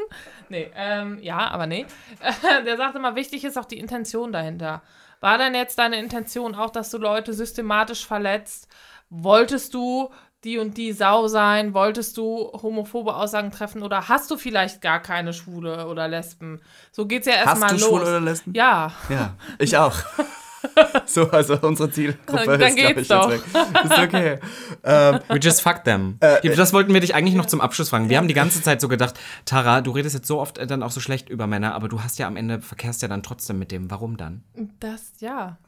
[0.51, 1.87] Nee, ähm, ja, aber nee.
[2.67, 4.83] Der sagt immer, wichtig ist auch die Intention dahinter.
[5.21, 8.69] War denn jetzt deine Intention auch, dass du Leute systematisch verletzt?
[9.09, 10.11] Wolltest du
[10.45, 11.75] die und die Sau sein?
[11.75, 13.83] Wolltest du homophobe Aussagen treffen?
[13.83, 16.61] Oder hast du vielleicht gar keine Schwule oder Lesben?
[16.93, 17.85] So geht's ja Hast erstmal du los.
[17.85, 18.55] Schwule oder Lesben?
[18.55, 18.93] Ja.
[19.09, 19.97] Ja, ich auch.
[21.07, 23.31] so, also unsere Zielgruppe Dann ist, glaub geht's ich, doch.
[23.31, 23.85] jetzt weg.
[23.85, 24.39] Ist okay.
[24.85, 26.17] ähm, We just fuck them.
[26.21, 28.09] Äh, das wollten wir dich eigentlich noch zum Abschluss fragen.
[28.09, 30.83] Wir haben die ganze Zeit so gedacht, Tara, du redest jetzt so oft äh, dann
[30.83, 33.59] auch so schlecht über Männer, aber du hast ja am Ende, verkehrst ja dann trotzdem
[33.59, 33.91] mit dem.
[33.91, 34.43] Warum dann?
[34.81, 35.59] Das, ja.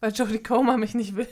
[0.00, 1.26] Weil Jodie Comer mich nicht will.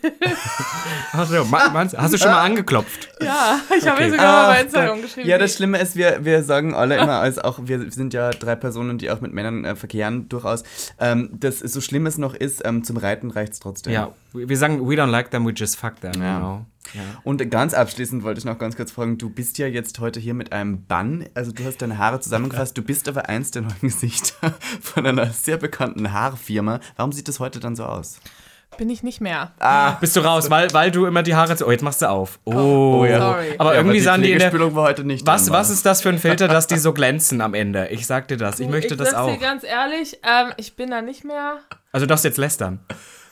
[1.13, 3.09] Hast du, ma- meinst- hast du schon mal angeklopft?
[3.23, 4.07] ja, ich habe Okay.
[4.07, 5.29] ihr sogar mal bei Instagram geschrieben.
[5.29, 8.57] Ja, das Schlimme ist, wir, wir sagen alle immer, als auch wir sind ja drei
[8.57, 10.65] Personen, die auch mit Männern äh, verkehren, durchaus,
[10.99, 13.93] ähm, dass so schlimm es noch ist, ähm, zum Reiten reicht es trotzdem.
[13.93, 16.21] Ja, wir sagen, we don't like them, we just fuck them.
[16.21, 16.35] Ja.
[16.35, 16.67] You know?
[16.95, 17.01] ja.
[17.23, 20.35] Und ganz abschließend wollte ich noch ganz kurz fragen, du bist ja jetzt heute hier
[20.35, 23.75] mit einem Bann, also du hast deine Haare zusammengefasst, du bist aber eins der neuen
[23.81, 26.81] Gesichter von einer sehr bekannten Haarfirma.
[26.97, 28.19] Warum sieht das heute dann so aus?
[28.79, 29.53] Bin ich nicht mehr.
[30.01, 31.67] Bist du raus, weil, weil du immer die Haare zu.
[31.67, 32.39] Oh, jetzt machst du auf.
[32.45, 33.19] Oh, ja.
[33.19, 33.55] Sorry.
[33.59, 34.53] Aber Ja, irgendwie die sahen die in der.
[34.75, 37.55] War heute nicht Was, was ist das für ein Filter, dass die so glänzen am
[37.55, 37.89] Ende?
[37.89, 38.61] Ich sag dir das.
[38.61, 39.31] Ich möchte ich das auch.
[39.33, 41.59] dir ganz ehrlich, ähm, ich bin da nicht mehr.
[41.93, 42.81] Also du darfst jetzt lästern.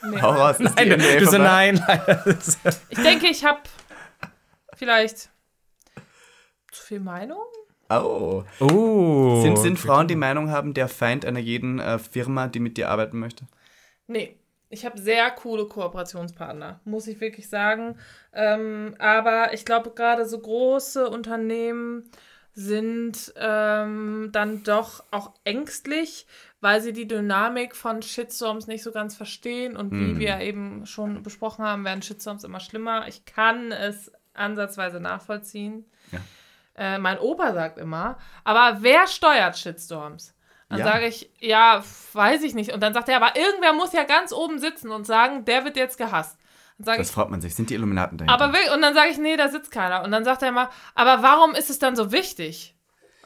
[0.09, 0.21] Nee.
[0.21, 1.71] Hau raus, ist die Nein, NDA du so, vorbei?
[1.71, 2.37] nein.
[2.89, 3.59] Ich denke, ich habe
[4.75, 5.29] vielleicht
[6.71, 7.39] zu viel Meinung.
[7.89, 8.43] Oh.
[8.59, 9.41] Oh.
[9.43, 12.89] Sind, sind Frauen die Meinung haben, der Feind einer jeden äh, Firma, die mit dir
[12.89, 13.45] arbeiten möchte?
[14.07, 14.35] Nee,
[14.69, 17.97] ich habe sehr coole Kooperationspartner, muss ich wirklich sagen.
[18.33, 22.09] Ähm, aber ich glaube, gerade so große Unternehmen
[22.53, 26.25] sind ähm, dann doch auch ängstlich,
[26.61, 29.75] weil sie die Dynamik von Shitstorms nicht so ganz verstehen.
[29.75, 33.07] Und wie wir eben schon besprochen haben, werden Shitstorms immer schlimmer.
[33.07, 35.85] Ich kann es ansatzweise nachvollziehen.
[36.11, 36.19] Ja.
[36.77, 40.34] Äh, mein Opa sagt immer, aber wer steuert Shitstorms?
[40.69, 40.85] Dann Ja.
[40.85, 42.71] sage ich, ja, weiß ich nicht.
[42.73, 45.77] Und dann sagt er, aber irgendwer muss ja ganz oben sitzen und sagen, der wird
[45.77, 46.37] jetzt gehasst.
[46.77, 47.55] Das ich, fragt man sich.
[47.55, 48.33] Sind die Illuminaten dahinter?
[48.43, 50.03] aber will, und dann sage ich, nee, da sitzt keiner.
[50.03, 52.75] Und dann sagt er immer, aber warum ist es dann so wichtig?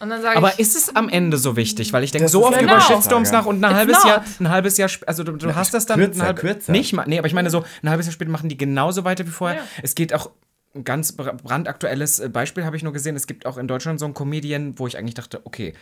[0.02, 1.92] Und dann sage Aber ich, ist es am Ende so wichtig?
[1.92, 2.86] Weil ich denke so oft eine über Genau.
[2.86, 4.06] Shitstorms nach und ein It's halbes not.
[4.06, 6.72] Jahr, ein halbes Jahr, also du, du hast das dann kürzer, ein halb, kürzer.
[6.72, 9.26] nicht mal, nee, aber ich meine so ein halbes Jahr später machen die genauso weiter
[9.28, 9.58] wie vorher.
[9.60, 9.68] Ja.
[9.84, 10.30] Es geht auch
[10.74, 13.16] ein ganz br- brandaktuelles äh, Beispiel habe ich nur gesehen.
[13.18, 15.74] Es gibt auch in Deutschland so einen Comedian, wo ich eigentlich dachte, okay,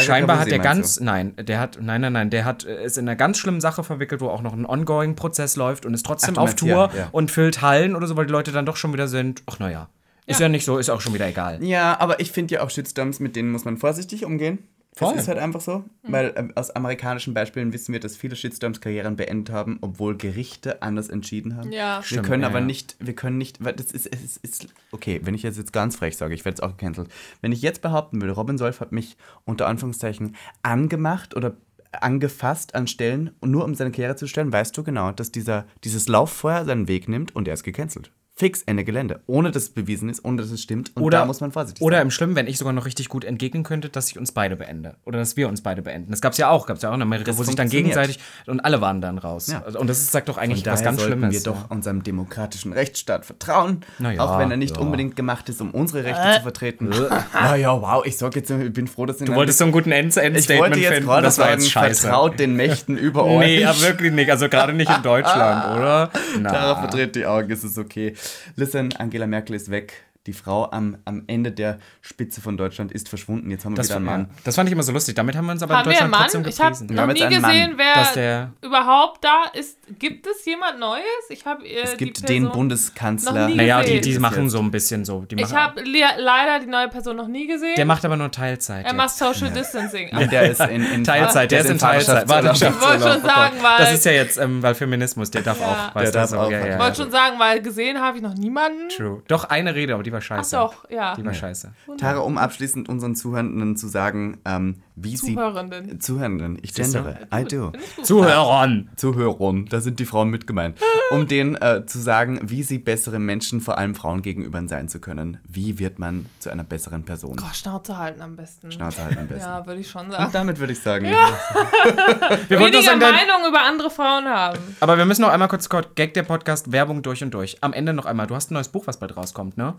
[0.00, 3.08] scheinbar hat meinst ganz, nein, der hat, nein, nein, nein, der hat äh, ist in
[3.08, 6.30] einer ganz schlimmen Sache verwickelt, wo auch noch ein ongoing Prozess läuft und ist trotzdem
[6.30, 7.08] Ach, du auf meinst, Tour ja, ja.
[7.12, 9.42] und füllt Hallen oder so, weil die Leute dann doch schon wieder sind.
[9.46, 9.88] Ach naja,
[10.26, 11.62] ist ja nicht so, ist auch schon wieder egal.
[11.62, 14.58] Ja, aber ich finde ja auch Shitstorms, mit denen muss man vorsichtig umgehen.
[14.94, 15.14] Voll.
[15.14, 15.84] Das ist halt einfach so.
[16.02, 20.82] Weil ähm, aus amerikanischen Beispielen wissen wir, dass viele Shitstorms Karrieren beendet haben, obwohl Gerichte
[20.82, 21.72] anders entschieden haben.
[21.72, 22.00] Ja.
[22.00, 22.66] Wir Stimmt, können ja, aber ja.
[22.66, 25.96] nicht, wir können nicht, weil das ist, ist, ist, okay, wenn ich jetzt, jetzt ganz
[25.96, 27.08] frech sage, ich werde jetzt auch gecancelt.
[27.40, 29.16] Wenn ich jetzt behaupten würde, Robin Solf hat mich
[29.46, 31.56] unter Anführungszeichen angemacht oder
[31.92, 36.06] angefasst an Stellen, nur um seine Karriere zu stellen, weißt du genau, dass dieser, dieses
[36.08, 38.10] Lauffeuer seinen Weg nimmt und er ist gecancelt.
[38.34, 39.20] Fix, Ende Gelände.
[39.26, 40.90] Ohne dass es bewiesen ist, ohne dass es stimmt.
[40.96, 42.06] Und Oder, da muss man vorsichtig oder sein.
[42.06, 44.96] im Schlimmen, wenn ich sogar noch richtig gut entgegnen könnte, dass ich uns beide beende.
[45.04, 46.10] Oder dass wir uns beide beenden.
[46.10, 46.66] Das gab es ja auch.
[46.66, 48.18] Gab es ja auch in Amerika, Das wo sich dann gegenseitig.
[48.46, 49.48] Und alle waren dann raus.
[49.48, 49.62] Ja.
[49.78, 51.32] Und das ist, sagt doch eigentlich was ganz Schlimmes.
[51.32, 54.82] wir doch unserem demokratischen Rechtsstaat vertrauen, ja, auch wenn er nicht ja.
[54.82, 56.88] unbedingt gemacht ist, um unsere Rechte zu vertreten.
[57.34, 60.08] naja, wow, ich sag jetzt, ich bin froh, dass Du wolltest so einen guten End
[60.08, 61.06] ich wollte Endstatement jetzt finden.
[61.06, 62.02] gerade Das war jetzt scheiße.
[62.02, 63.46] vertraut den Mächten über euch.
[63.46, 64.30] Nee, aber wirklich nicht.
[64.30, 66.10] Also gerade nicht in Deutschland, oder?
[66.40, 66.50] Na.
[66.50, 68.14] Tara verdreht die Augen, es ist okay.
[68.56, 70.04] Listen, Angela Merkel ist weg.
[70.28, 73.50] Die Frau am, am Ende der Spitze von Deutschland ist verschwunden.
[73.50, 74.30] Jetzt haben wir Das, wieder einen ja, Mann.
[74.44, 75.16] das fand ich immer so lustig.
[75.16, 76.50] Damit haben wir uns aber Haben in wir einen Deutschland trotzdem Mann?
[76.50, 76.94] Ich habe gepriesen.
[76.96, 77.50] Noch nie einen Mann.
[77.50, 79.78] gesehen, wer der- überhaupt da ist.
[79.98, 81.02] Gibt es jemand Neues?
[81.28, 83.48] Ich habe äh, Es gibt den Bundeskanzler.
[83.48, 84.12] Naja, die, gesehen.
[84.14, 85.22] die machen so ein bisschen so.
[85.22, 87.74] Die Ich habe leider die neue Person noch nie gesehen.
[87.76, 88.84] der macht aber nur Teilzeit.
[88.84, 88.96] er jetzt.
[88.96, 90.16] macht Social Distancing.
[90.16, 92.28] Und der ist in, in Teilzeit, der ist in Teilzeit.
[92.28, 92.96] Vaterschaftsurlaub.
[92.96, 95.90] Ich wollte schon sagen, weil Das ist ja jetzt, ähm, weil Feminismus, der darf Ja.
[95.94, 96.00] auch.
[96.00, 96.48] Der darf auch.
[96.50, 96.78] Ja, ja, ich ja.
[96.78, 98.88] wollte schon sagen, weil gesehen habe ich noch niemanden.
[98.88, 99.22] True.
[99.26, 100.56] Doch, eine Rede, aber die war Ach scheiße.
[100.56, 101.14] doch, ja.
[101.16, 101.72] Die war scheiße.
[101.98, 105.88] Tara, um abschließend unseren Zuhörenden zu sagen, ähm, wie Zuhörenden.
[105.90, 105.98] sie...
[105.98, 106.58] Zuhörenden.
[106.62, 107.26] Ich gendere.
[107.34, 107.72] I do.
[108.02, 108.90] Zuhörern!
[108.96, 110.78] Zuhörern, da sind die Frauen mit gemeint.
[111.10, 114.98] Um denen äh, zu sagen, wie sie bessere Menschen, vor allem Frauen gegenüber sein zu
[114.98, 115.38] können.
[115.46, 117.36] Wie wird man zu einer besseren Person?
[117.38, 118.72] Oh, Schnauze halten am besten.
[118.72, 119.42] Schnauze halten am besten.
[119.42, 120.30] Ja, würde ich schon Und sagen.
[120.32, 121.04] damit würde ich sagen,
[122.48, 124.58] Wir wollten doch Weniger Meinung über andere Frauen haben.
[124.80, 127.58] aber wir müssen noch einmal kurz, kurz Gag der Podcast, Werbung durch und durch.
[127.62, 128.26] Am Ende noch einmal.
[128.26, 129.74] Du hast ein neues Buch, was bald rauskommt, ne?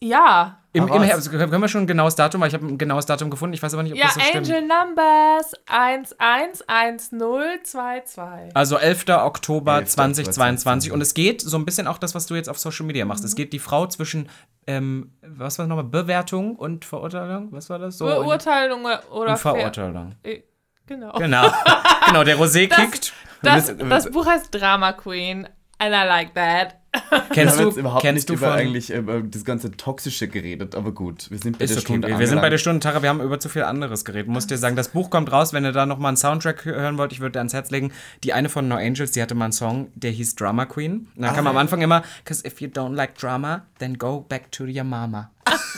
[0.00, 0.58] Ja.
[0.72, 1.02] Im, im.
[1.02, 1.30] Herbst.
[1.30, 3.54] Können wir schon ein genaues Datum, weil ich habe ein genaues Datum gefunden.
[3.54, 4.48] Ich weiß aber nicht, ob Ja, das so stimmt.
[4.48, 8.54] Angel Numbers 111022.
[8.54, 9.08] Also 11.
[9.08, 9.88] Oktober 11.
[9.90, 10.92] 2022.
[10.92, 13.22] Und es geht so ein bisschen auch das, was du jetzt auf Social Media machst.
[13.22, 13.26] Mhm.
[13.28, 14.28] Es geht die Frau zwischen,
[14.66, 17.48] ähm, was war das nochmal, Bewertung und Verurteilung?
[17.52, 17.98] Was war das?
[17.98, 20.14] So Beurteilung oder und Ver- Verurteilung.
[20.22, 20.42] Äh,
[20.86, 21.12] Genau.
[21.18, 21.52] Genau.
[22.06, 23.12] genau, der Rosé kickt.
[23.42, 25.46] Das, das Buch heißt Drama Queen.
[25.78, 26.76] And I like that.
[27.32, 31.30] Kennst du, überhaupt kennst nicht du über eigentlich über das ganze Toxische geredet, aber gut,
[31.30, 31.86] wir sind bei Ist der okay.
[31.86, 32.60] Stunde Wir, wir sind bei der angelangt.
[32.60, 34.28] Stunde, Tara, wir haben über zu viel anderes geredet.
[34.28, 37.12] Muss dir sagen, das Buch kommt raus, wenn ihr da nochmal einen Soundtrack hören wollt,
[37.12, 37.92] ich würde dir ans Herz legen.
[38.24, 41.08] Die eine von No Angels, die hatte mal einen Song, der hieß Drama Queen.
[41.14, 44.50] Und dann kam am Anfang immer, cause if you don't like drama, then go back
[44.52, 45.30] to your mama.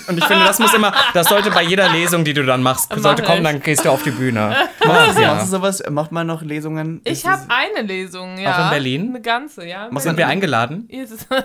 [0.08, 2.92] Und ich finde, das muss immer, das sollte bei jeder Lesung, die du dann machst,
[2.96, 3.28] sollte ich.
[3.28, 4.56] kommen, dann gehst du auf die Bühne.
[4.80, 5.44] Mach Machst du ja.
[5.44, 5.82] sowas?
[5.90, 7.00] Macht man noch Lesungen?
[7.04, 8.54] Ich habe eine Lesung, ja.
[8.58, 9.08] Auch in Berlin?
[9.10, 9.88] Eine ganze, ja.
[9.90, 10.88] Machst Sind du- wir eingeladen?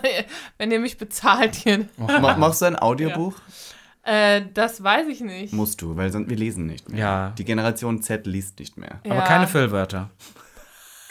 [0.58, 1.88] Wenn ihr mich bezahlt hier.
[1.98, 3.36] Ma- Machst du ein Audiobuch?
[4.04, 5.52] Äh, das weiß ich nicht.
[5.54, 7.00] Musst du, weil sonst wir lesen nicht mehr.
[7.00, 7.34] Ja.
[7.38, 9.00] Die Generation Z liest nicht mehr.
[9.06, 9.22] Aber Ja.
[9.22, 10.10] keine Füllwörter.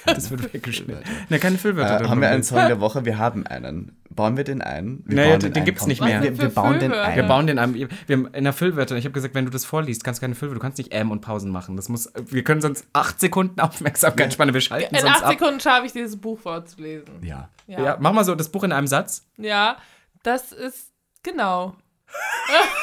[0.07, 1.03] Das wird weggeschnitten.
[1.29, 2.05] Ne, keine Füllwörter.
[2.05, 3.05] Äh, haben wir einen Song der Woche?
[3.05, 3.97] Wir haben einen.
[4.11, 5.03] Bauen wir den ein?
[5.07, 5.89] Wir Naja, bauen den- den ein, gibt's komm.
[5.89, 6.23] nicht mehr.
[6.23, 7.17] Wir, wir bauen den ein.
[7.17, 7.75] Wir bauen den einem.
[7.75, 8.97] Wir haben in der Füllwörter.
[8.97, 10.61] Ich habe gesagt, wenn du das vorliest, kannst du keine Füllwörter.
[10.61, 11.75] Du kannst nicht ähm und Pausen machen.
[11.77, 12.13] Das muss.
[12.27, 14.55] Wir können sonst acht Sekunden Aufmerksamkeitsspanne.
[14.55, 15.27] Wir schalten In acht.
[15.27, 17.07] Sekunden schaffe ich dieses Buch vorzulesen.
[17.23, 17.49] Ja.
[17.67, 17.83] Ja.
[17.83, 19.27] Ja, mach mal so das Buch in einem Satz.
[19.39, 19.77] ja,
[20.23, 20.91] das ist
[21.23, 21.75] genau.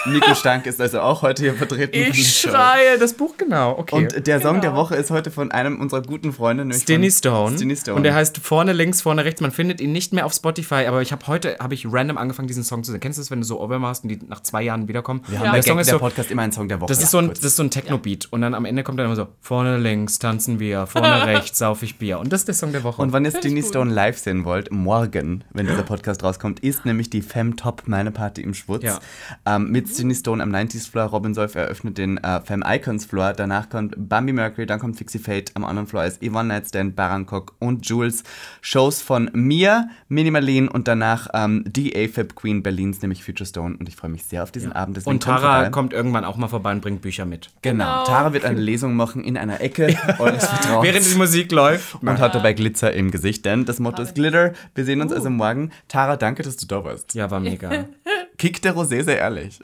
[0.08, 1.92] Nico Stank ist also auch heute hier vertreten.
[1.94, 2.50] der Show.
[2.50, 3.78] schreie das Buch genau.
[3.78, 3.96] Okay.
[3.96, 4.82] Und der Song der Genau.
[4.82, 7.56] Woche ist heute von einem unserer guten Freunde, nämlich Stinny Stone.
[7.56, 7.96] Stinny Stone.
[7.98, 9.40] Und der heißt vorne links, vorne rechts.
[9.40, 12.48] Man findet ihn nicht mehr auf Spotify, aber ich habe heute habe ich random angefangen,
[12.48, 13.02] diesen Song zu singen.
[13.02, 15.22] Kennst du das, wenn du so hast und die nach zwei Jahren wiederkommen?
[15.28, 15.40] wir Ja.
[15.42, 16.88] haben Der bei Song Gag ist der so, Podcast immer einen Song der Woche.
[16.90, 18.28] Das ist so ein, das ist so ein Techno-Beat.
[18.32, 21.84] Und dann am Ende kommt dann immer so, vorne links tanzen wir, vorne rechts sauf
[21.84, 22.20] ich Bier.
[22.20, 23.02] Und das ist der Song der Woche.
[23.02, 23.68] Und wenn ihr Stinny ich.
[23.68, 28.10] Stone live sehen wollt, morgen, wenn dieser Podcast rauskommt, ist nämlich die Fem Top Meine
[28.12, 28.84] Party im Schwutz.
[28.84, 29.00] Ja.
[29.46, 31.06] Ähm, mit Stinny Stone am 90s Floor.
[31.06, 33.34] Robin Solf eröffnet den äh, Fem Icons Floor.
[33.34, 35.52] Danach kommt Bambi Mercury, dann kommt Fixie Fate.
[35.56, 38.24] Am anderen Floor ist Yvonne Nightstand, Barankok und Jules.
[38.62, 43.76] Shows von mir, Minimalin und danach ähm, die AFib Queen Berlins, nämlich Future Stone.
[43.80, 44.98] Und ich freue mich sehr auf diesen Abend.
[44.98, 45.70] deswegen Und kommt Tara vorbei.
[45.70, 47.50] kommt irgendwann auch mal vorbei und bringt Bücher mit.
[47.62, 47.82] Genau.
[47.82, 48.04] Genau.
[48.06, 50.84] Tara wird eine Lesung machen in einer Ecke eures Vertrauens.
[50.88, 51.96] Während die Musik läuft.
[52.02, 54.54] und hat dabei Glitzer im Gesicht, denn das Motto ist Glitter.
[54.76, 55.72] Wir sehen uns also morgen.
[55.88, 57.14] Tara, danke, dass du da warst.
[57.16, 57.70] Ja, war mega.
[58.42, 59.60] Kick der Rosé, sehr ehrlich.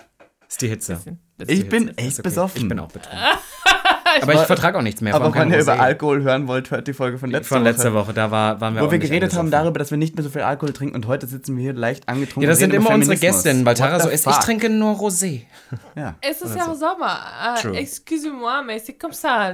[0.47, 0.93] Ist die Hitze.
[1.39, 1.97] Ist Ich die bin Hitze.
[1.97, 2.29] echt Ist okay.
[2.29, 2.61] besoffen.
[2.61, 3.19] Ich bin auch betrunken.
[4.21, 5.15] Aber ich vertrage auch nichts mehr.
[5.15, 5.79] Aber wenn ihr über.
[5.79, 8.07] Alkohol hören wollt, hört die Folge von letzter Von letzter Woche.
[8.07, 10.15] Woche, da war, waren wir Wo auch wir nicht geredet haben darüber, dass wir nicht
[10.15, 12.43] mehr so viel Alkohol trinken und heute sitzen wir hier leicht angetrunken.
[12.43, 13.17] Ja, das sind immer unsere.
[13.17, 14.33] Gästinnen, weil Tara so ist, fuck?
[14.33, 15.41] ich trinke nur Rosé.
[15.95, 16.15] Ja.
[16.21, 17.19] Es ist ja auch Sommer.
[17.41, 17.75] Ah, True.
[17.75, 19.53] Excusez-moi, mais c'est comme ça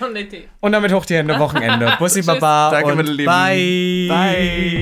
[0.00, 0.48] dans l'été.
[0.60, 1.92] Und damit hoch die Hände, Wochenende.
[1.98, 2.22] Bussi.
[2.22, 3.26] Baba Danke, und meine Lieben.
[3.26, 4.08] bye.
[4.08, 4.73] Bye.